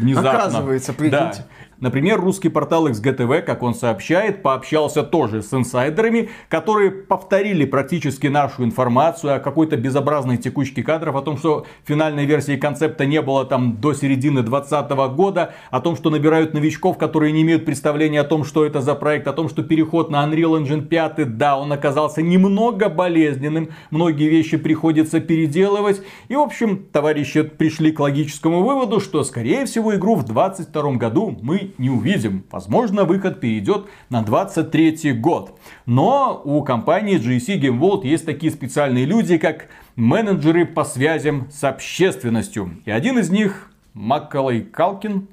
внезапно. 0.00 0.30
Оказывается, 0.30 0.92
прикиньте. 0.92 1.44
Да. 1.44 1.46
Например, 1.78 2.18
русский 2.18 2.48
портал 2.48 2.88
XGTV, 2.88 3.42
как 3.42 3.62
он 3.62 3.74
сообщает, 3.74 4.42
пообщался 4.42 5.02
тоже 5.02 5.42
с 5.42 5.52
инсайдерами, 5.52 6.30
которые 6.48 6.90
повторили 6.90 7.66
практически 7.66 8.28
нашу 8.28 8.64
информацию 8.64 9.36
о 9.36 9.40
какой-то 9.40 9.76
безобразной 9.76 10.38
текучке 10.38 10.82
кадров, 10.82 11.16
о 11.16 11.20
том, 11.20 11.36
что 11.36 11.66
финальной 11.84 12.24
версии 12.24 12.56
концепта 12.56 13.04
не 13.04 13.20
было 13.20 13.44
там 13.44 13.76
до 13.78 13.92
середины 13.92 14.42
2020 14.42 14.90
года, 15.14 15.52
о 15.70 15.80
том, 15.80 15.96
что 15.96 16.08
набирают 16.08 16.54
новичков, 16.54 16.96
которые 16.96 17.32
не 17.32 17.42
имеют 17.42 17.66
представления 17.66 18.22
о 18.22 18.24
том, 18.24 18.44
что 18.44 18.64
это 18.64 18.80
за 18.80 18.94
проект, 18.94 19.28
о 19.28 19.34
том, 19.34 19.50
что 19.50 19.62
переход 19.62 20.10
на 20.10 20.26
Unreal 20.26 20.62
Engine 20.62 20.80
5, 20.80 21.36
да, 21.36 21.58
он 21.58 21.72
оказался 21.72 22.22
немного 22.22 22.88
болезненным, 22.88 23.68
многие 23.90 24.30
вещи 24.30 24.56
приходится 24.56 25.20
переделывать. 25.20 26.00
И, 26.28 26.36
в 26.36 26.40
общем, 26.40 26.86
товарищи 26.90 27.42
пришли 27.42 27.92
к 27.92 28.00
логическому 28.00 28.62
выводу, 28.62 28.98
что, 28.98 29.22
скорее 29.24 29.66
всего, 29.66 29.94
игру 29.94 30.14
в 30.14 30.24
2022 30.24 30.92
году 30.92 31.38
мы 31.42 31.65
не 31.78 31.90
увидим. 31.90 32.44
Возможно, 32.50 33.04
выход 33.04 33.40
перейдет 33.40 33.86
на 34.10 34.22
23 34.22 35.12
год. 35.12 35.58
Но 35.86 36.40
у 36.44 36.62
компании 36.62 37.18
GSC 37.18 37.60
Game 37.60 37.78
World 37.80 38.06
есть 38.06 38.26
такие 38.26 38.52
специальные 38.52 39.04
люди, 39.04 39.38
как 39.38 39.68
менеджеры 39.96 40.66
по 40.66 40.84
связям 40.84 41.48
с 41.50 41.64
общественностью. 41.64 42.76
И 42.84 42.90
один 42.90 43.18
из 43.18 43.30
них, 43.30 43.70
Маккалей 43.94 44.62
Калкин, 44.62 45.28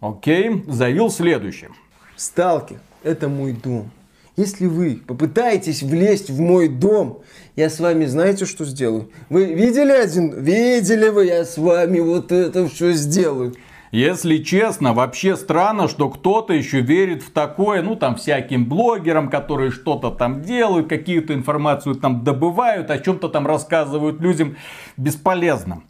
окей, 0.00 0.64
заявил 0.66 1.10
следующее. 1.10 1.70
Сталкер– 2.16 2.78
это 3.02 3.28
мой 3.28 3.52
дом. 3.52 3.90
Если 4.36 4.66
вы 4.66 5.02
попытаетесь 5.06 5.82
влезть 5.82 6.30
в 6.30 6.40
мой 6.40 6.68
дом, 6.68 7.20
я 7.54 7.68
с 7.68 7.80
вами 7.80 8.06
знаете, 8.06 8.46
что 8.46 8.64
сделаю? 8.64 9.10
Вы 9.28 9.52
видели 9.52 9.92
один? 9.92 10.42
Видели 10.42 11.10
вы, 11.10 11.26
я 11.26 11.44
с 11.44 11.58
вами 11.58 12.00
вот 12.00 12.32
это 12.32 12.66
все 12.66 12.92
сделаю. 12.92 13.54
Если 13.92 14.38
честно, 14.38 14.94
вообще 14.94 15.36
странно, 15.36 15.86
что 15.86 16.08
кто-то 16.08 16.54
еще 16.54 16.80
верит 16.80 17.22
в 17.22 17.30
такое, 17.30 17.82
ну 17.82 17.94
там 17.94 18.16
всяким 18.16 18.64
блогерам, 18.64 19.28
которые 19.28 19.70
что-то 19.70 20.10
там 20.10 20.40
делают, 20.40 20.88
какие-то 20.88 21.34
информацию 21.34 21.96
там 21.96 22.24
добывают, 22.24 22.90
о 22.90 22.98
чем-то 22.98 23.28
там 23.28 23.46
рассказывают 23.46 24.18
людям. 24.18 24.56
Бесполезно. 24.96 25.82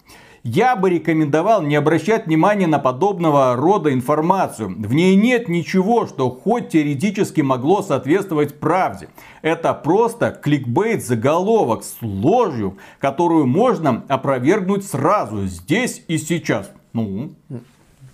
Я 0.43 0.75
бы 0.75 0.91
рекомендовал 0.91 1.63
не 1.63 1.77
обращать 1.77 2.27
внимания 2.27 2.67
на 2.67 2.81
подобного 2.81 3.55
рода 3.55 3.93
информацию. 3.93 4.75
В 4.77 4.93
ней 4.93 5.15
нет 5.15 5.49
ничего, 5.49 6.09
что 6.09 6.29
хоть 6.29 6.71
теоретически 6.71 7.43
могло 7.43 7.83
соответствовать 7.83 8.59
правде. 8.59 9.11
Это 9.43 9.73
просто 9.75 10.33
кликбейт 10.33 11.05
заголовок 11.05 11.85
с 11.85 11.99
ложью, 12.03 12.79
которую 12.99 13.47
можно 13.47 14.05
опровергнуть 14.09 14.85
сразу, 14.85 15.47
здесь 15.47 16.03
и 16.09 16.19
сейчас. 16.19 16.73
Ну, 16.93 17.31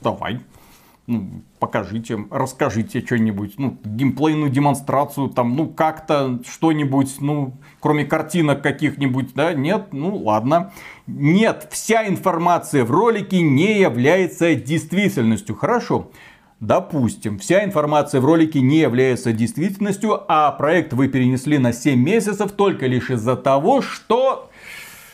давай. 0.01 0.41
Ну, 1.07 1.43
покажите, 1.59 2.19
расскажите 2.31 3.01
что-нибудь, 3.01 3.55
ну, 3.57 3.79
геймплейную 3.83 4.51
демонстрацию, 4.51 5.31
там, 5.31 5.57
ну, 5.57 5.67
как-то 5.67 6.39
что-нибудь, 6.47 7.17
ну, 7.21 7.55
кроме 7.81 8.05
картинок 8.05 8.63
каких-нибудь, 8.63 9.33
да, 9.35 9.55
нет, 9.55 9.89
ну, 9.93 10.17
ладно. 10.17 10.71
Нет, 11.07 11.69
вся 11.71 12.07
информация 12.07 12.85
в 12.85 12.91
ролике 12.91 13.41
не 13.41 13.81
является 13.81 14.55
действительностью, 14.55 15.57
хорошо. 15.57 16.11
Допустим, 16.61 17.39
вся 17.39 17.65
информация 17.65 18.21
в 18.21 18.27
ролике 18.27 18.61
не 18.61 18.81
является 18.81 19.33
действительностью, 19.33 20.25
а 20.29 20.51
проект 20.51 20.93
вы 20.93 21.09
перенесли 21.09 21.57
на 21.57 21.73
7 21.73 21.99
месяцев 21.99 22.53
только 22.53 22.87
лишь 22.87 23.11
из-за 23.11 23.37
того, 23.37 23.81
что 23.81 24.51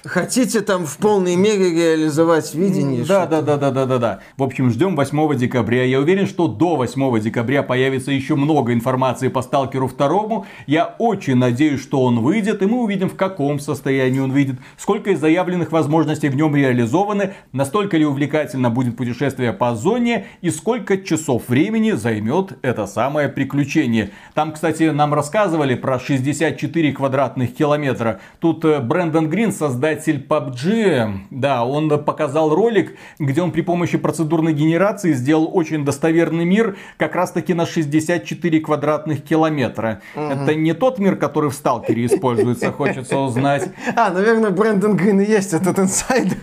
Хотите 0.05 0.61
там 0.61 0.85
в 0.85 0.99
полной 0.99 1.35
мере 1.35 1.71
реализовать 1.71 2.55
видение? 2.55 3.07
Да, 3.07 3.25
да, 3.25 3.41
да, 3.41 3.57
да, 3.57 3.71
да, 3.71 3.87
да, 3.87 3.99
да. 3.99 4.21
В 4.37 4.43
общем, 4.43 4.69
ждем 4.71 4.97
8 4.97 5.35
декабря. 5.35 5.85
Я 5.85 5.99
уверен, 5.99 6.27
что 6.27 6.47
до 6.47 6.77
8 6.77 7.21
декабря 7.21 7.63
появится 7.63 8.13
еще 8.13 8.35
много 8.35 8.75
информации 8.75 9.29
по 9.29 9.41
Сталкеру 9.41 9.89
2. 9.89 10.45
Я 10.67 10.95
очень 10.99 11.37
надеюсь, 11.37 11.81
что 11.81 12.03
он 12.03 12.21
выйдет, 12.21 12.61
и 12.61 12.67
мы 12.67 12.83
увидим, 12.83 13.09
в 13.09 13.17
каком 13.17 13.59
состоянии 13.59 14.19
он 14.21 14.31
выйдет, 14.31 14.57
сколько 14.77 15.11
из 15.11 15.21
заявленных 15.21 15.73
возможностей 15.73 16.29
в 16.29 16.37
нем 16.37 16.55
реализованы, 16.55 17.33
настолько 17.53 17.97
ли 17.97 18.05
увлекательно 18.05 18.69
будет 18.69 18.99
путешествие 18.99 19.55
по 19.55 19.75
зоне, 19.75 20.27
и 20.43 20.51
сколько 20.51 20.99
часов 20.99 21.49
времени 21.49 21.93
займет 21.93 22.59
это 22.61 22.87
самое 22.87 23.31
приключение. 23.31 24.11
Там, 24.35 24.53
кстати, 24.53 24.83
нам 24.83 25.15
рассказывали 25.15 25.75
про 25.75 25.99
64 25.99 26.93
квадратных 26.93 27.55
километра. 27.55 28.21
Тут 28.39 28.67
э, 28.67 28.81
Брэндон 28.81 29.31
Грин, 29.31 29.51
создатель 29.51 29.94
создатель 29.95 30.25
PUBG, 30.29 31.19
да, 31.31 31.65
он 31.65 31.89
показал 32.05 32.55
ролик, 32.55 32.97
где 33.19 33.43
он 33.43 33.53
при 33.53 33.63
помощи 33.63 33.99
процедурной 33.99 34.53
генерации 34.53 35.13
сделал 35.13 35.51
очень 35.53 35.85
достоверный 35.85 36.45
мир, 36.45 36.77
как 36.97 37.15
раз 37.15 37.33
таки 37.33 37.55
на 37.55 37.67
64 37.67 38.61
квадратных 38.61 39.23
километра. 39.23 40.01
Угу. 40.15 40.25
Это 40.25 40.55
не 40.55 40.75
тот 40.75 40.99
мир, 40.99 41.17
который 41.17 41.51
в 41.51 41.55
Сталкере 41.55 42.07
используется, 42.07 42.73
хочется 42.73 43.19
узнать. 43.19 43.71
А, 43.97 44.11
наверное, 44.11 44.51
Брэндон 44.51 44.97
Грин 44.97 45.21
и 45.21 45.25
есть 45.25 45.53
этот 45.53 45.79
инсайдер. 45.79 46.39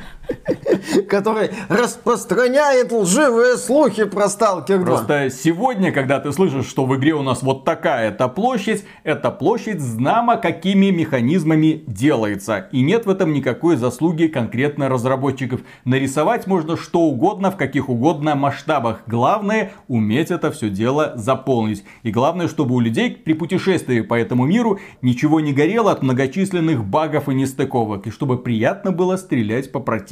Который 1.08 1.50
распространяет 1.70 2.92
лживые 2.92 3.58
слухи 3.58 4.06
про 4.06 4.30
Сталкер 4.30 4.80
2. 4.80 4.86
Просто 4.86 5.30
сегодня, 5.30 5.92
когда 5.92 6.20
ты 6.20 6.32
слышишь, 6.32 6.68
что 6.68 6.86
в 6.86 6.96
игре 6.96 7.14
у 7.14 7.22
нас 7.22 7.44
вот 7.44 7.64
такая-то 7.66 8.28
площадь, 8.28 8.84
эта 9.04 9.32
площадь 9.32 9.82
знамо 9.82 10.38
какими 10.38 10.90
механизмами 10.90 11.84
делается. 11.88 12.70
И 12.72 12.82
нет 12.82 13.06
в 13.06 13.10
этом 13.10 13.34
никакой 13.34 13.76
заслуги 13.76 14.28
конкретно 14.28 14.90
разработчиков. 14.90 15.62
Нарисовать 15.86 16.48
можно 16.48 16.78
что 16.78 17.02
угодно, 17.02 17.52
в 17.52 17.58
каких 17.58 17.90
угодно 17.90 18.36
масштабах. 18.36 19.02
Главное, 19.08 19.74
уметь 19.88 20.32
это 20.32 20.52
все 20.52 20.70
дело 20.70 21.14
заполнить. 21.16 21.84
И 22.04 22.12
главное, 22.12 22.48
чтобы 22.48 22.76
у 22.76 22.80
людей 22.80 23.12
при 23.12 23.34
путешествии 23.34 24.02
по 24.02 24.16
этому 24.16 24.46
миру 24.46 24.80
ничего 25.02 25.40
не 25.40 25.54
горело 25.54 25.92
от 25.92 26.04
многочисленных 26.04 26.86
багов 26.86 27.30
и 27.30 27.34
нестыковок. 27.34 28.08
И 28.08 28.12
чтобы 28.12 28.38
приятно 28.38 28.92
было 28.92 29.18
стрелять 29.18 29.72
по 29.72 29.80
противникам. 29.80 30.11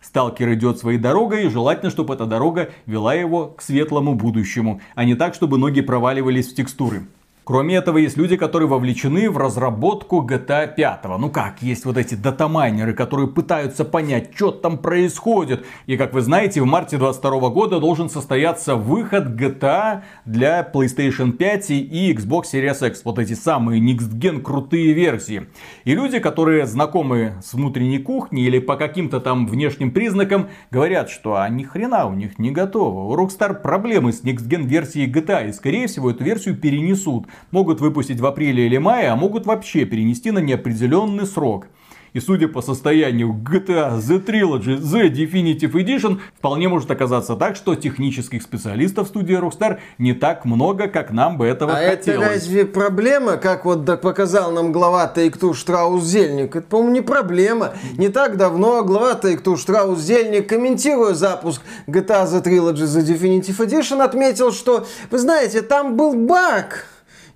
Сталкер 0.00 0.54
идет 0.54 0.78
своей 0.78 0.98
дорогой, 0.98 1.46
и 1.46 1.48
желательно, 1.48 1.90
чтобы 1.90 2.14
эта 2.14 2.26
дорога 2.26 2.70
вела 2.86 3.14
его 3.14 3.48
к 3.48 3.62
светлому 3.62 4.14
будущему, 4.14 4.80
а 4.94 5.04
не 5.04 5.14
так, 5.14 5.34
чтобы 5.34 5.58
ноги 5.58 5.80
проваливались 5.80 6.52
в 6.52 6.54
текстуры. 6.54 7.06
Кроме 7.50 7.74
этого, 7.74 7.98
есть 7.98 8.16
люди, 8.16 8.36
которые 8.36 8.68
вовлечены 8.68 9.28
в 9.28 9.36
разработку 9.36 10.24
GTA 10.24 10.72
5. 10.72 11.18
Ну 11.18 11.30
как, 11.30 11.62
есть 11.62 11.84
вот 11.84 11.96
эти 11.98 12.14
датамайнеры, 12.14 12.92
которые 12.92 13.26
пытаются 13.26 13.84
понять, 13.84 14.30
что 14.36 14.52
там 14.52 14.78
происходит. 14.78 15.66
И 15.86 15.96
как 15.96 16.14
вы 16.14 16.20
знаете, 16.20 16.60
в 16.60 16.66
марте 16.66 16.96
2022 16.96 17.48
года 17.48 17.80
должен 17.80 18.08
состояться 18.08 18.76
выход 18.76 19.30
GTA 19.30 20.02
для 20.24 20.70
PlayStation 20.72 21.32
5 21.32 21.70
и 21.70 22.14
Xbox 22.16 22.42
Series 22.52 22.86
X. 22.86 23.00
Вот 23.04 23.18
эти 23.18 23.32
самые 23.32 23.82
Next 23.82 24.12
Gen 24.12 24.42
крутые 24.42 24.92
версии. 24.92 25.48
И 25.82 25.92
люди, 25.92 26.20
которые 26.20 26.66
знакомы 26.66 27.34
с 27.42 27.52
внутренней 27.52 27.98
кухней 27.98 28.46
или 28.46 28.60
по 28.60 28.76
каким-то 28.76 29.18
там 29.18 29.48
внешним 29.48 29.90
признакам, 29.90 30.50
говорят, 30.70 31.10
что 31.10 31.34
а 31.34 31.48
ни 31.48 31.64
хрена 31.64 32.06
у 32.06 32.14
них 32.14 32.38
не 32.38 32.52
готово. 32.52 33.12
У 33.12 33.16
Rockstar 33.16 33.60
проблемы 33.60 34.12
с 34.12 34.22
Next 34.22 34.48
Gen 34.48 34.68
версией 34.68 35.10
GTA. 35.10 35.48
И 35.48 35.52
скорее 35.52 35.88
всего 35.88 36.12
эту 36.12 36.22
версию 36.22 36.56
перенесут 36.56 37.26
могут 37.50 37.80
выпустить 37.80 38.20
в 38.20 38.26
апреле 38.26 38.66
или 38.66 38.78
мае, 38.78 39.08
а 39.08 39.16
могут 39.16 39.46
вообще 39.46 39.84
перенести 39.84 40.30
на 40.30 40.38
неопределенный 40.38 41.26
срок. 41.26 41.66
И 42.12 42.20
судя 42.20 42.48
по 42.48 42.60
состоянию 42.60 43.28
GTA 43.28 43.98
The 43.98 44.24
Trilogy 44.24 44.80
The 44.80 45.10
Definitive 45.10 45.72
Edition, 45.72 46.18
вполне 46.36 46.68
может 46.68 46.90
оказаться 46.90 47.36
так, 47.36 47.54
что 47.54 47.76
технических 47.76 48.42
специалистов 48.42 49.08
студии 49.08 49.38
Rockstar 49.38 49.78
не 49.98 50.12
так 50.12 50.44
много, 50.44 50.88
как 50.88 51.12
нам 51.12 51.38
бы 51.38 51.46
этого 51.46 51.72
а 51.72 51.76
хотелось. 51.76 52.22
это 52.22 52.34
разве 52.34 52.66
проблема, 52.66 53.36
как 53.36 53.64
вот 53.64 53.86
показал 54.00 54.50
нам 54.50 54.72
глава 54.72 55.10
Take-Two 55.14 55.54
Штраус 55.54 56.02
Зельник? 56.02 56.56
Это, 56.56 56.66
по-моему, 56.66 56.94
не 56.94 57.00
проблема. 57.00 57.74
Не 57.96 58.08
так 58.08 58.36
давно 58.36 58.82
глава 58.82 59.18
Take-Two 59.20 59.56
Штраус 59.56 60.00
Зельник, 60.00 60.48
комментируя 60.48 61.14
запуск 61.14 61.62
GTA 61.86 62.26
The 62.26 62.42
Trilogy 62.42 62.86
The 62.86 63.04
Definitive 63.06 63.58
Edition, 63.58 64.02
отметил, 64.02 64.52
что, 64.52 64.84
вы 65.10 65.18
знаете, 65.18 65.62
там 65.62 65.96
был 65.96 66.14
баг 66.14 66.86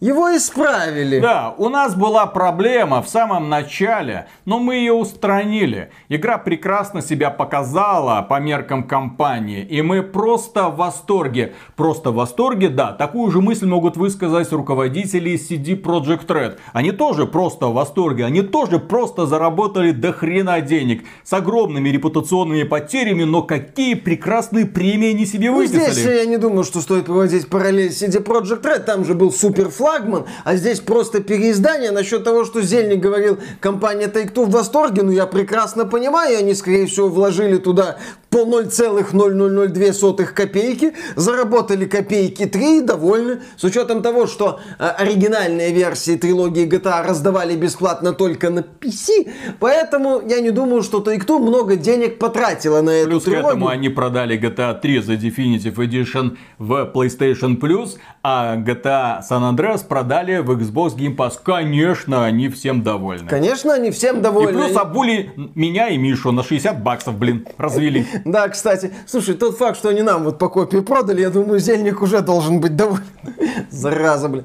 его 0.05 0.37
исправили. 0.37 1.19
Да, 1.19 1.55
у 1.57 1.71
нас 1.71 1.95
была 1.95 2.27
проблема 2.27 3.01
в 3.01 3.09
самом 3.09 3.49
начале, 3.49 4.27
но 4.45 4.59
мы 4.59 4.75
ее 4.75 4.93
устранили. 4.93 5.91
Игра 6.11 6.37
прекрасно 6.37 7.01
себя 7.01 7.31
показала 7.31 8.21
по 8.21 8.39
меркам 8.39 8.83
компании, 8.83 9.63
и 9.63 9.81
мы 9.81 10.03
просто 10.03 10.69
в 10.69 10.77
восторге. 10.77 11.55
Просто 11.75 12.11
в 12.11 12.17
восторге, 12.17 12.69
да, 12.69 12.93
такую 12.93 13.31
же 13.31 13.41
мысль 13.41 13.67
могут 13.67 13.97
высказать 13.97 14.53
руководители 14.53 15.37
CD 15.37 15.81
Projekt 15.81 16.27
Red. 16.27 16.59
Они 16.75 16.93
тоже 16.93 17.27
просто 17.27 17.69
в 17.69 17.73
восторге, 17.73 18.27
они 18.27 18.43
тоже 18.43 18.79
просто 18.79 19.25
заработали 19.25 19.93
до 19.93 20.13
хрена 20.13 20.61
денег. 20.61 21.05
С 21.23 21.33
огромными 21.33 21.89
репутационными 21.89 22.65
потерями, 22.65 23.25
но 23.25 23.43
какие 23.43 23.95
прекрасные 23.95 24.67
премии 24.67 25.15
они 25.15 25.25
себе 25.25 25.51
ну, 25.51 25.57
выписали. 25.57 25.91
Здесь 25.93 26.05
я 26.05 26.27
не 26.27 26.37
думаю, 26.37 26.65
что 26.65 26.83
стоит 26.83 27.07
проводить 27.07 27.49
параллель 27.49 27.89
CD 27.89 28.23
Projekt 28.23 28.63
Red, 28.63 28.81
там 28.81 29.07
же 29.07 29.15
был 29.15 29.31
флаг 29.31 29.93
флагман, 29.95 30.26
а 30.45 30.57
здесь 30.57 30.80
просто 30.80 31.20
переиздание. 31.20 31.90
Насчет 31.90 32.24
того, 32.24 32.45
что 32.45 32.62
Зельник 32.62 33.01
говорил, 33.01 33.38
компания 33.61 34.07
Take-Two 34.07 34.47
в 34.47 34.51
восторге, 34.51 35.03
ну 35.03 35.11
я 35.11 35.26
прекрасно 35.26 35.84
понимаю, 35.84 36.38
они, 36.38 36.55
скорее 36.55 36.86
всего, 36.86 37.09
вложили 37.09 37.57
туда 37.57 37.99
по 38.35 38.39
0,0002 38.39 40.24
копейки, 40.24 40.93
заработали 41.14 41.85
копейки 41.85 42.47
3 42.47 42.78
и 42.78 42.80
довольны. 42.80 43.39
С 43.57 43.62
учетом 43.62 44.03
того, 44.03 44.26
что 44.26 44.59
э, 44.80 44.89
оригинальные 44.89 45.72
версии 45.72 46.16
трилогии 46.16 46.66
GTA 46.66 47.07
раздавали 47.07 47.55
бесплатно 47.55 48.12
только 48.12 48.51
на 48.51 48.59
PC, 48.59 49.30
поэтому 49.61 50.20
я 50.28 50.41
не 50.41 50.51
думаю, 50.51 50.82
что 50.82 50.99
Take-Two 50.99 51.39
много 51.39 51.76
денег 51.76 52.18
потратила 52.18 52.80
на 52.80 52.91
эту 52.91 53.11
Плюс 53.11 53.22
трилогию. 53.22 53.45
к 53.45 53.51
этому 53.51 53.68
они 53.68 53.89
продали 53.89 54.37
GTA 54.37 54.80
3 54.80 54.99
за 55.03 55.12
Definitive 55.12 55.76
Edition 55.76 56.37
в 56.59 56.91
PlayStation 56.93 57.57
Plus, 57.57 57.99
а 58.24 58.57
GTA 58.57 59.20
San 59.20 59.49
Andreas 59.55 59.87
продали 59.87 60.39
в 60.39 60.51
Xbox 60.51 60.97
Game 60.97 61.14
Pass. 61.14 61.35
Конечно, 61.41 62.24
они 62.24 62.49
всем 62.49 62.82
довольны. 62.82 63.28
Конечно, 63.28 63.74
они 63.74 63.93
всем 63.93 64.22
довольны. 64.22 64.59
И 64.59 64.62
плюс 64.64 64.76
обули 64.76 65.30
меня 65.55 65.89
и 65.91 65.97
Мишу 65.99 66.32
на 66.32 66.43
60 66.43 66.82
баксов, 66.82 67.16
блин, 67.16 67.47
развели. 67.59 68.05
Да, 68.25 68.49
кстати, 68.49 68.93
слушай, 69.07 69.35
тот 69.35 69.59
факт, 69.59 69.79
что 69.79 69.91
они 69.91 70.03
нам 70.03 70.25
вот 70.25 70.39
по 70.39 70.49
копии 70.49 70.79
продали, 70.79 71.20
я 71.20 71.31
думаю, 71.31 71.61
Зельник 71.61 72.03
уже 72.03 72.20
должен 72.20 72.61
быть 72.61 72.77
доволен. 72.77 73.05
Зараза, 73.70 74.29
блин. 74.29 74.45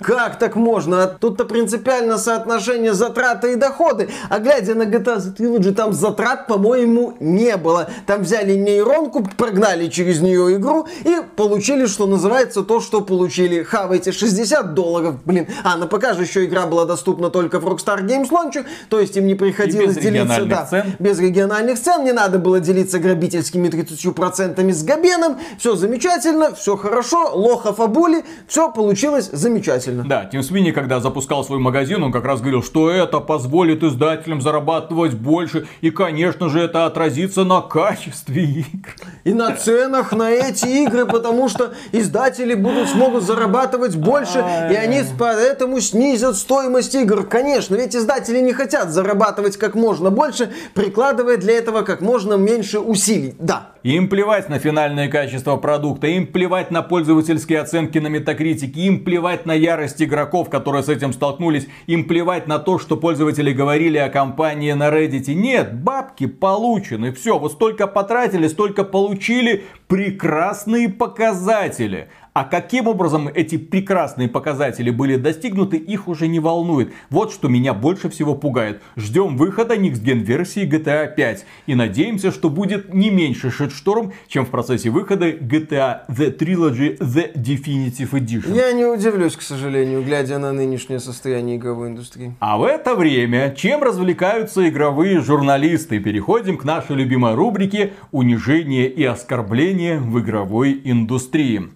Как 0.00 0.38
так 0.38 0.56
можно? 0.56 1.06
Тут-то 1.06 1.44
принципиально 1.44 2.18
соотношение 2.18 2.92
затраты 2.94 3.52
и 3.52 3.56
доходы. 3.56 4.08
А 4.28 4.38
глядя 4.38 4.74
на 4.74 4.82
GTA 4.82 5.18
Trilogy, 5.36 5.72
там 5.72 5.92
затрат, 5.92 6.46
по-моему, 6.46 7.16
не 7.20 7.56
было. 7.56 7.88
Там 8.06 8.22
взяли 8.22 8.54
нейронку, 8.54 9.26
прогнали 9.36 9.88
через 9.88 10.20
нее 10.20 10.56
игру 10.56 10.86
и 11.04 11.16
получили, 11.36 11.86
что 11.86 12.06
называется, 12.06 12.62
то, 12.62 12.80
что 12.80 13.00
получили. 13.00 13.62
Хавайте 13.62 14.12
60 14.12 14.74
долларов, 14.74 15.16
блин. 15.24 15.46
А, 15.64 15.76
на 15.76 15.86
ПК 15.86 16.14
же 16.14 16.22
еще 16.22 16.44
игра 16.44 16.66
была 16.66 16.84
доступна 16.84 17.30
только 17.30 17.60
в 17.60 17.66
Rockstar 17.66 18.02
Games 18.02 18.30
Launcher, 18.30 18.64
то 18.88 19.00
есть 19.00 19.16
им 19.16 19.26
не 19.26 19.34
приходилось 19.34 19.96
делиться, 19.96 20.44
да, 20.44 20.66
цен. 20.66 20.94
без 20.98 21.18
региональных 21.18 21.80
цен, 21.80 22.04
не 22.04 22.12
надо 22.12 22.25
было 22.32 22.60
делиться 22.60 22.98
грабительскими 22.98 23.68
30% 23.68 24.72
с 24.72 24.82
Габеном. 24.82 25.38
Все 25.58 25.76
замечательно, 25.76 26.54
все 26.54 26.76
хорошо, 26.76 27.30
лохов 27.34 27.80
обули, 27.80 28.24
все 28.48 28.70
получилось 28.70 29.30
замечательно. 29.32 30.04
Да, 30.04 30.24
Тим 30.24 30.42
Свини, 30.42 30.72
когда 30.72 31.00
запускал 31.00 31.44
свой 31.44 31.58
магазин, 31.58 32.02
он 32.02 32.12
как 32.12 32.24
раз 32.24 32.40
говорил, 32.40 32.62
что 32.62 32.90
это 32.90 33.20
позволит 33.20 33.82
издателям 33.82 34.40
зарабатывать 34.40 35.14
больше, 35.14 35.66
и, 35.80 35.90
конечно 35.90 36.48
же, 36.48 36.60
это 36.60 36.86
отразится 36.86 37.44
на 37.44 37.60
качестве 37.60 38.44
игр. 38.44 38.90
И 39.24 39.32
на 39.32 39.54
ценах 39.54 40.12
на 40.12 40.30
эти 40.30 40.66
игры, 40.84 41.06
потому 41.06 41.48
что 41.48 41.74
издатели 41.92 42.54
будут 42.54 42.88
смогут 42.88 43.22
зарабатывать 43.22 43.96
больше, 43.96 44.38
и 44.70 44.74
они 44.74 45.02
поэтому 45.18 45.80
снизят 45.80 46.36
стоимость 46.36 46.94
игр. 46.94 47.24
Конечно, 47.24 47.76
ведь 47.76 47.94
издатели 47.94 48.40
не 48.40 48.52
хотят 48.52 48.90
зарабатывать 48.90 49.56
как 49.56 49.74
можно 49.74 50.10
больше, 50.10 50.52
прикладывая 50.74 51.36
для 51.36 51.58
этого 51.58 51.82
как 51.82 52.00
можно 52.06 52.34
меньше 52.34 52.78
усилий. 52.78 53.34
Да. 53.38 53.72
Им 53.82 54.08
плевать 54.08 54.48
на 54.48 54.58
финальное 54.58 55.08
качество 55.08 55.56
продукта, 55.56 56.06
им 56.06 56.26
плевать 56.26 56.70
на 56.70 56.82
пользовательские 56.82 57.60
оценки 57.60 57.98
на 57.98 58.08
метакритике, 58.08 58.80
им 58.80 59.04
плевать 59.04 59.46
на 59.46 59.52
ярость 59.52 60.02
игроков, 60.02 60.48
которые 60.50 60.82
с 60.82 60.88
этим 60.88 61.12
столкнулись, 61.12 61.68
им 61.86 62.04
плевать 62.04 62.46
на 62.48 62.58
то, 62.58 62.78
что 62.78 62.96
пользователи 62.96 63.52
говорили 63.52 63.98
о 63.98 64.08
компании 64.08 64.72
на 64.72 64.88
Reddit. 64.88 65.32
Нет, 65.34 65.80
бабки 65.82 66.26
получены, 66.26 67.12
все, 67.12 67.38
вот 67.38 67.52
столько 67.52 67.86
потратили, 67.86 68.48
столько 68.48 68.82
получили, 68.84 69.64
прекрасные 69.86 70.88
показатели. 70.88 72.08
А 72.36 72.44
каким 72.44 72.86
образом 72.86 73.30
эти 73.34 73.56
прекрасные 73.56 74.28
показатели 74.28 74.90
были 74.90 75.16
достигнуты, 75.16 75.78
их 75.78 76.06
уже 76.06 76.28
не 76.28 76.38
волнует. 76.38 76.92
Вот 77.08 77.32
что 77.32 77.48
меня 77.48 77.72
больше 77.72 78.10
всего 78.10 78.34
пугает. 78.34 78.82
Ждем 78.94 79.38
выхода 79.38 79.74
Next 79.74 80.02
версии 80.02 80.68
GTA 80.68 81.14
5. 81.14 81.46
И 81.66 81.74
надеемся, 81.74 82.30
что 82.30 82.50
будет 82.50 82.92
не 82.92 83.08
меньше 83.08 83.50
шедшторм, 83.50 84.12
чем 84.28 84.44
в 84.44 84.50
процессе 84.50 84.90
выхода 84.90 85.30
GTA 85.30 86.00
The 86.10 86.36
Trilogy 86.36 86.98
The 86.98 87.32
Definitive 87.32 88.10
Edition. 88.10 88.54
Я 88.54 88.70
не 88.72 88.84
удивлюсь, 88.84 89.34
к 89.34 89.40
сожалению, 89.40 90.02
глядя 90.02 90.38
на 90.38 90.52
нынешнее 90.52 91.00
состояние 91.00 91.56
игровой 91.56 91.88
индустрии. 91.88 92.34
А 92.40 92.58
в 92.58 92.64
это 92.64 92.94
время, 92.96 93.54
чем 93.56 93.82
развлекаются 93.82 94.68
игровые 94.68 95.22
журналисты? 95.22 96.00
Переходим 96.00 96.58
к 96.58 96.64
нашей 96.64 96.96
любимой 96.96 97.34
рубрике 97.34 97.94
«Унижение 98.12 98.90
и 98.90 99.04
оскорбление 99.04 100.00
в 100.00 100.20
игровой 100.20 100.78
индустрии». 100.84 101.70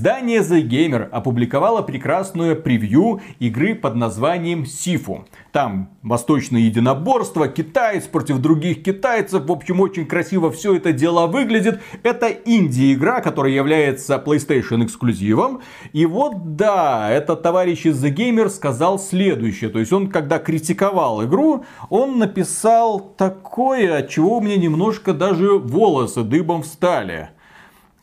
Издание 0.00 0.40
The 0.40 0.66
Gamer 0.66 1.10
опубликовало 1.10 1.82
прекрасную 1.82 2.56
превью 2.56 3.20
игры 3.38 3.74
под 3.74 3.96
названием 3.96 4.64
Сифу. 4.64 5.26
Там 5.52 5.90
восточное 6.02 6.62
единоборство, 6.62 7.48
китаец 7.48 8.04
против 8.04 8.38
других 8.38 8.82
китайцев. 8.82 9.44
В 9.44 9.52
общем, 9.52 9.78
очень 9.82 10.06
красиво 10.06 10.50
все 10.50 10.74
это 10.76 10.94
дело 10.94 11.26
выглядит. 11.26 11.82
Это 12.02 12.28
инди-игра, 12.28 13.20
которая 13.20 13.52
является 13.52 14.16
PlayStation 14.16 14.82
эксклюзивом. 14.86 15.60
И 15.92 16.06
вот 16.06 16.56
да, 16.56 17.10
этот 17.10 17.42
товарищ 17.42 17.84
из 17.84 18.02
The 18.02 18.10
Gamer 18.10 18.48
сказал 18.48 18.98
следующее. 18.98 19.68
То 19.68 19.80
есть 19.80 19.92
он, 19.92 20.08
когда 20.08 20.38
критиковал 20.38 21.22
игру, 21.26 21.66
он 21.90 22.18
написал 22.18 23.00
такое, 23.00 23.98
от 23.98 24.08
чего 24.08 24.38
у 24.38 24.40
меня 24.40 24.56
немножко 24.56 25.12
даже 25.12 25.58
волосы 25.58 26.22
дыбом 26.22 26.62
встали. 26.62 27.32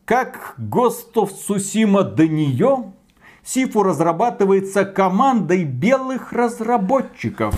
Как 0.08 0.54
of 1.16 1.32
Tsushima 1.32 2.02
до 2.02 2.30
нее, 2.30 2.94
Сифу 3.44 3.84
разрабатывается 3.84 4.86
командой 4.86 5.66
белых 5.66 6.32
разработчиков. 6.32 7.54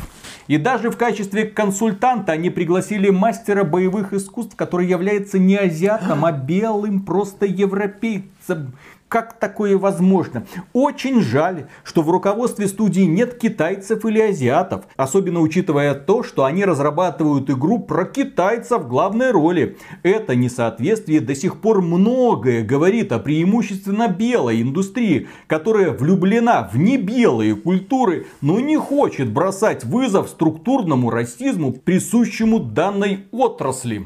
И 0.48 0.58
даже 0.58 0.90
в 0.90 0.98
качестве 0.98 1.46
консультанта 1.46 2.32
они 2.32 2.50
пригласили 2.50 3.12
мастера 3.12 3.64
боевых 3.64 4.14
искусств, 4.14 4.56
который 4.56 4.88
является 4.88 5.38
не 5.38 5.58
азиатом, 5.58 6.26
а 6.26 6.32
белым 6.32 7.04
просто 7.04 7.46
европейцем. 7.46 8.74
Как 9.10 9.40
такое 9.40 9.76
возможно? 9.76 10.46
Очень 10.72 11.24
жаль, 11.24 11.66
что 11.84 12.04
в 12.04 12.12
руководстве 12.12 12.68
студии 12.68 13.02
нет 13.02 13.40
китайцев 13.40 14.06
или 14.06 14.20
азиатов. 14.22 14.84
Особенно 14.98 15.40
учитывая 15.40 15.96
то, 15.96 16.22
что 16.22 16.46
они 16.46 16.64
разрабатывают 16.64 17.50
игру 17.50 17.80
про 17.80 18.06
китайцев 18.06 18.84
в 18.84 18.88
главной 18.88 19.32
роли. 19.32 19.78
Это 20.04 20.36
несоответствие 20.36 21.22
до 21.22 21.34
сих 21.34 21.60
пор 21.60 21.82
многое 21.82 22.64
говорит 22.64 23.12
о 23.12 23.18
преимущественно 23.18 24.10
белой 24.10 24.62
индустрии, 24.62 25.28
которая 25.48 25.90
влюблена 25.90 26.70
в 26.72 26.78
небелые 26.78 27.56
культуры, 27.56 28.28
но 28.42 28.60
не 28.60 28.78
хочет 28.78 29.32
бросать 29.32 29.86
вызов 29.86 30.30
структурному 30.30 31.10
расизму, 31.10 31.74
присущему 31.74 32.60
данной 32.60 33.26
отрасли. 33.32 34.06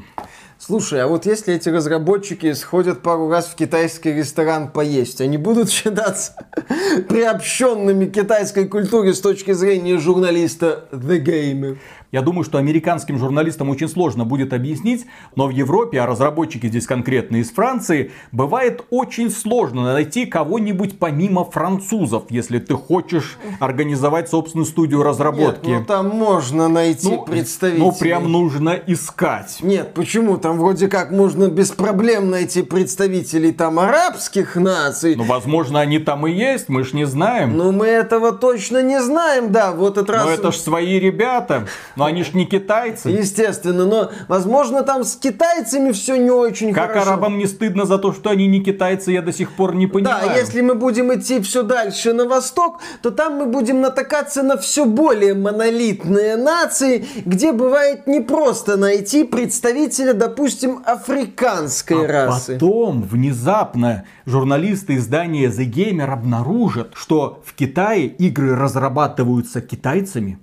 Слушай, 0.66 1.02
а 1.02 1.08
вот 1.08 1.26
если 1.26 1.52
эти 1.52 1.68
разработчики 1.68 2.54
сходят 2.54 3.02
пару 3.02 3.28
раз 3.28 3.48
в 3.48 3.54
китайский 3.54 4.14
ресторан 4.14 4.70
поесть, 4.70 5.20
они 5.20 5.36
будут 5.36 5.68
считаться 5.68 6.32
приобщенными 7.06 8.06
китайской 8.06 8.66
культуре 8.66 9.12
с 9.12 9.20
точки 9.20 9.52
зрения 9.52 9.98
журналиста 9.98 10.86
The 10.90 11.22
Gamer? 11.22 11.76
Я 12.14 12.22
думаю, 12.22 12.44
что 12.44 12.58
американским 12.58 13.18
журналистам 13.18 13.70
очень 13.70 13.88
сложно 13.88 14.24
будет 14.24 14.52
объяснить, 14.52 15.04
но 15.34 15.48
в 15.48 15.50
Европе, 15.50 16.00
а 16.00 16.06
разработчики 16.06 16.68
здесь 16.68 16.86
конкретно 16.86 17.38
из 17.38 17.50
Франции, 17.50 18.12
бывает 18.30 18.84
очень 18.90 19.30
сложно 19.30 19.82
найти 19.82 20.24
кого-нибудь 20.24 21.00
помимо 21.00 21.44
французов, 21.44 22.26
если 22.28 22.60
ты 22.60 22.74
хочешь 22.74 23.36
организовать 23.58 24.28
собственную 24.28 24.64
студию 24.64 25.02
разработки. 25.02 25.66
Нет, 25.66 25.80
ну 25.80 25.84
там 25.86 26.08
можно 26.10 26.68
найти 26.68 27.08
ну, 27.08 27.24
представителей. 27.24 27.84
Ну 27.84 27.90
прям 27.90 28.30
нужно 28.30 28.78
искать. 28.86 29.58
Нет, 29.60 29.92
почему? 29.92 30.36
Там 30.38 30.60
вроде 30.60 30.86
как 30.86 31.10
можно 31.10 31.48
без 31.48 31.72
проблем 31.72 32.30
найти 32.30 32.62
представителей 32.62 33.50
там 33.50 33.80
арабских 33.80 34.54
наций. 34.54 35.16
Ну 35.16 35.24
возможно 35.24 35.80
они 35.80 35.98
там 35.98 36.28
и 36.28 36.30
есть, 36.30 36.68
мы 36.68 36.84
ж 36.84 36.92
не 36.92 37.06
знаем. 37.06 37.56
Ну 37.56 37.72
мы 37.72 37.88
этого 37.88 38.30
точно 38.30 38.84
не 38.84 39.02
знаем, 39.02 39.50
да, 39.50 39.72
вот 39.72 39.98
этот 39.98 40.10
раз. 40.10 40.26
Но 40.26 40.30
это 40.30 40.52
ж 40.52 40.56
свои 40.58 41.00
ребята. 41.00 41.66
Но 41.96 42.03
но 42.04 42.08
они 42.08 42.22
ж 42.22 42.34
не 42.34 42.44
китайцы. 42.44 43.08
Естественно, 43.08 43.86
но, 43.86 44.10
возможно, 44.28 44.82
там 44.82 45.04
с 45.04 45.16
китайцами 45.16 45.92
все 45.92 46.16
не 46.16 46.30
очень 46.30 46.72
как 46.72 46.88
хорошо. 46.90 47.00
Как 47.00 47.08
арабам 47.08 47.38
не 47.38 47.46
стыдно 47.46 47.86
за 47.86 47.98
то, 47.98 48.12
что 48.12 48.30
они 48.30 48.46
не 48.46 48.62
китайцы, 48.62 49.12
я 49.12 49.22
до 49.22 49.32
сих 49.32 49.52
пор 49.52 49.74
не 49.74 49.86
понимаю. 49.86 50.28
Да, 50.28 50.34
если 50.34 50.60
мы 50.60 50.74
будем 50.74 51.14
идти 51.14 51.40
все 51.40 51.62
дальше 51.62 52.12
на 52.12 52.26
восток, 52.26 52.80
то 53.02 53.10
там 53.10 53.36
мы 53.36 53.46
будем 53.46 53.80
натыкаться 53.80 54.42
на 54.42 54.58
все 54.58 54.84
более 54.84 55.34
монолитные 55.34 56.36
нации, 56.36 57.06
где 57.24 57.52
бывает 57.52 58.06
непросто 58.06 58.76
найти 58.76 59.24
представителя, 59.24 60.12
допустим, 60.12 60.82
африканской 60.84 62.04
а 62.06 62.26
расы. 62.26 62.54
потом 62.54 63.02
внезапно 63.02 64.04
журналисты 64.26 64.96
издания 64.96 65.48
The 65.48 65.70
Gamer 65.70 66.10
обнаружат, 66.12 66.92
что 66.94 67.42
в 67.46 67.54
Китае 67.54 68.06
игры 68.06 68.54
разрабатываются 68.54 69.62
китайцами, 69.62 70.38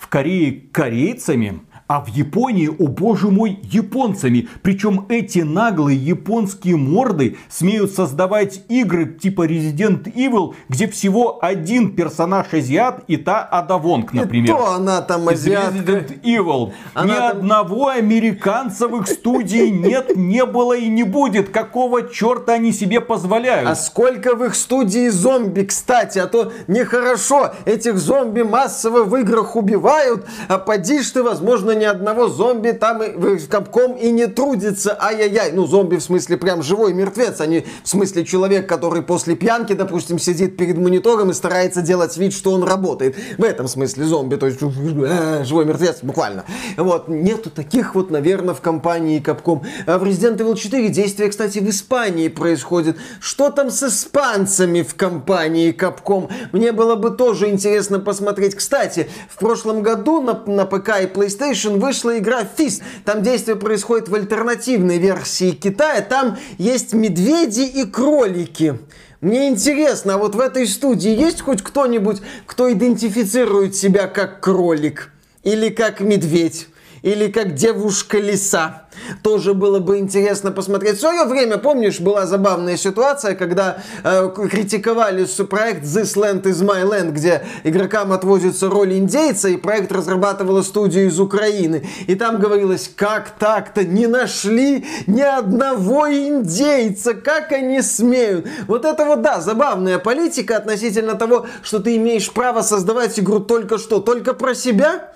в 0.00 0.08
Корее 0.08 0.62
корейцами, 0.72 1.60
а 1.90 2.00
в 2.00 2.06
Японии, 2.06 2.68
о 2.68 2.86
боже 2.86 3.30
мой, 3.30 3.58
японцами. 3.64 4.48
Причем 4.62 5.06
эти 5.08 5.40
наглые 5.40 5.98
японские 5.98 6.76
морды 6.76 7.36
смеют 7.48 7.92
создавать 7.92 8.62
игры 8.68 9.06
типа 9.06 9.44
Resident 9.44 10.04
Evil, 10.14 10.54
где 10.68 10.86
всего 10.86 11.40
один 11.42 11.96
персонаж 11.96 12.46
азиат 12.52 13.02
и 13.08 13.16
та 13.16 13.48
Ада 13.50 13.76
Вонг, 13.76 14.12
например. 14.12 14.54
И 14.54 14.56
то 14.56 14.72
она 14.72 15.00
там 15.00 15.28
азиатка. 15.28 15.78
Resident 15.78 16.22
Evil. 16.22 16.72
Она 16.94 17.12
Ни 17.12 17.18
там... 17.18 17.30
одного 17.30 17.88
американца 17.88 18.86
в 18.86 18.96
их 19.00 19.08
студии 19.08 19.66
нет, 19.66 20.14
не 20.14 20.44
было 20.44 20.76
и 20.76 20.88
не 20.88 21.02
будет. 21.02 21.48
Какого 21.48 22.08
черта 22.08 22.52
они 22.52 22.70
себе 22.70 23.00
позволяют? 23.00 23.68
А 23.68 23.74
сколько 23.74 24.36
в 24.36 24.44
их 24.44 24.54
студии 24.54 25.08
зомби, 25.08 25.62
кстати, 25.62 26.20
а 26.20 26.28
то 26.28 26.52
нехорошо. 26.68 27.52
Этих 27.64 27.98
зомби 27.98 28.42
массово 28.42 29.02
в 29.02 29.16
играх 29.16 29.56
убивают, 29.56 30.24
а 30.46 30.58
поди 30.58 31.00
ты, 31.02 31.24
возможно, 31.24 31.79
ни 31.80 31.84
одного 31.84 32.28
зомби 32.28 32.72
там 32.72 33.02
и, 33.02 33.10
в 33.10 33.48
Капком 33.48 33.96
и 33.96 34.10
не 34.10 34.26
трудится. 34.26 34.96
Ай-яй-яй. 35.00 35.52
Ну, 35.52 35.66
зомби 35.66 35.96
в 35.96 36.02
смысле 36.02 36.36
прям 36.36 36.62
живой 36.62 36.92
мертвец, 36.92 37.40
а 37.40 37.46
не 37.46 37.64
в 37.82 37.88
смысле 37.88 38.24
человек, 38.24 38.68
который 38.68 39.02
после 39.02 39.34
пьянки, 39.34 39.72
допустим, 39.72 40.18
сидит 40.18 40.56
перед 40.56 40.76
монитором 40.76 41.30
и 41.30 41.34
старается 41.34 41.82
делать 41.82 42.16
вид, 42.16 42.32
что 42.32 42.52
он 42.52 42.62
работает. 42.62 43.16
В 43.38 43.44
этом 43.44 43.66
смысле 43.66 44.04
зомби, 44.04 44.36
то 44.36 44.46
есть 44.46 44.58
э, 44.62 45.44
живой 45.44 45.64
мертвец 45.64 45.98
буквально. 46.02 46.44
Вот. 46.76 47.08
Нету 47.08 47.50
таких 47.50 47.94
вот, 47.94 48.10
наверное, 48.10 48.54
в 48.54 48.60
компании 48.60 49.18
Капком. 49.18 49.62
А 49.86 49.98
в 49.98 50.04
Resident 50.04 50.36
Evil 50.36 50.56
4 50.56 50.88
действие, 50.90 51.30
кстати, 51.30 51.58
в 51.58 51.68
Испании 51.68 52.28
происходит. 52.28 52.96
Что 53.20 53.50
там 53.50 53.70
с 53.70 53.82
испанцами 53.82 54.82
в 54.82 54.94
компании 54.94 55.72
Капком? 55.72 56.28
Мне 56.52 56.72
было 56.72 56.94
бы 56.96 57.10
тоже 57.10 57.48
интересно 57.48 57.98
посмотреть. 57.98 58.54
Кстати, 58.54 59.08
в 59.28 59.38
прошлом 59.38 59.82
году 59.82 60.20
на, 60.20 60.34
на 60.46 60.66
ПК 60.66 61.00
и 61.00 61.06
PlayStation 61.06 61.69
вышла 61.78 62.18
игра 62.18 62.42
Fist. 62.42 62.82
Там 63.04 63.22
действие 63.22 63.56
происходит 63.56 64.08
в 64.08 64.14
альтернативной 64.14 64.98
версии 64.98 65.52
Китая. 65.52 66.00
Там 66.00 66.38
есть 66.58 66.92
медведи 66.92 67.60
и 67.60 67.84
кролики. 67.84 68.78
Мне 69.20 69.48
интересно, 69.48 70.14
а 70.14 70.18
вот 70.18 70.34
в 70.34 70.40
этой 70.40 70.66
студии 70.66 71.10
есть 71.10 71.42
хоть 71.42 71.62
кто-нибудь, 71.62 72.22
кто 72.46 72.72
идентифицирует 72.72 73.76
себя 73.76 74.06
как 74.06 74.40
кролик? 74.40 75.12
Или 75.42 75.68
как 75.68 76.00
медведь? 76.00 76.68
Или 77.02 77.30
как 77.30 77.54
девушка-лиса? 77.54 78.86
тоже 79.22 79.54
было 79.54 79.78
бы 79.78 79.98
интересно 79.98 80.50
посмотреть. 80.50 80.96
В 80.96 81.00
свое 81.00 81.24
время, 81.24 81.58
помнишь, 81.58 82.00
была 82.00 82.26
забавная 82.26 82.76
ситуация, 82.76 83.34
когда 83.34 83.78
э, 84.02 84.30
критиковали 84.50 85.26
проект 85.44 85.84
This 85.84 86.16
Land 86.16 86.42
is 86.42 86.62
My 86.64 86.84
Land, 86.84 87.12
где 87.12 87.42
игрокам 87.64 88.12
отвозится 88.12 88.68
роль 88.68 88.94
индейца, 88.94 89.48
и 89.48 89.56
проект 89.56 89.92
разрабатывала 89.92 90.62
студия 90.62 91.06
из 91.06 91.18
Украины. 91.20 91.86
И 92.06 92.14
там 92.14 92.38
говорилось, 92.38 92.90
как 92.94 93.30
так-то 93.30 93.84
не 93.84 94.06
нашли 94.06 94.86
ни 95.06 95.22
одного 95.22 96.08
индейца, 96.08 97.14
как 97.14 97.52
они 97.52 97.82
смеют. 97.82 98.46
Вот 98.66 98.84
это 98.84 99.04
вот, 99.04 99.22
да, 99.22 99.40
забавная 99.40 99.98
политика 99.98 100.56
относительно 100.56 101.14
того, 101.14 101.46
что 101.62 101.78
ты 101.78 101.96
имеешь 101.96 102.30
право 102.30 102.62
создавать 102.62 103.18
игру 103.18 103.40
только 103.40 103.78
что, 103.78 104.00
только 104.00 104.34
про 104.34 104.54
себя, 104.54 105.10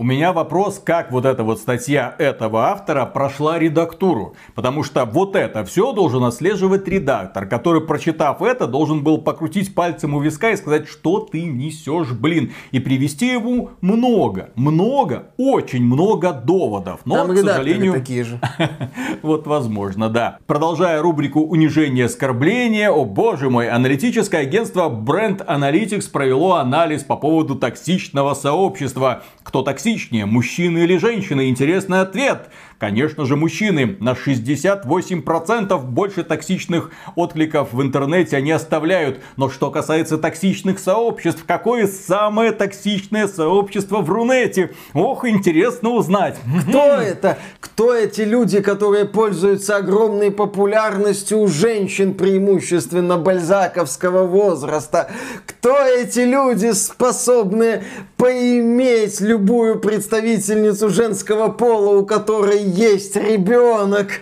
у 0.00 0.02
меня 0.02 0.32
вопрос, 0.32 0.80
как 0.82 1.12
вот 1.12 1.26
эта 1.26 1.44
вот 1.44 1.58
статья 1.58 2.14
этого 2.16 2.68
автора 2.68 3.04
прошла 3.04 3.58
редактуру. 3.58 4.34
Потому 4.54 4.82
что 4.82 5.04
вот 5.04 5.36
это 5.36 5.62
все 5.66 5.92
должен 5.92 6.24
отслеживать 6.24 6.88
редактор, 6.88 7.44
который, 7.44 7.82
прочитав 7.82 8.40
это, 8.40 8.66
должен 8.66 9.04
был 9.04 9.18
покрутить 9.18 9.74
пальцем 9.74 10.14
у 10.14 10.20
виска 10.22 10.52
и 10.52 10.56
сказать, 10.56 10.88
что 10.88 11.18
ты 11.20 11.42
несешь, 11.42 12.12
блин. 12.12 12.52
И 12.70 12.80
привести 12.80 13.26
ему 13.26 13.72
много, 13.82 14.48
много, 14.54 15.26
очень 15.36 15.84
много 15.84 16.32
доводов. 16.32 17.00
Но, 17.04 17.16
Там 17.16 17.36
к 17.36 17.36
сожалению... 17.36 17.92
такие 17.92 18.24
же. 18.24 18.40
вот 19.22 19.46
возможно, 19.46 20.08
да. 20.08 20.38
Продолжая 20.46 21.02
рубрику 21.02 21.40
унижение 21.42 22.04
и 22.04 22.06
оскорбление, 22.06 22.88
о 22.88 23.04
боже 23.04 23.50
мой, 23.50 23.68
аналитическое 23.68 24.40
агентство 24.40 24.88
Brand 24.88 25.44
Analytics 25.46 26.10
провело 26.10 26.54
анализ 26.54 27.04
по 27.04 27.16
поводу 27.16 27.54
токсичного 27.54 28.32
сообщества. 28.32 29.24
Кто 29.42 29.60
токсичный? 29.60 29.89
Токсичнее, 29.90 30.26
мужчины 30.26 30.84
или 30.84 30.96
женщины? 30.96 31.48
Интересный 31.48 32.00
ответ. 32.00 32.48
Конечно 32.80 33.26
же, 33.26 33.36
мужчины. 33.36 33.98
На 34.00 34.12
68% 34.12 35.78
больше 35.82 36.24
токсичных 36.24 36.90
откликов 37.14 37.74
в 37.74 37.82
интернете 37.82 38.38
они 38.38 38.52
оставляют. 38.52 39.20
Но 39.36 39.50
что 39.50 39.70
касается 39.70 40.16
токсичных 40.16 40.78
сообществ, 40.78 41.44
какое 41.46 41.86
самое 41.86 42.52
токсичное 42.52 43.28
сообщество 43.28 43.98
в 43.98 44.08
Рунете? 44.08 44.70
Ох, 44.94 45.26
интересно 45.28 45.90
узнать. 45.90 46.38
Кто 46.62 46.94
это? 46.94 47.36
Кто 47.60 47.94
эти 47.94 48.22
люди, 48.22 48.62
которые 48.62 49.04
пользуются 49.04 49.76
огромной 49.76 50.30
популярностью 50.30 51.40
у 51.40 51.48
женщин, 51.48 52.14
преимущественно 52.14 53.18
бальзаковского 53.18 54.24
возраста? 54.24 55.10
Кто 55.44 55.76
эти 55.76 56.20
люди, 56.20 56.72
способные 56.72 57.84
поиметь 58.16 59.20
любую 59.20 59.78
представительницу 59.78 60.88
женского 60.88 61.48
пола, 61.48 61.98
у 61.98 62.06
которой 62.06 62.69
есть 62.70 63.16
ребенок. 63.16 64.20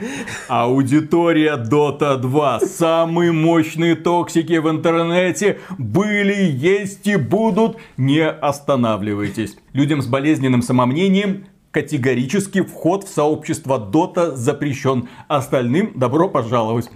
Аудитория 0.48 1.56
Dota 1.56 2.16
2. 2.16 2.60
Самые 2.60 3.32
мощные 3.32 3.94
токсики 3.94 4.58
в 4.58 4.68
интернете 4.70 5.60
были, 5.76 6.34
есть 6.34 7.06
и 7.06 7.16
будут. 7.16 7.76
Не 7.96 8.28
останавливайтесь. 8.28 9.56
Людям 9.72 10.02
с 10.02 10.06
болезненным 10.06 10.62
самомнением 10.62 11.44
категорически 11.70 12.62
вход 12.62 13.04
в 13.04 13.08
сообщество 13.08 13.78
Дота 13.78 14.34
запрещен. 14.34 15.08
Остальным 15.28 15.92
добро 15.94 16.28
пожаловать. 16.28 16.90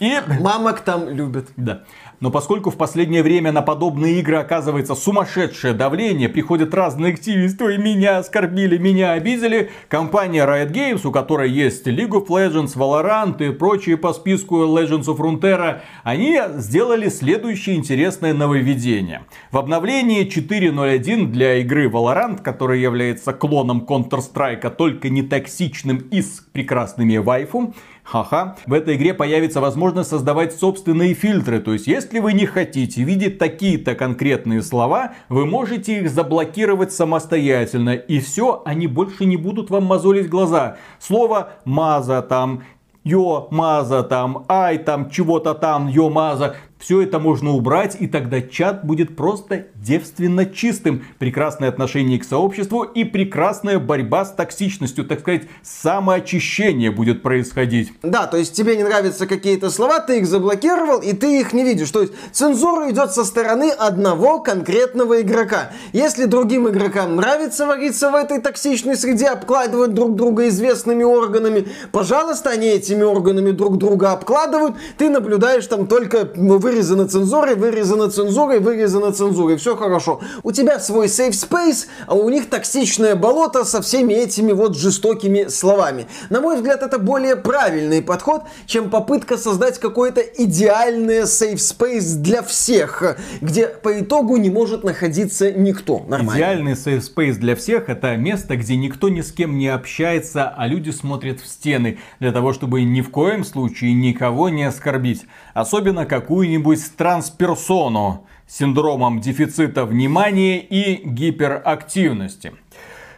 И... 0.00 0.12
Мамок 0.40 0.80
там 0.80 1.08
любят. 1.08 1.48
Да. 1.56 1.84
Но 2.24 2.30
поскольку 2.30 2.70
в 2.70 2.78
последнее 2.78 3.22
время 3.22 3.52
на 3.52 3.60
подобные 3.60 4.18
игры 4.20 4.36
оказывается 4.36 4.94
сумасшедшее 4.94 5.74
давление, 5.74 6.30
приходят 6.30 6.72
разные 6.72 7.12
активисты, 7.12 7.66
ой, 7.66 7.76
меня 7.76 8.16
оскорбили, 8.16 8.78
меня 8.78 9.12
обидели, 9.12 9.70
компания 9.88 10.46
Riot 10.46 10.72
Games, 10.72 11.06
у 11.06 11.12
которой 11.12 11.50
есть 11.50 11.86
League 11.86 12.12
of 12.12 12.28
Legends, 12.28 12.78
Valorant 12.78 13.46
и 13.46 13.52
прочие 13.52 13.98
по 13.98 14.14
списку 14.14 14.64
Legends 14.64 15.04
of 15.04 15.18
Runeterra, 15.18 15.82
они 16.02 16.40
сделали 16.54 17.10
следующее 17.10 17.76
интересное 17.76 18.32
нововведение. 18.32 19.26
В 19.50 19.58
обновлении 19.58 20.26
4.0.1 20.26 21.26
для 21.26 21.56
игры 21.56 21.90
Valorant, 21.90 22.40
которая 22.40 22.78
является 22.78 23.34
клоном 23.34 23.84
Counter-Strike, 23.86 24.74
только 24.76 25.10
не 25.10 25.20
токсичным 25.20 25.98
и 25.98 26.22
с 26.22 26.40
прекрасными 26.54 27.18
вайфу, 27.18 27.74
Ха-ха. 28.04 28.56
В 28.66 28.72
этой 28.74 28.96
игре 28.96 29.14
появится 29.14 29.62
возможность 29.62 30.10
создавать 30.10 30.54
собственные 30.54 31.14
фильтры. 31.14 31.58
То 31.58 31.72
есть, 31.72 31.86
если 31.86 32.18
вы 32.18 32.34
не 32.34 32.44
хотите 32.44 33.02
видеть 33.02 33.38
такие-то 33.38 33.94
конкретные 33.94 34.62
слова, 34.62 35.14
вы 35.30 35.46
можете 35.46 36.00
их 36.00 36.10
заблокировать 36.10 36.92
самостоятельно. 36.92 37.94
И 37.94 38.20
все, 38.20 38.62
они 38.66 38.86
больше 38.86 39.24
не 39.24 39.38
будут 39.38 39.70
вам 39.70 39.86
мозолить 39.86 40.28
глаза. 40.28 40.76
Слово 41.00 41.54
«маза» 41.64 42.20
там, 42.20 42.62
«ё», 43.04 43.48
«маза» 43.50 44.02
там, 44.02 44.44
«ай» 44.48 44.76
там, 44.78 45.08
чего-то 45.08 45.54
там, 45.54 45.88
«ё», 45.88 46.10
«маза». 46.10 46.56
Все 46.84 47.00
это 47.00 47.18
можно 47.18 47.52
убрать, 47.52 47.96
и 47.98 48.06
тогда 48.06 48.42
чат 48.42 48.84
будет 48.84 49.16
просто 49.16 49.68
девственно 49.74 50.44
чистым. 50.44 51.02
Прекрасное 51.18 51.70
отношение 51.70 52.18
к 52.18 52.24
сообществу 52.24 52.82
и 52.82 53.04
прекрасная 53.04 53.78
борьба 53.78 54.26
с 54.26 54.32
токсичностью. 54.34 55.06
Так 55.06 55.20
сказать, 55.20 55.44
самоочищение 55.62 56.90
будет 56.90 57.22
происходить. 57.22 57.94
Да, 58.02 58.26
то 58.26 58.36
есть 58.36 58.52
тебе 58.52 58.76
не 58.76 58.82
нравятся 58.82 59.26
какие-то 59.26 59.70
слова, 59.70 59.98
ты 59.98 60.18
их 60.18 60.26
заблокировал, 60.26 61.00
и 61.00 61.14
ты 61.14 61.40
их 61.40 61.54
не 61.54 61.64
видишь. 61.64 61.90
То 61.90 62.02
есть 62.02 62.12
цензура 62.32 62.90
идет 62.90 63.12
со 63.12 63.24
стороны 63.24 63.70
одного 63.70 64.40
конкретного 64.40 65.22
игрока. 65.22 65.70
Если 65.94 66.26
другим 66.26 66.68
игрокам 66.68 67.16
нравится 67.16 67.64
вариться 67.64 68.10
в 68.10 68.14
этой 68.14 68.42
токсичной 68.42 68.98
среде, 68.98 69.28
обкладывать 69.28 69.94
друг 69.94 70.16
друга 70.16 70.48
известными 70.48 71.02
органами, 71.02 71.66
пожалуйста, 71.92 72.50
они 72.50 72.66
этими 72.66 73.04
органами 73.04 73.52
друг 73.52 73.78
друга 73.78 74.12
обкладывают, 74.12 74.76
ты 74.98 75.08
наблюдаешь 75.08 75.66
там 75.66 75.86
только 75.86 76.28
вы 76.36 76.73
вырезано 76.74 77.06
цензурой, 77.06 77.54
вырезано 77.54 78.10
цензурой, 78.10 78.58
вырезано 78.58 79.12
цензурой. 79.12 79.56
Все 79.56 79.76
хорошо. 79.76 80.20
У 80.42 80.50
тебя 80.50 80.80
свой 80.80 81.06
safe 81.06 81.30
space, 81.30 81.86
а 82.06 82.14
у 82.14 82.28
них 82.28 82.50
токсичное 82.50 83.14
болото 83.14 83.64
со 83.64 83.80
всеми 83.80 84.12
этими 84.12 84.50
вот 84.50 84.76
жестокими 84.76 85.46
словами. 85.48 86.06
На 86.30 86.40
мой 86.40 86.56
взгляд, 86.56 86.82
это 86.82 86.98
более 86.98 87.36
правильный 87.36 88.02
подход, 88.02 88.42
чем 88.66 88.90
попытка 88.90 89.36
создать 89.36 89.78
какое-то 89.78 90.20
идеальное 90.20 91.24
safe 91.24 91.54
space 91.54 92.16
для 92.16 92.42
всех, 92.42 93.18
где 93.40 93.68
по 93.68 94.00
итогу 94.00 94.36
не 94.36 94.50
может 94.50 94.82
находиться 94.82 95.52
никто. 95.52 96.04
Нормально. 96.08 96.38
Идеальный 96.38 96.72
safe 96.72 97.02
space 97.02 97.34
для 97.34 97.54
всех 97.54 97.88
это 97.88 98.16
место, 98.16 98.56
где 98.56 98.76
никто 98.76 99.08
ни 99.08 99.20
с 99.20 99.30
кем 99.30 99.58
не 99.58 99.68
общается, 99.68 100.48
а 100.48 100.66
люди 100.66 100.90
смотрят 100.90 101.40
в 101.40 101.46
стены, 101.46 101.98
для 102.18 102.32
того, 102.32 102.52
чтобы 102.52 102.82
ни 102.82 103.00
в 103.00 103.10
коем 103.10 103.44
случае 103.44 103.92
никого 103.92 104.48
не 104.48 104.64
оскорбить. 104.64 105.26
Особенно 105.52 106.04
какую-нибудь 106.04 106.63
трансперсону 106.96 108.26
с 108.46 108.56
синдромом 108.58 109.20
дефицита 109.20 109.84
внимания 109.84 110.58
и 110.60 111.06
гиперактивности. 111.06 112.52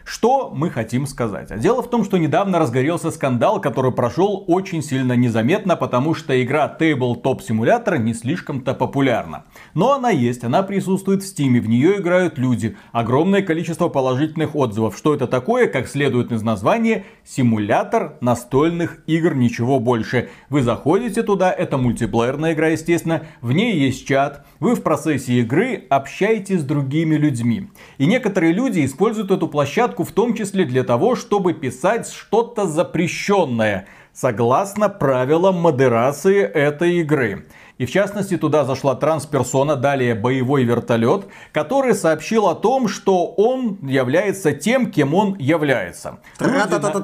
Что 0.07 0.53
мы 0.55 0.69
хотим 0.69 1.05
сказать? 1.05 1.51
А 1.51 1.57
дело 1.57 1.83
в 1.83 1.89
том, 1.89 2.05
что 2.05 2.17
недавно 2.17 2.59
разгорелся 2.59 3.11
скандал, 3.11 3.59
который 3.59 3.91
прошел 3.91 4.41
очень 4.47 4.81
сильно 4.81 5.17
незаметно, 5.17 5.75
потому 5.75 6.13
что 6.13 6.41
игра 6.41 6.73
Tabletop 6.79 7.41
Simulator 7.45 7.97
не 7.97 8.13
слишком-то 8.13 8.73
популярна. 8.73 9.43
Но 9.73 9.91
она 9.91 10.09
есть, 10.09 10.45
она 10.45 10.63
присутствует 10.63 11.23
в 11.23 11.25
Steam, 11.25 11.59
в 11.59 11.67
нее 11.67 11.97
играют 11.97 12.37
люди. 12.37 12.77
Огромное 12.93 13.41
количество 13.41 13.89
положительных 13.89 14.55
отзывов. 14.55 14.95
Что 14.97 15.13
это 15.13 15.27
такое? 15.27 15.67
Как 15.67 15.89
следует 15.89 16.31
из 16.31 16.41
названия, 16.41 17.03
симулятор 17.25 18.15
настольных 18.21 18.99
игр, 19.07 19.35
ничего 19.35 19.81
больше. 19.81 20.29
Вы 20.49 20.61
заходите 20.61 21.21
туда, 21.21 21.51
это 21.51 21.77
мультиплеерная 21.77 22.53
игра, 22.53 22.69
естественно, 22.69 23.23
в 23.41 23.51
ней 23.51 23.77
есть 23.77 24.07
чат, 24.07 24.45
вы 24.61 24.75
в 24.75 24.83
процессе 24.83 25.33
игры 25.41 25.83
общаетесь 25.89 26.61
с 26.61 26.63
другими 26.63 27.15
людьми. 27.15 27.67
И 27.97 28.05
некоторые 28.05 28.53
люди 28.53 28.85
используют 28.85 29.31
эту 29.31 29.49
площадку 29.49 29.96
площадку 29.97 30.03
в 30.03 30.11
том 30.11 30.33
числе 30.33 30.65
для 30.65 30.83
того, 30.83 31.15
чтобы 31.15 31.53
писать 31.53 32.09
что-то 32.09 32.65
запрещенное, 32.67 33.85
согласно 34.13 34.89
правилам 34.89 35.55
модерации 35.55 36.41
этой 36.43 37.01
игры. 37.01 37.45
И 37.77 37.85
в 37.85 37.91
частности 37.91 38.37
туда 38.37 38.65
зашла 38.65 38.95
трансперсона, 38.95 39.75
далее 39.75 40.15
боевой 40.15 40.63
вертолет, 40.63 41.27
который 41.51 41.93
сообщил 41.93 42.47
о 42.47 42.55
том, 42.55 42.87
что 42.87 43.27
он 43.27 43.77
является 43.83 44.51
тем, 44.51 44.91
кем 44.91 45.13
он 45.13 45.35
является. 45.37 46.17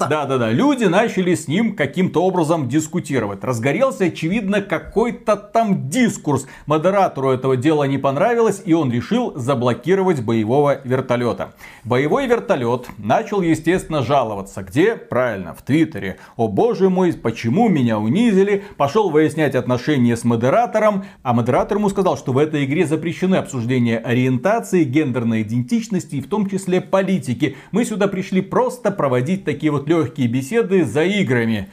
Да-да-да. 0.08 0.50
Люди 0.50 0.86
начали 0.86 1.36
с 1.36 1.48
ним 1.48 1.76
каким-то 1.76 2.24
образом 2.24 2.68
дискутировать. 2.70 3.44
Разгорелся, 3.44 4.06
очевидно, 4.06 4.62
какой-то 4.62 5.36
там 5.36 5.90
дискурс. 5.90 6.48
Модератору 6.66 7.30
этого 7.30 7.56
дела 7.56 7.84
не 7.84 8.00
понравилось, 8.00 8.64
и 8.66 8.74
он 8.74 8.92
решил 8.92 9.34
заблокировать 9.36 10.24
боевого 10.24 10.80
вертолета. 10.84 11.54
Боевой 11.84 12.26
вертолет 12.26 12.88
начал, 12.98 13.42
естественно, 13.42 14.02
жаловаться. 14.02 14.64
Где? 14.64 14.96
Правильно, 14.96 15.54
в 15.54 15.62
Твиттере. 15.62 16.18
О 16.36 16.48
боже 16.48 16.90
мой, 16.90 17.14
почему 17.14 17.70
меня 17.70 18.00
унизили? 18.00 18.64
Пошел 18.78 19.12
выяснять 19.12 19.54
отношения 19.54 20.18
с 20.18 20.24
модератором 20.24 20.63
модератором, 20.64 21.06
а 21.24 21.34
модератор 21.34 21.78
ему 21.78 21.90
сказал, 21.90 22.18
что 22.18 22.32
в 22.32 22.38
этой 22.38 22.66
игре 22.66 22.86
запрещены 22.86 23.36
обсуждение 23.36 23.98
ориентации, 23.98 24.84
гендерной 24.84 25.42
идентичности 25.42 26.16
и 26.16 26.22
в 26.22 26.28
том 26.28 26.50
числе 26.50 26.82
политики. 26.82 27.56
Мы 27.72 27.86
сюда 27.86 28.08
пришли 28.08 28.42
просто 28.42 28.92
проводить 28.92 29.44
такие 29.44 29.72
вот 29.72 29.88
легкие 29.88 30.28
беседы 30.28 30.86
за 30.86 31.04
играми. 31.04 31.70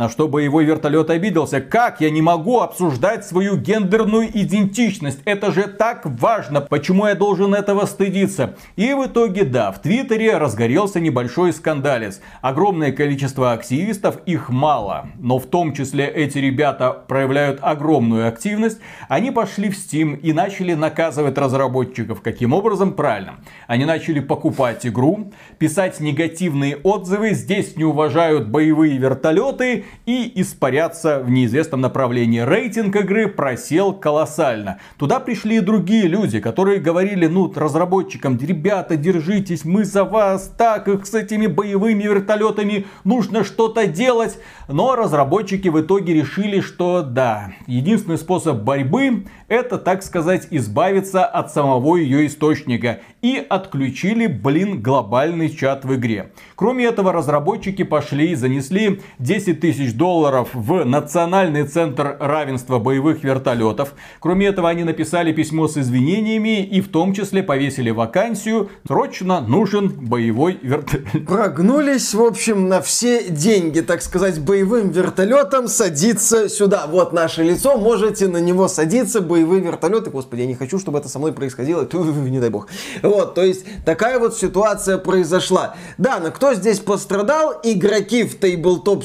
На 0.00 0.08
что 0.08 0.28
боевой 0.28 0.64
вертолет 0.64 1.10
обиделся. 1.10 1.60
Как 1.60 2.00
я 2.00 2.08
не 2.08 2.22
могу 2.22 2.60
обсуждать 2.60 3.26
свою 3.26 3.58
гендерную 3.58 4.30
идентичность? 4.32 5.20
Это 5.26 5.52
же 5.52 5.64
так 5.64 6.06
важно. 6.06 6.62
Почему 6.62 7.06
я 7.06 7.14
должен 7.14 7.54
этого 7.54 7.84
стыдиться? 7.84 8.54
И 8.76 8.94
в 8.94 9.04
итоге, 9.04 9.44
да, 9.44 9.70
в 9.70 9.82
Твиттере 9.82 10.38
разгорелся 10.38 11.00
небольшой 11.00 11.52
скандалец. 11.52 12.22
Огромное 12.40 12.92
количество 12.92 13.52
активистов, 13.52 14.16
их 14.24 14.48
мало. 14.48 15.10
Но 15.18 15.38
в 15.38 15.44
том 15.44 15.74
числе 15.74 16.06
эти 16.06 16.38
ребята 16.38 16.92
проявляют 16.92 17.58
огромную 17.60 18.26
активность. 18.26 18.78
Они 19.10 19.30
пошли 19.30 19.68
в 19.68 19.74
Steam 19.74 20.18
и 20.18 20.32
начали 20.32 20.72
наказывать 20.72 21.36
разработчиков. 21.36 22.22
Каким 22.22 22.54
образом? 22.54 22.94
Правильно. 22.94 23.40
Они 23.66 23.84
начали 23.84 24.20
покупать 24.20 24.86
игру, 24.86 25.30
писать 25.58 26.00
негативные 26.00 26.76
отзывы. 26.76 27.34
Здесь 27.34 27.76
не 27.76 27.84
уважают 27.84 28.48
боевые 28.48 28.96
вертолеты 28.96 29.84
и 30.06 30.32
испаряться 30.40 31.20
в 31.20 31.30
неизвестном 31.30 31.80
направлении. 31.80 32.40
Рейтинг 32.40 32.96
игры 32.96 33.28
просел 33.28 33.92
колоссально. 33.92 34.78
Туда 34.98 35.20
пришли 35.20 35.56
и 35.56 35.60
другие 35.60 36.06
люди, 36.06 36.40
которые 36.40 36.80
говорили, 36.80 37.26
ну, 37.26 37.52
разработчикам, 37.54 38.38
ребята, 38.38 38.96
держитесь, 38.96 39.64
мы 39.64 39.84
за 39.84 40.04
вас, 40.04 40.52
так, 40.56 40.88
их 40.88 41.06
с 41.06 41.14
этими 41.14 41.46
боевыми 41.46 42.02
вертолетами 42.02 42.86
нужно 43.04 43.44
что-то 43.44 43.86
делать. 43.86 44.38
Но 44.68 44.96
разработчики 44.96 45.68
в 45.68 45.80
итоге 45.80 46.14
решили, 46.14 46.60
что 46.60 47.02
да, 47.02 47.52
единственный 47.66 48.18
способ 48.18 48.58
борьбы 48.62 49.24
это, 49.48 49.78
так 49.78 50.02
сказать, 50.02 50.46
избавиться 50.50 51.24
от 51.24 51.52
самого 51.52 51.96
ее 51.96 52.26
источника. 52.26 53.00
И 53.20 53.44
отключили, 53.48 54.26
блин, 54.26 54.80
глобальный 54.80 55.50
чат 55.50 55.84
в 55.84 55.94
игре. 55.96 56.32
Кроме 56.54 56.84
этого, 56.84 57.12
разработчики 57.12 57.82
пошли 57.82 58.30
и 58.30 58.34
занесли 58.36 59.00
10 59.18 59.60
тысяч 59.60 59.79
долларов 59.88 60.50
в 60.52 60.84
Национальный 60.84 61.64
центр 61.64 62.16
равенства 62.20 62.78
боевых 62.78 63.24
вертолетов. 63.24 63.94
Кроме 64.20 64.46
этого, 64.46 64.68
они 64.68 64.84
написали 64.84 65.32
письмо 65.32 65.68
с 65.68 65.76
извинениями 65.76 66.62
и 66.64 66.80
в 66.80 66.88
том 66.88 67.14
числе 67.14 67.42
повесили 67.42 67.90
вакансию 67.90 68.70
«Срочно 68.86 69.40
нужен 69.40 69.88
боевой 69.88 70.58
вертолет». 70.62 71.26
Прогнулись, 71.26 72.14
в 72.14 72.22
общем, 72.22 72.68
на 72.68 72.80
все 72.80 73.28
деньги, 73.28 73.80
так 73.80 74.02
сказать, 74.02 74.38
боевым 74.40 74.90
вертолетом 74.90 75.68
садиться 75.68 76.48
сюда. 76.48 76.86
Вот 76.86 77.12
наше 77.12 77.42
лицо, 77.42 77.76
можете 77.76 78.28
на 78.28 78.38
него 78.38 78.68
садиться, 78.68 79.20
боевые 79.20 79.62
вертолеты, 79.62 80.10
господи, 80.10 80.42
я 80.42 80.46
не 80.46 80.54
хочу, 80.54 80.78
чтобы 80.78 80.98
это 80.98 81.08
со 81.08 81.18
мной 81.18 81.32
происходило, 81.32 81.88
не 82.28 82.40
дай 82.40 82.50
бог. 82.50 82.68
Вот, 83.02 83.34
то 83.34 83.42
есть 83.42 83.64
такая 83.84 84.18
вот 84.18 84.36
ситуация 84.36 84.98
произошла. 84.98 85.76
Да, 85.98 86.20
но 86.20 86.30
кто 86.30 86.54
здесь 86.54 86.80
пострадал? 86.80 87.60
Игроки 87.62 88.24
в 88.24 88.38
Tabletop 88.38 89.02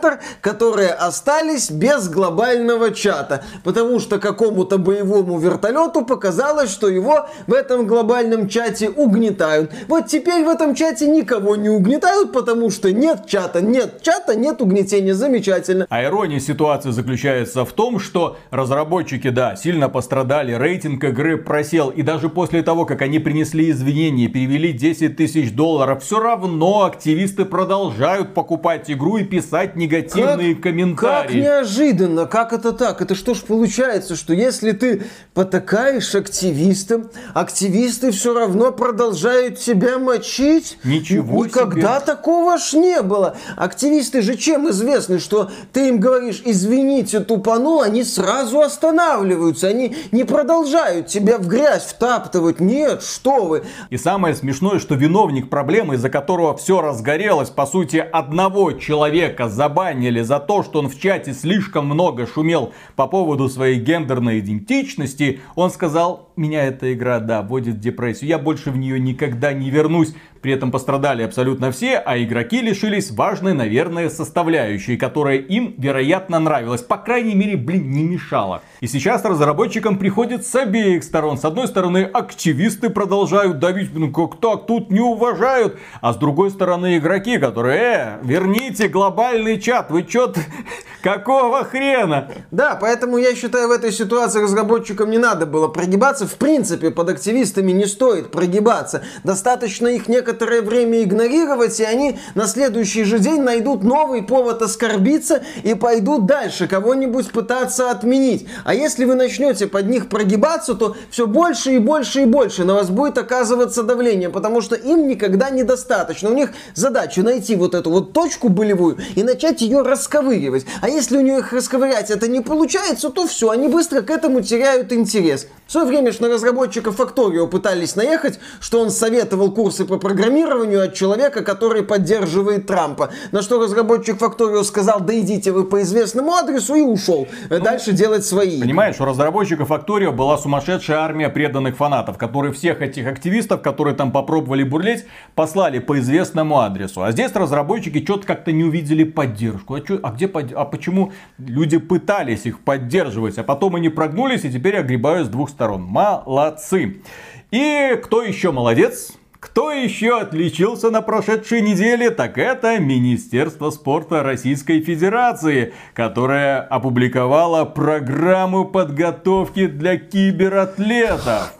Simulator, 0.00 0.18
которые 0.40 0.90
остались 0.90 1.70
без 1.70 2.08
глобального 2.08 2.92
чата, 2.92 3.44
потому 3.64 4.00
что 4.00 4.18
какому-то 4.18 4.78
боевому 4.78 5.38
вертолету 5.38 6.04
показалось, 6.04 6.70
что 6.70 6.88
его 6.88 7.28
в 7.46 7.52
этом 7.52 7.86
глобальном 7.86 8.48
чате 8.48 8.88
угнетают. 8.88 9.72
Вот 9.88 10.06
теперь 10.06 10.44
в 10.44 10.48
этом 10.48 10.74
чате 10.74 11.06
никого 11.08 11.56
не 11.56 11.68
угнетают, 11.68 12.32
потому 12.32 12.70
что 12.70 12.92
нет 12.92 13.26
чата, 13.26 13.60
нет 13.60 14.02
чата, 14.02 14.34
нет 14.34 14.60
угнетения. 14.60 15.14
Замечательно. 15.14 15.86
А 15.88 16.04
ирония 16.04 16.40
ситуации 16.40 16.90
заключается 16.90 17.64
в 17.64 17.72
том, 17.72 17.98
что 17.98 18.36
разработчики, 18.50 19.30
да, 19.30 19.56
сильно 19.56 19.88
пострадали, 19.88 20.52
рейтинг 20.52 21.02
игры 21.04 21.36
просел, 21.36 21.90
и 21.90 22.02
даже 22.02 22.28
после 22.28 22.62
того, 22.62 22.86
как 22.86 23.02
они 23.02 23.18
принесли 23.18 23.70
извинения, 23.70 24.28
перевели 24.28 24.72
10 24.72 25.16
тысяч 25.16 25.52
долларов, 25.52 26.02
все 26.02 26.20
равно 26.20 26.84
активисты 26.84 27.44
продолжают 27.44 28.34
покупать 28.34 28.90
игру 28.90 29.18
и 29.18 29.24
писать 29.24 29.76
негативные 29.90 30.54
как, 30.54 30.62
комментарии. 30.62 31.26
Как 31.26 31.34
неожиданно, 31.34 32.26
как 32.26 32.52
это 32.52 32.72
так? 32.72 33.02
Это 33.02 33.14
что 33.14 33.34
ж 33.34 33.40
получается, 33.40 34.16
что 34.16 34.32
если 34.32 34.72
ты 34.72 35.04
потакаешь 35.34 36.14
активистам, 36.14 37.10
активисты 37.34 38.10
все 38.12 38.34
равно 38.34 38.72
продолжают 38.72 39.58
тебя 39.58 39.98
мочить? 39.98 40.78
Ничего 40.84 41.44
Никогда 41.44 41.96
себе. 41.96 42.06
такого 42.06 42.58
ж 42.58 42.74
не 42.74 43.02
было. 43.02 43.36
Активисты 43.56 44.22
же 44.22 44.36
чем 44.36 44.70
известны, 44.70 45.18
что 45.18 45.50
ты 45.72 45.88
им 45.88 45.98
говоришь, 45.98 46.42
извините, 46.44 47.20
тупанул, 47.20 47.80
они 47.80 48.04
сразу 48.04 48.60
останавливаются 48.60 49.68
они 49.68 49.96
не 50.12 50.24
продолжают 50.24 51.06
тебя 51.06 51.38
в 51.38 51.46
грязь 51.46 51.84
втаптывать. 51.84 52.60
Нет, 52.60 53.02
что 53.02 53.46
вы. 53.46 53.62
И 53.88 53.96
самое 53.96 54.34
смешное, 54.34 54.78
что 54.78 54.94
виновник 54.94 55.48
проблемы, 55.48 55.94
из-за 55.94 56.10
которого 56.10 56.56
все 56.56 56.80
разгорелось, 56.80 57.50
по 57.50 57.66
сути, 57.66 57.96
одного 57.96 58.72
человека 58.72 59.48
забанили 59.80 60.20
за 60.20 60.38
то, 60.40 60.62
что 60.62 60.80
он 60.80 60.88
в 60.88 61.00
чате 61.00 61.32
слишком 61.32 61.86
много 61.86 62.26
шумел 62.26 62.72
по 62.96 63.06
поводу 63.06 63.48
своей 63.48 63.80
гендерной 63.80 64.40
идентичности, 64.40 65.40
он 65.54 65.70
сказал, 65.70 66.29
меня 66.40 66.64
эта 66.64 66.92
игра, 66.92 67.20
да, 67.20 67.42
вводит 67.42 67.76
в 67.76 67.80
депрессию, 67.80 68.28
я 68.28 68.38
больше 68.38 68.70
в 68.70 68.76
нее 68.76 68.98
никогда 68.98 69.52
не 69.52 69.70
вернусь. 69.70 70.14
При 70.42 70.52
этом 70.52 70.70
пострадали 70.70 71.22
абсолютно 71.22 71.70
все, 71.70 71.98
а 71.98 72.16
игроки 72.18 72.62
лишились 72.62 73.10
важной, 73.10 73.52
наверное, 73.52 74.08
составляющей, 74.08 74.96
которая 74.96 75.36
им, 75.36 75.74
вероятно, 75.76 76.38
нравилась. 76.38 76.80
По 76.80 76.96
крайней 76.96 77.34
мере, 77.34 77.58
блин, 77.58 77.90
не 77.90 78.04
мешала. 78.04 78.62
И 78.80 78.86
сейчас 78.86 79.22
разработчикам 79.24 79.98
приходит 79.98 80.46
с 80.46 80.54
обеих 80.54 81.04
сторон. 81.04 81.36
С 81.36 81.44
одной 81.44 81.68
стороны, 81.68 82.04
активисты 82.04 82.88
продолжают 82.88 83.58
давить, 83.58 83.90
ну 83.92 84.10
как 84.10 84.40
так, 84.40 84.66
тут 84.66 84.90
не 84.90 85.00
уважают. 85.00 85.78
А 86.00 86.14
с 86.14 86.16
другой 86.16 86.50
стороны, 86.50 86.96
игроки, 86.96 87.36
которые, 87.36 87.82
э, 87.82 88.18
верните 88.22 88.88
глобальный 88.88 89.60
чат, 89.60 89.90
вы 89.90 90.04
чё 90.04 90.32
Какого 91.02 91.64
хрена? 91.64 92.30
Да, 92.50 92.76
поэтому 92.80 93.16
я 93.16 93.34
считаю, 93.34 93.68
в 93.68 93.70
этой 93.70 93.92
ситуации 93.92 94.42
разработчикам 94.42 95.10
не 95.10 95.18
надо 95.18 95.46
было 95.46 95.68
прогибаться. 95.68 96.26
В 96.30 96.36
принципе, 96.36 96.92
под 96.92 97.08
активистами 97.08 97.72
не 97.72 97.86
стоит 97.86 98.30
прогибаться. 98.30 99.02
Достаточно 99.24 99.88
их 99.88 100.06
некоторое 100.06 100.62
время 100.62 101.02
игнорировать, 101.02 101.80
и 101.80 101.84
они 101.84 102.20
на 102.36 102.46
следующий 102.46 103.02
же 103.02 103.18
день 103.18 103.40
найдут 103.40 103.82
новый 103.82 104.22
повод 104.22 104.62
оскорбиться 104.62 105.42
и 105.64 105.74
пойдут 105.74 106.26
дальше, 106.26 106.68
кого-нибудь 106.68 107.32
пытаться 107.32 107.90
отменить. 107.90 108.46
А 108.64 108.74
если 108.74 109.06
вы 109.06 109.16
начнете 109.16 109.66
под 109.66 109.88
них 109.88 110.08
прогибаться, 110.08 110.74
то 110.74 110.96
все 111.10 111.26
больше 111.26 111.72
и 111.72 111.78
больше 111.78 112.22
и 112.22 112.26
больше 112.26 112.62
на 112.64 112.74
вас 112.74 112.90
будет 112.90 113.18
оказываться 113.18 113.82
давление, 113.82 114.30
потому 114.30 114.60
что 114.60 114.76
им 114.76 115.08
никогда 115.08 115.50
недостаточно. 115.50 116.30
У 116.30 116.34
них 116.34 116.50
задача 116.74 117.22
найти 117.22 117.56
вот 117.56 117.74
эту 117.74 117.90
вот 117.90 118.12
точку 118.12 118.50
болевую 118.50 118.98
и 119.16 119.24
начать 119.24 119.62
ее 119.62 119.82
расковыривать. 119.82 120.64
А 120.80 120.88
если 120.88 121.16
у 121.16 121.22
них 121.22 121.52
расковырять 121.52 122.10
это 122.10 122.28
не 122.28 122.40
получается, 122.40 123.10
то 123.10 123.26
все, 123.26 123.50
они 123.50 123.66
быстро 123.66 124.02
к 124.02 124.10
этому 124.10 124.42
теряют 124.42 124.92
интерес. 124.92 125.48
В 125.66 125.72
свое 125.72 125.86
время 125.86 126.12
на 126.20 126.28
разработчика 126.28 126.90
Factorio 126.90 127.46
пытались 127.46 127.96
наехать, 127.96 128.38
что 128.60 128.80
он 128.80 128.90
советовал 128.90 129.52
курсы 129.52 129.84
по 129.84 129.98
программированию 129.98 130.82
от 130.84 130.94
человека, 130.94 131.42
который 131.42 131.82
поддерживает 131.82 132.66
Трампа. 132.66 133.10
На 133.32 133.42
что 133.42 133.62
разработчик 133.62 134.20
Factorio 134.20 134.64
сказал, 134.64 135.00
да 135.00 135.18
идите 135.18 135.52
вы 135.52 135.64
по 135.64 135.82
известному 135.82 136.32
адресу 136.34 136.74
и 136.74 136.82
ушел. 136.82 137.26
Ну, 137.48 137.60
Дальше 137.60 137.92
делать 137.92 138.24
свои. 138.24 138.60
Понимаешь, 138.60 139.00
у 139.00 139.04
разработчика 139.04 139.64
Factorio 139.64 140.12
была 140.12 140.38
сумасшедшая 140.38 140.98
армия 140.98 141.28
преданных 141.28 141.76
фанатов, 141.76 142.18
которые 142.18 142.52
всех 142.52 142.82
этих 142.82 143.06
активистов, 143.06 143.62
которые 143.62 143.94
там 143.94 144.12
попробовали 144.12 144.62
бурлеть, 144.62 145.06
послали 145.34 145.78
по 145.78 145.98
известному 145.98 146.60
адресу. 146.60 147.02
А 147.02 147.12
здесь 147.12 147.32
разработчики 147.34 148.02
что-то 148.04 148.26
как-то 148.26 148.52
не 148.52 148.64
увидели 148.64 149.04
поддержку. 149.04 149.74
А, 149.74 149.80
чё, 149.80 149.98
а 150.02 150.10
где 150.12 150.26
а 150.26 150.64
почему 150.64 151.12
люди 151.38 151.78
пытались 151.78 152.46
их 152.46 152.60
поддерживать, 152.60 153.38
а 153.38 153.42
потом 153.42 153.76
они 153.76 153.88
прогнулись 153.88 154.44
и 154.44 154.50
теперь 154.50 154.76
огребают 154.76 155.26
с 155.26 155.30
двух 155.30 155.50
сторон. 155.50 155.82
Молодцы. 156.00 157.02
И 157.50 157.98
кто 158.02 158.22
еще 158.22 158.52
молодец? 158.52 159.12
Кто 159.38 159.70
еще 159.70 160.18
отличился 160.18 160.90
на 160.90 161.02
прошедшей 161.02 161.60
неделе, 161.62 162.10
так 162.10 162.38
это 162.38 162.78
Министерство 162.78 163.70
спорта 163.70 164.22
Российской 164.22 164.80
Федерации, 164.80 165.72
которое 165.94 166.60
опубликовало 166.60 167.64
программу 167.64 168.66
подготовки 168.66 169.66
для 169.66 169.98
кибератлетов. 169.98 171.59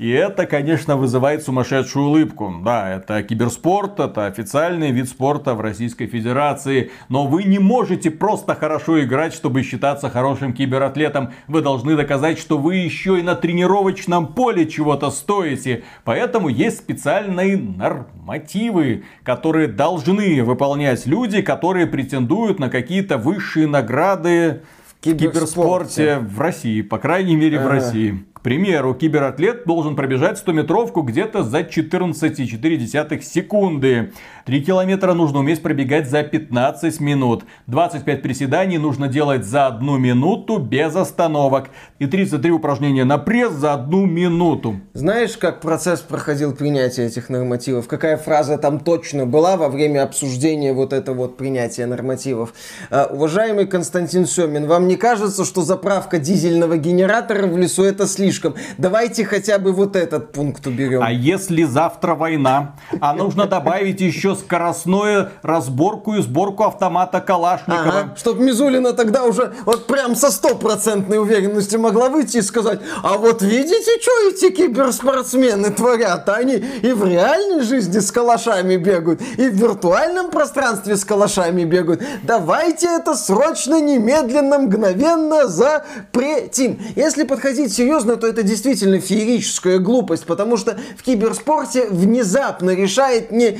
И 0.00 0.08
это, 0.08 0.46
конечно, 0.46 0.96
вызывает 0.96 1.42
сумасшедшую 1.42 2.06
улыбку. 2.06 2.50
Да, 2.64 2.88
это 2.88 3.22
киберспорт, 3.22 4.00
это 4.00 4.24
официальный 4.24 4.92
вид 4.92 5.10
спорта 5.10 5.52
в 5.52 5.60
Российской 5.60 6.06
Федерации. 6.06 6.90
Но 7.10 7.26
вы 7.26 7.42
не 7.42 7.58
можете 7.58 8.10
просто 8.10 8.54
хорошо 8.54 9.04
играть, 9.04 9.34
чтобы 9.34 9.62
считаться 9.62 10.08
хорошим 10.08 10.54
кибератлетом. 10.54 11.32
Вы 11.48 11.60
должны 11.60 11.96
доказать, 11.96 12.38
что 12.38 12.56
вы 12.56 12.76
еще 12.76 13.18
и 13.18 13.22
на 13.22 13.34
тренировочном 13.34 14.28
поле 14.28 14.66
чего-то 14.66 15.10
стоите. 15.10 15.82
Поэтому 16.04 16.48
есть 16.48 16.78
специальные 16.78 17.58
нормативы, 17.58 19.04
которые 19.22 19.68
должны 19.68 20.42
выполнять 20.42 21.04
люди, 21.04 21.42
которые 21.42 21.86
претендуют 21.86 22.58
на 22.58 22.70
какие-то 22.70 23.18
высшие 23.18 23.66
награды 23.66 24.62
в 24.88 25.04
киберспорте 25.04 26.20
в 26.20 26.40
России, 26.40 26.80
по 26.80 26.96
крайней 26.96 27.36
мере 27.36 27.58
в 27.58 27.66
России. 27.66 28.24
Примеру, 28.42 28.94
кибератлет 28.94 29.66
должен 29.66 29.96
пробежать 29.96 30.42
100-метровку 30.44 31.02
где-то 31.02 31.42
за 31.42 31.60
14,4 31.60 33.20
секунды. 33.20 34.12
3 34.46 34.62
километра 34.62 35.14
нужно 35.14 35.40
уметь 35.40 35.62
пробегать 35.62 36.08
за 36.08 36.22
15 36.22 37.00
минут. 37.00 37.44
25 37.66 38.22
приседаний 38.22 38.78
нужно 38.78 39.08
делать 39.08 39.44
за 39.44 39.66
1 39.66 40.00
минуту 40.00 40.58
без 40.58 40.94
остановок. 40.96 41.70
И 41.98 42.06
33 42.06 42.50
упражнения 42.50 43.04
на 43.04 43.18
пресс 43.18 43.52
за 43.52 43.74
1 43.74 44.10
минуту. 44.10 44.80
Знаешь, 44.94 45.36
как 45.36 45.60
процесс 45.60 46.00
проходил 46.00 46.54
принятия 46.54 47.06
этих 47.06 47.28
нормативов? 47.28 47.88
Какая 47.88 48.16
фраза 48.16 48.58
там 48.58 48.80
точно 48.80 49.26
была 49.26 49.56
во 49.56 49.68
время 49.68 50.02
обсуждения 50.02 50.72
вот 50.72 50.92
этого 50.92 51.16
вот 51.16 51.36
принятия 51.36 51.86
нормативов? 51.86 52.54
Uh, 52.90 53.12
уважаемый 53.12 53.66
Константин 53.66 54.26
Семин, 54.26 54.66
вам 54.66 54.88
не 54.88 54.96
кажется, 54.96 55.44
что 55.44 55.62
заправка 55.62 56.18
дизельного 56.18 56.76
генератора 56.76 57.46
в 57.46 57.58
лесу 57.58 57.84
это 57.84 58.06
слишком. 58.06 58.54
Давайте 58.78 59.24
хотя 59.24 59.58
бы 59.58 59.72
вот 59.72 59.96
этот 59.96 60.32
пункт 60.32 60.66
уберем. 60.66 61.02
А 61.02 61.12
если 61.12 61.64
завтра 61.64 62.14
война, 62.14 62.76
а 63.00 63.12
нужно 63.12 63.46
добавить 63.46 64.00
еще 64.00 64.29
скоростную 64.36 65.30
разборку 65.42 66.14
и 66.14 66.22
сборку 66.22 66.64
автомата 66.64 67.20
Калашникова. 67.20 67.80
Ага, 67.80 68.14
чтобы 68.16 68.42
Мизулина 68.42 68.92
тогда 68.92 69.24
уже 69.24 69.52
вот 69.64 69.86
прям 69.86 70.14
со 70.16 70.30
стопроцентной 70.30 71.18
уверенностью 71.18 71.80
могла 71.80 72.08
выйти 72.08 72.38
и 72.38 72.42
сказать, 72.42 72.80
а 73.02 73.18
вот 73.18 73.42
видите, 73.42 74.00
что 74.00 74.10
эти 74.28 74.50
киберспортсмены 74.50 75.70
творят? 75.70 76.28
Они 76.28 76.54
и 76.54 76.92
в 76.92 77.04
реальной 77.04 77.62
жизни 77.62 77.98
с 77.98 78.10
калашами 78.10 78.76
бегают, 78.76 79.20
и 79.36 79.48
в 79.48 79.54
виртуальном 79.54 80.30
пространстве 80.30 80.96
с 80.96 81.04
калашами 81.04 81.64
бегают. 81.64 82.02
Давайте 82.22 82.86
это 82.88 83.14
срочно, 83.14 83.80
немедленно, 83.80 84.58
мгновенно 84.58 85.48
запретим. 85.48 86.80
Если 86.96 87.24
подходить 87.24 87.72
серьезно, 87.72 88.16
то 88.16 88.26
это 88.26 88.42
действительно 88.42 89.00
феерическая 89.00 89.78
глупость, 89.78 90.24
потому 90.26 90.56
что 90.56 90.78
в 90.98 91.02
киберспорте 91.02 91.86
внезапно 91.88 92.70
решает 92.74 93.30
не 93.30 93.58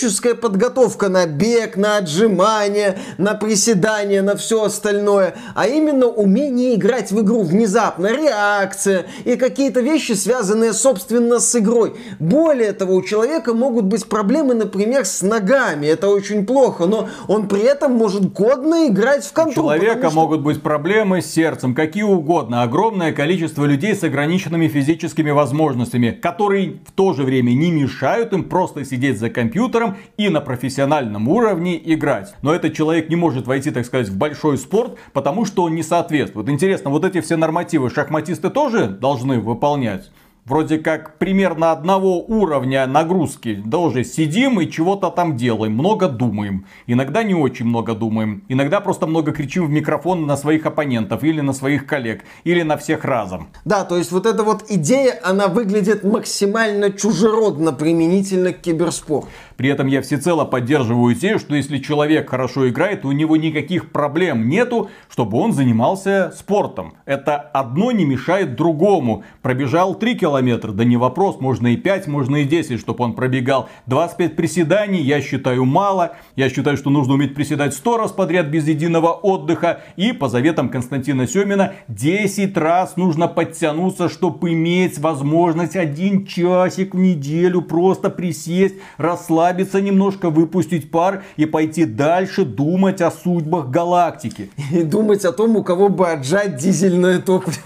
физическая 0.00 0.34
подготовка 0.34 1.08
на 1.08 1.26
бег, 1.26 1.76
на 1.76 1.98
отжимания, 1.98 2.96
на 3.18 3.34
приседания, 3.34 4.22
на 4.22 4.36
все 4.36 4.64
остальное, 4.64 5.34
а 5.54 5.66
именно 5.66 6.06
умение 6.06 6.74
играть 6.74 7.12
в 7.12 7.20
игру 7.20 7.42
внезапно, 7.42 8.06
реакция 8.06 9.06
и 9.24 9.36
какие-то 9.36 9.80
вещи, 9.80 10.12
связанные 10.12 10.72
собственно 10.72 11.38
с 11.38 11.54
игрой. 11.56 11.94
Более 12.18 12.72
того, 12.72 12.94
у 12.94 13.02
человека 13.02 13.52
могут 13.52 13.84
быть 13.84 14.06
проблемы, 14.06 14.54
например, 14.54 15.04
с 15.04 15.22
ногами, 15.22 15.86
это 15.86 16.08
очень 16.08 16.46
плохо, 16.46 16.86
но 16.86 17.08
он 17.28 17.48
при 17.48 17.62
этом 17.62 17.92
может 17.92 18.32
годно 18.32 18.88
играть 18.88 19.24
в 19.24 19.32
контроль. 19.32 19.52
У 19.52 19.78
человека 19.78 20.08
что... 20.08 20.16
могут 20.16 20.40
быть 20.40 20.62
проблемы 20.62 21.20
с 21.20 21.26
сердцем, 21.26 21.74
какие 21.74 22.04
угодно. 22.04 22.62
Огромное 22.62 23.12
количество 23.12 23.64
людей 23.64 23.80
людей 23.80 23.94
с 23.94 24.04
ограниченными 24.04 24.68
физическими 24.68 25.30
возможностями, 25.30 26.10
которые 26.10 26.80
в 26.84 26.92
то 26.92 27.12
же 27.12 27.22
время 27.22 27.52
не 27.52 27.70
мешают 27.70 28.32
им 28.32 28.44
просто 28.44 28.84
сидеть 28.84 29.18
за 29.18 29.30
компьютером 29.30 29.89
и 30.16 30.28
на 30.28 30.40
профессиональном 30.40 31.28
уровне 31.28 31.80
играть. 31.82 32.34
Но 32.42 32.54
этот 32.54 32.74
человек 32.74 33.08
не 33.08 33.16
может 33.16 33.46
войти, 33.46 33.70
так 33.70 33.86
сказать, 33.86 34.08
в 34.08 34.16
большой 34.16 34.58
спорт, 34.58 34.98
потому 35.12 35.44
что 35.44 35.64
он 35.64 35.74
не 35.74 35.82
соответствует. 35.82 36.48
Интересно, 36.48 36.90
вот 36.90 37.04
эти 37.04 37.20
все 37.20 37.36
нормативы 37.36 37.90
шахматисты 37.90 38.50
тоже 38.50 38.88
должны 38.88 39.40
выполнять? 39.40 40.10
вроде 40.50 40.78
как 40.78 41.16
примерно 41.18 41.72
одного 41.72 42.20
уровня 42.20 42.86
нагрузки. 42.86 43.62
Уже 43.72 44.04
сидим 44.04 44.60
и 44.60 44.70
чего-то 44.70 45.10
там 45.10 45.36
делаем, 45.36 45.72
много 45.72 46.08
думаем. 46.08 46.66
Иногда 46.86 47.22
не 47.22 47.34
очень 47.34 47.66
много 47.66 47.94
думаем. 47.94 48.44
Иногда 48.48 48.80
просто 48.80 49.06
много 49.06 49.32
кричим 49.32 49.66
в 49.66 49.70
микрофон 49.70 50.26
на 50.26 50.36
своих 50.36 50.66
оппонентов 50.66 51.24
или 51.24 51.40
на 51.40 51.52
своих 51.52 51.86
коллег, 51.86 52.24
или 52.44 52.62
на 52.62 52.76
всех 52.76 53.04
разом. 53.04 53.48
Да, 53.64 53.84
то 53.84 53.96
есть 53.96 54.12
вот 54.12 54.26
эта 54.26 54.42
вот 54.42 54.64
идея, 54.68 55.18
она 55.24 55.48
выглядит 55.48 56.04
максимально 56.04 56.90
чужеродно 56.92 57.72
применительно 57.72 58.52
к 58.52 58.60
киберспорту. 58.60 59.28
При 59.60 59.68
этом 59.68 59.88
я 59.88 60.00
всецело 60.00 60.46
поддерживаю 60.46 61.12
идею, 61.12 61.38
что 61.38 61.54
если 61.54 61.76
человек 61.76 62.30
хорошо 62.30 62.70
играет, 62.70 63.04
у 63.04 63.12
него 63.12 63.36
никаких 63.36 63.92
проблем 63.92 64.48
нету, 64.48 64.88
чтобы 65.10 65.36
он 65.36 65.52
занимался 65.52 66.32
спортом. 66.34 66.94
Это 67.04 67.36
одно 67.36 67.92
не 67.92 68.06
мешает 68.06 68.56
другому. 68.56 69.22
Пробежал 69.42 69.94
3 69.94 70.14
километра, 70.14 70.72
да 70.72 70.84
не 70.84 70.96
вопрос, 70.96 71.40
можно 71.40 71.66
и 71.66 71.76
5, 71.76 72.06
можно 72.06 72.36
и 72.36 72.44
10, 72.44 72.80
чтобы 72.80 73.04
он 73.04 73.12
пробегал. 73.12 73.68
25 73.84 74.34
приседаний 74.34 75.02
я 75.02 75.20
считаю 75.20 75.66
мало. 75.66 76.16
Я 76.36 76.48
считаю, 76.48 76.78
что 76.78 76.88
нужно 76.88 77.12
уметь 77.12 77.34
приседать 77.34 77.74
100 77.74 77.98
раз 77.98 78.12
подряд 78.12 78.46
без 78.46 78.66
единого 78.66 79.08
отдыха. 79.08 79.82
И 79.96 80.14
по 80.14 80.30
заветам 80.30 80.70
Константина 80.70 81.26
Семина 81.26 81.74
10 81.88 82.56
раз 82.56 82.96
нужно 82.96 83.28
подтянуться, 83.28 84.08
чтобы 84.08 84.54
иметь 84.54 84.98
возможность 84.98 85.76
один 85.76 86.24
часик 86.24 86.94
в 86.94 86.98
неделю 86.98 87.60
просто 87.60 88.08
присесть, 88.08 88.76
расслабиться 88.96 89.49
расслабиться 89.50 89.80
немножко, 89.80 90.30
выпустить 90.30 90.90
пар 90.90 91.22
и 91.36 91.46
пойти 91.46 91.84
дальше 91.84 92.44
думать 92.44 93.00
о 93.00 93.10
судьбах 93.10 93.68
галактики. 93.68 94.50
И 94.72 94.82
думать 94.82 95.24
о 95.24 95.32
том, 95.32 95.56
у 95.56 95.64
кого 95.64 95.88
бы 95.88 96.08
отжать 96.08 96.56
дизельное 96.56 97.18
топливо 97.20 97.56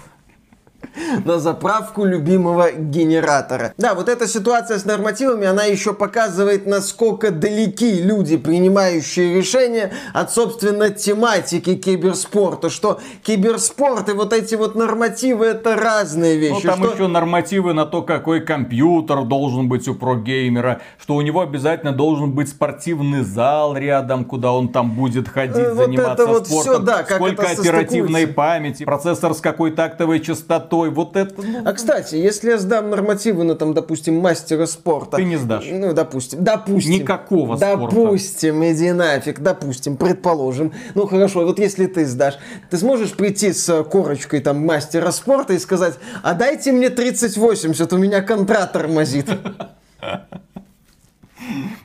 на 1.23 1.39
заправку 1.39 2.05
любимого 2.05 2.71
генератора. 2.71 3.73
Да, 3.77 3.93
вот 3.93 4.09
эта 4.09 4.27
ситуация 4.27 4.79
с 4.79 4.85
нормативами, 4.85 5.45
она 5.45 5.63
еще 5.63 5.93
показывает, 5.93 6.65
насколько 6.65 7.31
далеки 7.31 8.01
люди, 8.01 8.37
принимающие 8.37 9.35
решения 9.35 9.93
от, 10.13 10.31
собственно, 10.31 10.89
тематики 10.89 11.75
киберспорта, 11.75 12.69
что 12.69 12.99
киберспорт 13.23 14.09
и 14.09 14.13
вот 14.13 14.33
эти 14.33 14.55
вот 14.55 14.75
нормативы 14.75 15.45
это 15.45 15.75
разные 15.75 16.37
вещи. 16.37 16.61
Ну, 16.65 16.71
там 16.71 16.83
что... 16.83 16.93
еще 16.93 17.07
нормативы 17.07 17.73
на 17.73 17.85
то, 17.85 18.01
какой 18.01 18.41
компьютер 18.41 19.23
должен 19.23 19.67
быть 19.67 19.87
у 19.87 19.95
прогеймера, 19.95 20.81
что 20.99 21.15
у 21.15 21.21
него 21.21 21.41
обязательно 21.41 21.91
должен 21.91 22.31
быть 22.31 22.49
спортивный 22.49 23.23
зал 23.23 23.75
рядом, 23.75 24.25
куда 24.25 24.51
он 24.51 24.69
там 24.69 24.91
будет 24.91 25.27
ходить, 25.27 25.55
вот 25.55 25.75
заниматься 25.75 26.25
вот 26.25 26.47
спортом. 26.47 26.73
Все, 26.73 26.79
да, 26.79 27.03
как 27.03 27.17
Сколько 27.17 27.49
оперативной 27.49 28.27
памяти, 28.27 28.83
процессор 28.83 29.33
с 29.33 29.41
какой 29.41 29.71
тактовой 29.71 30.19
частотой, 30.19 30.84
ой, 30.85 30.91
вот 30.93 31.15
это... 31.15 31.41
Ну... 31.41 31.61
А, 31.65 31.73
кстати, 31.73 32.15
если 32.15 32.51
я 32.51 32.57
сдам 32.57 32.89
нормативы 32.89 33.43
на, 33.43 33.55
там, 33.55 33.73
допустим, 33.73 34.19
мастера 34.19 34.65
спорта... 34.65 35.17
Ты 35.17 35.25
не 35.25 35.37
сдашь. 35.37 35.67
Ну, 35.69 35.93
допустим. 35.93 36.43
Допустим. 36.43 36.91
Никакого 36.91 37.57
допустим, 37.57 37.77
спорта. 37.77 37.95
Допустим, 37.95 38.65
иди 38.65 38.91
нафиг, 38.91 39.39
допустим, 39.39 39.97
предположим. 39.97 40.73
Ну, 40.93 41.07
хорошо, 41.07 41.45
вот 41.45 41.59
если 41.59 41.87
ты 41.87 42.05
сдашь, 42.05 42.35
ты 42.69 42.77
сможешь 42.77 43.13
прийти 43.13 43.51
с 43.53 43.83
корочкой 43.83 44.41
там 44.41 44.65
мастера 44.65 45.11
спорта 45.11 45.53
и 45.53 45.59
сказать, 45.59 45.95
а 46.23 46.33
дайте 46.33 46.71
мне 46.71 46.89
3080, 46.89 47.93
у 47.93 47.97
меня 47.97 48.21
контракт 48.21 48.73
тормозит. 48.73 49.29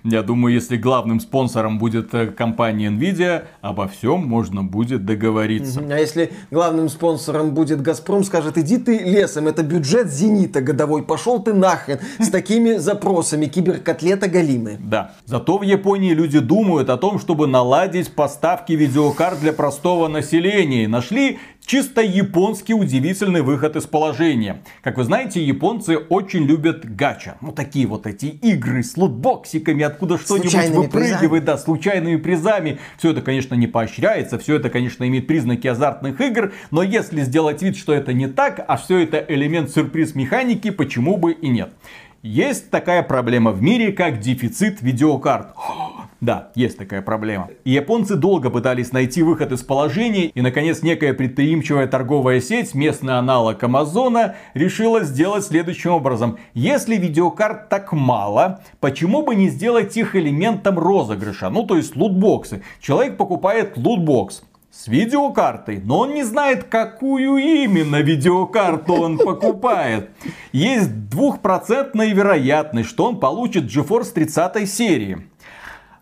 Я 0.05 0.23
думаю, 0.23 0.55
если 0.55 0.77
главным 0.77 1.21
спонсором 1.21 1.79
будет 1.79 2.15
э, 2.15 2.29
компания 2.29 2.89
Nvidia, 2.89 3.45
обо 3.61 3.89
всем 3.89 4.27
можно 4.27 4.63
будет 4.63 5.05
договориться. 5.05 5.81
А 5.91 5.99
если 5.99 6.33
главным 6.51 6.89
спонсором 6.89 7.53
будет 7.53 7.83
Газпром, 7.83 8.25
скажет, 8.25 8.59
иди 8.59 8.79
ты 8.79 8.99
лесом, 8.99 9.49
это 9.49 9.63
бюджет 9.63 10.11
Зенита 10.11 10.61
годовой, 10.61 11.03
пошел 11.03 11.43
ты 11.43 11.53
нахрен 11.53 11.99
с 12.19 12.29
такими 12.31 12.75
запросами, 12.75 13.47
киберкотлета 13.47 14.29
галимы. 14.29 14.77
Да. 14.81 15.13
Зато 15.27 15.59
в 15.59 15.63
Японии 15.63 16.15
люди 16.15 16.39
думают 16.39 16.89
о 16.91 16.97
том, 16.97 17.19
чтобы 17.19 17.47
наладить 17.47 18.13
поставки 18.13 18.73
видеокарт 18.73 19.41
для 19.41 19.53
простого 19.53 20.09
населения. 20.09 20.89
Нашли 20.89 21.39
Чисто 21.71 22.01
японский 22.01 22.75
удивительный 22.75 23.43
выход 23.43 23.77
из 23.77 23.87
положения. 23.87 24.61
Как 24.83 24.97
вы 24.97 25.05
знаете, 25.05 25.41
японцы 25.41 25.99
очень 25.99 26.45
любят 26.45 26.85
гача. 26.97 27.37
Ну, 27.41 27.53
такие 27.53 27.87
вот 27.87 28.09
эти 28.09 28.27
игры 28.27 28.83
с 28.83 28.97
лутбоксиками, 28.97 29.85
откуда 29.85 30.19
что-нибудь 30.19 30.53
выпрыгивает, 30.53 30.91
призами. 30.91 31.39
да, 31.39 31.59
случайными 31.59 32.17
призами. 32.17 32.81
Все 32.99 33.13
это, 33.13 33.23
конечно, 33.23 33.55
не 33.55 33.69
поощряется, 33.69 34.37
все 34.41 34.57
это, 34.57 34.69
конечно, 34.69 35.07
имеет 35.07 35.29
признаки 35.29 35.69
азартных 35.69 36.21
игр, 36.21 36.53
но 36.73 36.83
если 36.83 37.21
сделать 37.21 37.63
вид, 37.63 37.77
что 37.77 37.93
это 37.93 38.13
не 38.13 38.27
так, 38.27 38.65
а 38.67 38.77
все 38.77 38.99
это 38.99 39.25
элемент 39.29 39.71
сюрприз 39.71 40.17
механики, 40.17 40.71
почему 40.71 41.19
бы 41.19 41.31
и 41.31 41.49
нет. 41.51 41.71
Есть 42.23 42.69
такая 42.71 43.03
проблема 43.03 43.51
в 43.51 43.63
мире, 43.63 43.93
как 43.93 44.21
дефицит 44.21 44.83
видеокарт. 44.83 45.55
Да, 46.21 46.51
есть 46.55 46.77
такая 46.77 47.01
проблема. 47.01 47.49
И 47.65 47.71
японцы 47.71 48.15
долго 48.15 48.51
пытались 48.51 48.93
найти 48.93 49.23
выход 49.23 49.53
из 49.53 49.63
положения, 49.63 50.27
и 50.27 50.43
наконец 50.43 50.83
некая 50.83 51.15
предприимчивая 51.15 51.87
торговая 51.87 52.43
сеть, 52.43 52.75
местный 52.75 53.17
аналог 53.17 53.63
Амазона, 53.63 54.37
решила 54.53 55.03
сделать 55.03 55.47
следующим 55.47 55.93
образом. 55.93 56.37
Если 56.53 56.97
видеокарт 56.97 57.71
так 57.71 57.95
мало, 57.95 58.61
почему 58.81 59.23
бы 59.23 59.35
не 59.35 59.49
сделать 59.49 59.97
их 59.97 60.15
элементом 60.15 60.79
розыгрыша? 60.79 61.49
Ну, 61.49 61.63
то 61.63 61.79
есть 61.79 61.97
лутбоксы. 61.97 62.63
Человек 62.83 63.17
покупает 63.17 63.79
лутбокс 63.79 64.43
с 64.71 64.87
видеокартой, 64.87 65.81
но 65.85 66.01
он 66.01 66.15
не 66.15 66.23
знает, 66.23 66.65
какую 66.65 67.39
именно 67.39 68.01
видеокарту 68.01 68.95
он 68.95 69.19
покупает. 69.19 70.11
Есть 70.53 71.09
двухпроцентная 71.09 72.15
вероятность, 72.15 72.89
что 72.89 73.07
он 73.07 73.19
получит 73.19 73.65
GeForce 73.65 74.13
30 74.13 74.71
серии 74.71 75.27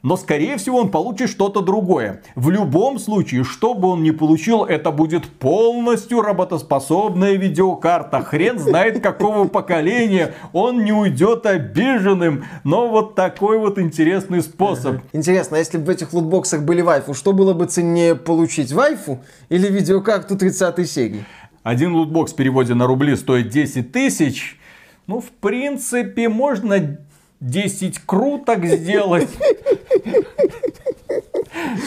но 0.03 0.17
скорее 0.17 0.57
всего 0.57 0.79
он 0.79 0.91
получит 0.91 1.29
что-то 1.29 1.61
другое. 1.61 2.23
В 2.35 2.51
любом 2.51 2.99
случае, 2.99 3.45
что 3.45 3.75
бы 3.75 3.89
он 3.89 4.03
ни 4.03 4.11
получил, 4.11 4.65
это 4.65 4.91
будет 4.91 5.27
полностью 5.27 6.21
работоспособная 6.21 7.35
видеокарта. 7.35 8.23
Хрен 8.23 8.59
знает 8.59 9.03
какого 9.03 9.49
поколения, 9.49 10.35
он 10.53 10.85
не 10.85 10.93
уйдет 10.93 11.47
обиженным. 11.47 12.45
Но 12.65 12.89
вот 12.89 13.15
такой 13.15 13.59
вот 13.59 13.79
интересный 13.79 14.43
способ. 14.43 14.99
Интересно, 15.13 15.57
а 15.57 15.61
если 15.61 15.79
бы 15.79 15.87
в 15.87 15.91
этих 15.91 16.13
лутбоксах 16.13 16.63
были 16.63 16.81
вайфу, 16.81 17.15
что 17.15 17.33
было 17.33 17.53
бы 17.53 17.67
ценнее 17.67 18.15
получить, 18.15 18.73
вайфу 18.73 19.21
или 19.49 19.69
видеокарту 19.69 20.37
30 20.37 20.89
серии? 20.89 21.25
Один 21.63 21.95
лутбокс 21.95 22.33
в 22.33 22.37
переводе 22.37 22.75
на 22.75 22.87
рубли 22.87 23.17
стоит 23.17 23.51
10 23.51 23.93
тысяч. 23.93 24.59
Ну, 25.07 25.21
в 25.21 25.31
принципе, 25.31 26.29
можно 26.29 26.99
10 27.41 28.01
круток 28.07 28.65
сделать. 28.65 29.29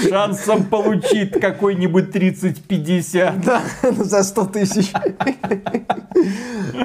Шансом 0.10 0.66
получить 0.66 1.40
какой-нибудь 1.40 2.16
30-50. 2.16 3.44
Да, 3.44 3.62
за 4.04 4.24
100 4.24 4.46
тысяч. 4.48 4.92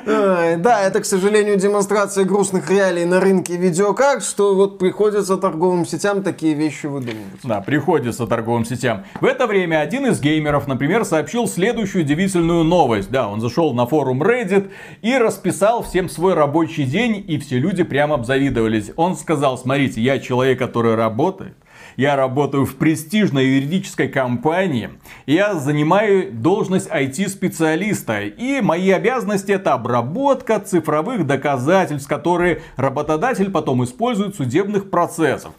Да, 0.07 0.83
это, 0.83 1.01
к 1.01 1.05
сожалению, 1.05 1.57
демонстрация 1.57 2.25
грустных 2.25 2.71
реалий 2.71 3.05
на 3.05 3.21
рынке 3.21 3.57
видеокарт, 3.57 4.23
что 4.25 4.55
вот 4.55 4.79
приходится 4.79 5.37
торговым 5.37 5.85
сетям 5.85 6.23
такие 6.23 6.55
вещи 6.55 6.87
выдумывать. 6.87 7.41
Да, 7.43 7.61
приходится 7.61 8.27
торговым 8.27 8.65
сетям. 8.65 9.05
В 9.21 9.25
это 9.25 9.47
время 9.47 9.81
один 9.81 10.07
из 10.07 10.21
геймеров, 10.21 10.67
например, 10.67 11.05
сообщил 11.05 11.47
следующую 11.47 12.05
удивительную 12.05 12.65
новость. 12.65 13.11
Да, 13.11 13.29
он 13.29 13.41
зашел 13.41 13.75
на 13.75 13.87
форум 13.87 14.23
Reddit 14.23 14.71
и 15.03 15.17
расписал 15.19 15.83
всем 15.83 16.09
свой 16.09 16.35
рабочий 16.35 16.85
день, 16.85 17.25
и 17.27 17.39
все 17.39 17.59
люди 17.59 17.83
прямо 17.83 18.15
обзавидовались. 18.15 18.93
Он 18.97 19.17
сказал, 19.17 19.59
смотрите, 19.59 20.01
я 20.01 20.19
человек, 20.19 20.59
который 20.59 20.95
работает, 20.95 21.57
я 21.97 22.17
работаю 22.17 22.67
в 22.67 22.77
престижной 22.77 23.47
юридической 23.47 24.09
компании. 24.09 24.91
Я 25.27 25.55
занимаю 25.55 26.33
должность 26.33 26.89
IT-специалиста. 26.89 28.23
И 28.23 28.61
мои 28.61 28.91
обязанности 28.91 29.53
это 29.53 29.73
обработка 29.73 30.61
цифровых 30.61 31.27
доказательств, 31.27 32.09
которые 32.09 32.63
работодатель 32.77 33.51
потом 33.51 33.85
использует 33.85 34.35
в 34.35 34.37
судебных 34.37 34.91
процессах. 34.91 35.53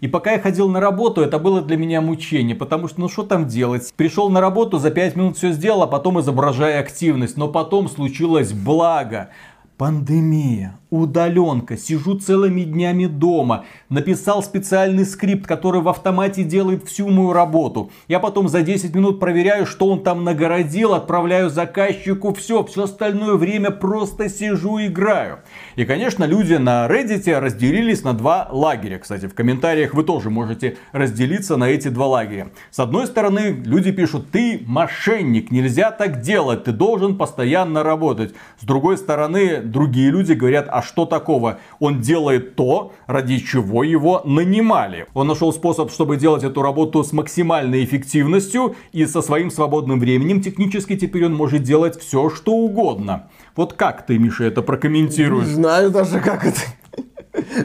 И 0.00 0.08
пока 0.08 0.32
я 0.32 0.40
ходил 0.40 0.68
на 0.68 0.80
работу, 0.80 1.22
это 1.22 1.38
было 1.38 1.62
для 1.62 1.76
меня 1.76 2.00
мучение, 2.00 2.54
потому 2.54 2.88
что 2.88 3.00
ну 3.00 3.08
что 3.08 3.22
там 3.22 3.46
делать? 3.46 3.92
Пришел 3.96 4.28
на 4.28 4.40
работу, 4.40 4.78
за 4.78 4.90
5 4.90 5.16
минут 5.16 5.36
все 5.38 5.52
сделал, 5.52 5.82
а 5.82 5.86
потом 5.86 6.20
изображая 6.20 6.80
активность. 6.80 7.36
Но 7.38 7.48
потом 7.48 7.88
случилось 7.88 8.52
благо. 8.52 9.30
Пандемия, 9.78 10.78
удаленка, 11.00 11.76
сижу 11.76 12.18
целыми 12.18 12.62
днями 12.62 13.06
дома, 13.06 13.64
написал 13.88 14.42
специальный 14.42 15.04
скрипт, 15.04 15.46
который 15.46 15.80
в 15.80 15.88
автомате 15.88 16.44
делает 16.44 16.84
всю 16.86 17.08
мою 17.08 17.32
работу. 17.32 17.90
Я 18.08 18.20
потом 18.20 18.48
за 18.48 18.62
10 18.62 18.94
минут 18.94 19.20
проверяю, 19.20 19.66
что 19.66 19.88
он 19.88 20.02
там 20.02 20.24
нагородил, 20.24 20.94
отправляю 20.94 21.50
заказчику, 21.50 22.32
все, 22.34 22.64
все 22.64 22.84
остальное 22.84 23.34
время 23.34 23.70
просто 23.70 24.28
сижу 24.28 24.78
и 24.78 24.86
играю. 24.86 25.40
И, 25.76 25.84
конечно, 25.84 26.24
люди 26.24 26.54
на 26.54 26.86
Reddit 26.86 27.38
разделились 27.38 28.04
на 28.04 28.12
два 28.12 28.48
лагеря. 28.50 28.98
Кстати, 28.98 29.26
в 29.26 29.34
комментариях 29.34 29.94
вы 29.94 30.04
тоже 30.04 30.30
можете 30.30 30.76
разделиться 30.92 31.56
на 31.56 31.64
эти 31.64 31.88
два 31.88 32.06
лагеря. 32.06 32.48
С 32.70 32.78
одной 32.78 33.06
стороны, 33.06 33.62
люди 33.64 33.90
пишут, 33.90 34.30
ты 34.30 34.62
мошенник, 34.66 35.50
нельзя 35.50 35.90
так 35.90 36.20
делать, 36.20 36.64
ты 36.64 36.72
должен 36.72 37.16
постоянно 37.16 37.82
работать. 37.82 38.34
С 38.60 38.64
другой 38.64 38.96
стороны, 38.96 39.60
другие 39.62 40.10
люди 40.10 40.32
говорят, 40.32 40.68
а 40.70 40.82
что 40.84 41.06
такого? 41.06 41.58
Он 41.80 42.00
делает 42.00 42.56
то, 42.56 42.92
ради 43.06 43.38
чего 43.38 43.82
его 43.82 44.22
нанимали. 44.24 45.06
Он 45.14 45.26
нашел 45.26 45.52
способ, 45.52 45.90
чтобы 45.90 46.16
делать 46.16 46.44
эту 46.44 46.62
работу 46.62 47.02
с 47.02 47.12
максимальной 47.12 47.84
эффективностью 47.84 48.76
и 48.92 49.06
со 49.06 49.22
своим 49.22 49.50
свободным 49.50 49.98
временем. 49.98 50.40
Технически 50.40 50.96
теперь 50.96 51.26
он 51.26 51.34
может 51.34 51.62
делать 51.62 51.98
все, 51.98 52.30
что 52.30 52.52
угодно. 52.52 53.28
Вот 53.56 53.72
как 53.72 54.06
ты, 54.06 54.18
Миша, 54.18 54.44
это 54.44 54.62
прокомментируешь? 54.62 55.48
Не 55.48 55.54
знаю 55.54 55.90
даже, 55.90 56.20
как 56.20 56.44
это. 56.44 56.60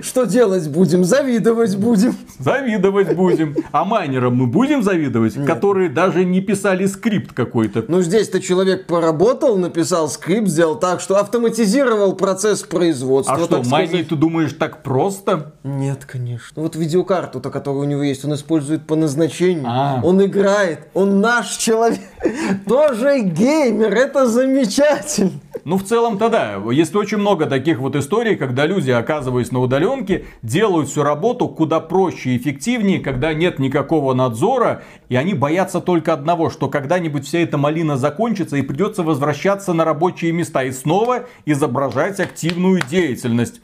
Что 0.01 0.25
делать 0.25 0.67
будем? 0.67 1.03
Завидовать 1.03 1.75
будем. 1.75 2.15
Завидовать 2.39 3.15
будем. 3.15 3.55
А 3.71 3.85
майнерам 3.85 4.35
мы 4.35 4.47
будем 4.47 4.81
завидовать, 4.81 5.35
Нет. 5.35 5.45
которые 5.45 5.89
даже 5.89 6.25
не 6.25 6.41
писали 6.41 6.85
скрипт 6.85 7.33
какой-то. 7.33 7.85
Ну 7.87 8.01
здесь-то 8.01 8.41
человек 8.41 8.87
поработал, 8.87 9.57
написал 9.57 10.09
скрипт, 10.09 10.47
сделал 10.47 10.75
так, 10.79 11.01
что 11.01 11.17
автоматизировал 11.17 12.15
процесс 12.15 12.63
производства. 12.63 13.35
А 13.35 13.39
что, 13.39 13.63
майнить, 13.63 14.09
ты 14.09 14.15
думаешь, 14.15 14.53
так 14.53 14.81
просто? 14.81 15.53
Нет, 15.63 16.05
конечно. 16.05 16.61
Вот 16.61 16.75
видеокарту-то, 16.75 17.49
которая 17.51 17.81
у 17.81 17.85
него 17.85 18.03
есть, 18.03 18.25
он 18.25 18.33
использует 18.33 18.87
по 18.87 18.95
назначению. 18.95 19.65
А. 19.67 20.01
Он 20.03 20.23
играет, 20.23 20.87
он 20.93 21.21
наш 21.21 21.57
человек. 21.57 21.99
Тоже 22.67 23.19
геймер, 23.19 23.93
это 23.93 24.27
замечательно. 24.27 25.31
Ну, 25.65 25.77
в 25.77 25.83
целом-то 25.83 26.29
да. 26.29 26.61
Есть 26.71 26.95
очень 26.95 27.17
много 27.17 27.45
таких 27.45 27.79
вот 27.79 27.95
историй, 27.95 28.35
когда 28.35 28.65
люди, 28.65 28.91
оказываясь 28.91 29.51
на 29.51 29.59
удаленке, 29.59 30.25
делают 30.41 30.89
всю 30.89 31.03
работу 31.03 31.47
куда 31.47 31.79
проще 31.79 32.31
и 32.31 32.37
эффективнее, 32.37 32.99
когда 32.99 33.33
нет 33.33 33.59
никакого 33.59 34.13
надзора, 34.13 34.83
и 35.09 35.15
они 35.15 35.33
боятся 35.33 35.81
только 35.81 36.13
одного, 36.13 36.49
что 36.49 36.69
когда-нибудь 36.69 37.25
вся 37.25 37.39
эта 37.39 37.57
малина 37.57 37.97
закончится 37.97 38.57
и 38.57 38.61
придется 38.61 39.03
возвращаться 39.03 39.73
на 39.73 39.85
рабочие 39.85 40.31
места 40.31 40.63
и 40.63 40.71
снова 40.71 41.25
изображать 41.45 42.19
активную 42.19 42.81
деятельность. 42.89 43.61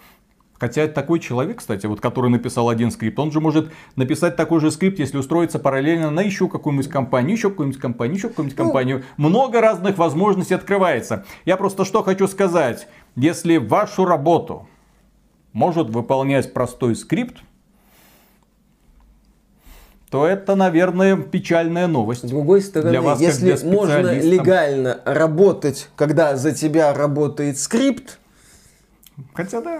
Хотя 0.60 0.88
такой 0.88 1.20
человек, 1.20 1.60
кстати, 1.60 1.86
вот 1.86 2.00
который 2.00 2.30
написал 2.30 2.70
один 2.70 2.92
скрипт, 2.92 3.20
он 3.20 3.32
же 3.32 3.42
может 3.42 3.72
написать 3.96 4.36
такой 4.36 4.62
же 4.62 4.72
скрипт, 4.72 5.00
если 5.00 5.18
устроиться 5.18 5.60
параллельно 5.60 6.12
на 6.12 6.22
еще 6.22 6.48
какую-нибудь 6.48 6.90
компанию, 6.90 7.36
еще 7.36 7.50
какую-нибудь 7.50 7.82
компанию, 7.82 8.18
еще 8.18 8.30
какую-нибудь 8.30 8.58
ну, 8.58 8.64
компанию. 8.64 9.04
Много 9.18 9.60
разных 9.60 9.98
возможностей 9.98 10.54
открывается. 10.54 11.26
Я 11.46 11.58
просто 11.58 11.84
что 11.84 12.04
хочу 12.04 12.28
сказать. 12.28 12.88
Если 13.16 13.58
вашу 13.58 14.06
работу 14.06 14.68
может 15.52 15.90
выполнять 15.90 16.54
простой 16.54 16.96
скрипт, 16.96 17.38
то 20.10 20.26
это, 20.26 20.56
наверное, 20.56 21.18
печальная 21.18 21.88
новость. 21.88 22.26
С 22.26 22.30
другой 22.30 22.62
стороны, 22.62 22.92
для 22.92 23.02
вас, 23.02 23.20
если 23.20 23.58
можно 23.68 24.14
легально 24.14 25.02
работать, 25.04 25.90
когда 25.98 26.38
за 26.38 26.54
тебя 26.54 26.94
работает 26.94 27.58
скрипт, 27.60 28.20
Хотя 29.34 29.62
да. 29.62 29.80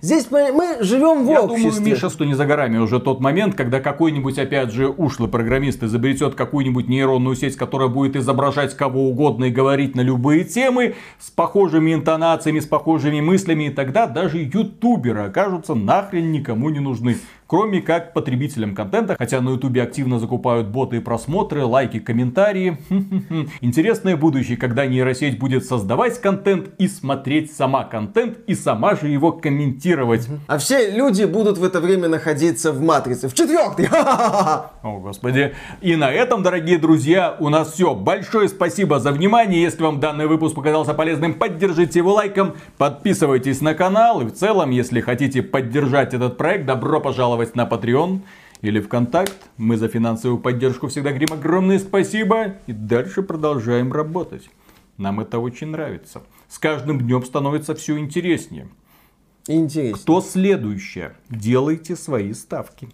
Здесь 0.00 0.30
мы, 0.30 0.76
живем 0.80 1.24
в 1.24 1.30
Я 1.30 1.42
обществе. 1.42 1.70
думаю, 1.70 1.86
Миша, 1.86 2.10
что 2.10 2.24
не 2.24 2.34
за 2.34 2.46
горами 2.46 2.78
уже 2.78 3.00
тот 3.00 3.20
момент, 3.20 3.54
когда 3.54 3.80
какой-нибудь, 3.80 4.38
опять 4.38 4.72
же, 4.72 4.88
ушлый 4.88 5.28
программист 5.28 5.82
изобретет 5.82 6.34
какую-нибудь 6.34 6.88
нейронную 6.88 7.36
сеть, 7.36 7.56
которая 7.56 7.88
будет 7.88 8.16
изображать 8.16 8.76
кого 8.76 9.08
угодно 9.08 9.46
и 9.46 9.50
говорить 9.50 9.94
на 9.96 10.02
любые 10.02 10.44
темы 10.44 10.94
с 11.18 11.30
похожими 11.30 11.94
интонациями, 11.94 12.60
с 12.60 12.66
похожими 12.66 13.20
мыслями, 13.20 13.64
и 13.64 13.70
тогда 13.70 14.06
даже 14.06 14.38
ютуберы 14.38 15.20
окажутся 15.20 15.74
нахрен 15.74 16.32
никому 16.32 16.70
не 16.70 16.80
нужны 16.80 17.16
кроме 17.54 17.80
как 17.80 18.14
потребителям 18.14 18.74
контента, 18.74 19.14
хотя 19.16 19.40
на 19.40 19.50
ютубе 19.50 19.80
активно 19.80 20.18
закупают 20.18 20.66
боты 20.66 20.96
и 20.96 20.98
просмотры, 20.98 21.64
лайки, 21.64 22.00
комментарии. 22.00 22.78
Интересное 23.60 24.16
будущее, 24.16 24.56
когда 24.56 24.86
нейросеть 24.86 25.38
будет 25.38 25.64
создавать 25.64 26.20
контент 26.20 26.70
и 26.78 26.88
смотреть 26.88 27.54
сама 27.54 27.84
контент 27.84 28.38
и 28.48 28.56
сама 28.56 28.96
же 28.96 29.06
его 29.06 29.30
комментировать. 29.30 30.26
А 30.48 30.58
все 30.58 30.90
люди 30.90 31.22
будут 31.26 31.58
в 31.58 31.62
это 31.62 31.78
время 31.78 32.08
находиться 32.08 32.72
в 32.72 32.82
матрице, 32.82 33.28
в 33.28 33.34
четвертый. 33.34 33.86
О, 33.92 34.98
господи. 34.98 35.54
И 35.80 35.94
на 35.94 36.10
этом, 36.10 36.42
дорогие 36.42 36.78
друзья, 36.78 37.36
у 37.38 37.50
нас 37.50 37.72
все. 37.74 37.94
Большое 37.94 38.48
спасибо 38.48 38.98
за 38.98 39.12
внимание. 39.12 39.62
Если 39.62 39.80
вам 39.80 40.00
данный 40.00 40.26
выпуск 40.26 40.56
показался 40.56 40.92
полезным, 40.92 41.34
поддержите 41.34 42.00
его 42.00 42.14
лайком, 42.14 42.54
подписывайтесь 42.78 43.60
на 43.60 43.74
канал. 43.74 44.22
И 44.22 44.24
в 44.24 44.32
целом, 44.32 44.70
если 44.70 45.00
хотите 45.00 45.40
поддержать 45.40 46.14
этот 46.14 46.36
проект, 46.36 46.66
добро 46.66 47.00
пожаловать 47.00 47.43
пожаловать 47.44 47.54
на 47.54 47.64
Patreon 47.64 48.20
или 48.62 48.80
ВКонтакт. 48.80 49.36
Мы 49.56 49.76
за 49.76 49.88
финансовую 49.88 50.40
поддержку 50.40 50.88
всегда 50.88 51.10
говорим 51.10 51.32
огромное 51.32 51.78
спасибо 51.78 52.56
и 52.66 52.72
дальше 52.72 53.22
продолжаем 53.22 53.92
работать. 53.92 54.48
Нам 54.96 55.20
это 55.20 55.38
очень 55.38 55.68
нравится. 55.68 56.22
С 56.48 56.58
каждым 56.58 57.00
днем 57.00 57.24
становится 57.24 57.74
все 57.74 57.98
интереснее. 57.98 58.68
Интересно. 59.48 59.98
Кто 59.98 60.20
следующее? 60.20 61.12
Делайте 61.28 61.96
свои 61.96 62.32
ставки. 62.32 62.88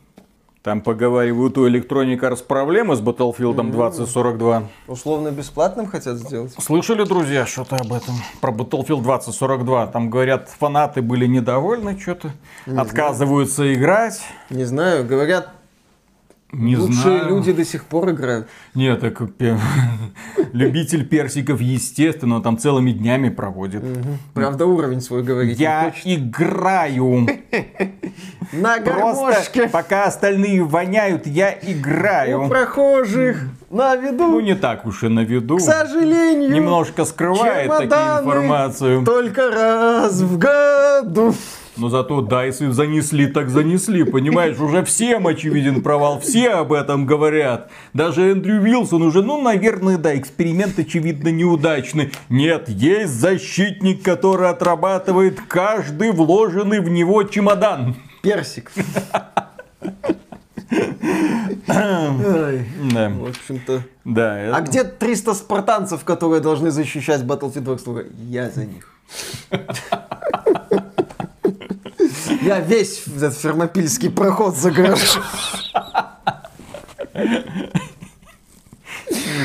Там 0.63 0.83
поговаривают 0.83 1.57
у 1.57 1.67
Electronic 1.67 2.21
Arts 2.21 2.45
проблемы 2.45 2.95
с 2.95 3.01
Battlefield 3.01 3.71
2042. 3.71 4.65
Условно 4.89 5.31
бесплатным 5.31 5.87
хотят 5.87 6.19
сделать? 6.19 6.53
Слышали, 6.59 7.05
друзья, 7.05 7.47
что-то 7.47 7.77
об 7.77 7.91
этом? 7.95 8.15
Про 8.43 8.53
Battlefield 8.53 9.03
2042. 9.03 9.87
Там, 9.87 10.11
говорят, 10.11 10.51
фанаты 10.51 11.01
были 11.01 11.25
недовольны, 11.27 11.99
что-то 11.99 12.33
отказываются 12.67 13.73
играть. 13.73 14.21
Не 14.51 14.65
знаю, 14.65 15.07
говорят, 15.07 15.49
Не 16.53 16.77
лучшие 16.77 17.19
знаю. 17.19 17.29
люди 17.29 17.53
до 17.53 17.65
сих 17.65 17.85
пор 17.85 18.11
играют. 18.11 18.49
Нет, 18.75 19.01
так 19.01 19.21
любитель 20.53 21.07
персиков, 21.07 21.61
естественно, 21.61 22.37
он 22.37 22.43
там 22.43 22.59
целыми 22.59 22.91
днями 22.91 23.29
проводит. 23.29 23.85
Правда, 24.35 24.67
уровень 24.67 25.01
свой 25.01 25.23
говорить 25.23 25.59
не 25.59 25.63
Я 25.65 25.93
играю. 26.05 27.27
На 28.53 28.79
гармошке 28.81 29.69
пока 29.69 30.05
остальные 30.07 30.65
воняют, 30.65 31.27
я 31.27 31.55
у 31.63 31.71
играю. 31.71 32.49
прохожих 32.49 33.45
на 33.71 33.95
виду. 33.95 34.27
Ну, 34.27 34.41
не 34.41 34.57
так 34.57 34.85
уж 34.87 35.05
и 35.05 35.09
на 35.09 35.21
виду. 35.21 35.59
К 35.59 35.61
сожалению, 35.61 36.51
Немножко 36.51 37.05
скрывает 37.05 37.67
чемоданы 37.71 38.21
информацию. 38.23 39.05
только 39.05 39.51
раз 39.51 40.21
в 40.21 40.37
году. 40.37 41.35
Но 41.81 41.89
зато 41.89 42.21
да, 42.21 42.45
если 42.45 42.69
занесли, 42.71 43.27
так 43.27 43.49
занесли. 43.49 44.05
Понимаешь, 44.05 44.59
уже 44.59 44.85
всем 44.85 45.27
очевиден 45.27 45.83
провал. 45.83 46.21
Все 46.21 46.51
об 46.51 46.75
этом 46.75 47.07
говорят. 47.07 47.71
Даже 47.95 48.31
Эндрю 48.33 48.61
Вилсон 48.61 49.01
уже, 49.03 49.23
ну, 49.23 49.41
наверное, 49.41 49.97
да, 49.97 50.15
эксперимент 50.17 50.79
очевидно 50.79 51.29
неудачный. 51.31 52.13
Нет, 52.29 52.69
есть 52.69 53.15
защитник, 53.15 54.03
который 54.03 54.51
отрабатывает 54.51 55.41
каждый 55.41 56.13
вложенный 56.13 56.81
в 56.81 56.91
него 56.91 57.23
чемодан. 57.23 57.97
Персик. 58.21 58.71
Ой, 61.67 62.67
Да, 62.93 63.09
В 63.09 63.29
общем-то. 63.29 63.83
да. 64.05 64.55
А 64.55 64.61
где 64.61 64.85
300 64.85 65.33
спартанцев, 65.35 66.05
которые 66.05 66.43
должны 66.43 66.71
защищать 66.71 67.23
Battlefield 67.23 67.83
2? 67.83 68.03
Я 68.29 68.51
за 68.51 68.67
них. 68.67 68.93
Я 72.43 72.61
весь 72.61 73.05
этот 73.07 73.37
фермопильский 73.37 74.11
проход 74.11 74.57
загражу. 74.57 75.21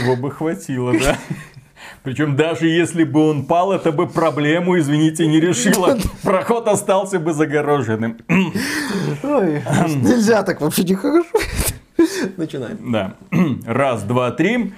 Его 0.04 0.16
бы 0.16 0.32
хватило, 0.32 0.94
да. 0.98 1.18
Причем 2.04 2.36
даже 2.36 2.68
если 2.68 3.04
бы 3.04 3.28
он 3.28 3.48
пал, 3.48 3.74
это 3.74 3.92
бы 3.92 4.08
проблему, 4.08 4.78
извините, 4.78 5.26
не 5.26 5.40
решило. 5.40 5.98
Проход 6.22 6.68
остался 6.68 7.20
бы 7.20 7.34
загороженным. 7.34 8.18
Ой, 9.24 9.64
нельзя 9.88 10.44
так 10.44 10.62
вообще 10.62 10.84
нехорошо. 10.84 11.38
Начинаем. 12.38 12.92
Да. 12.92 13.16
Раз, 13.66 14.04
два, 14.04 14.30
три. 14.32 14.76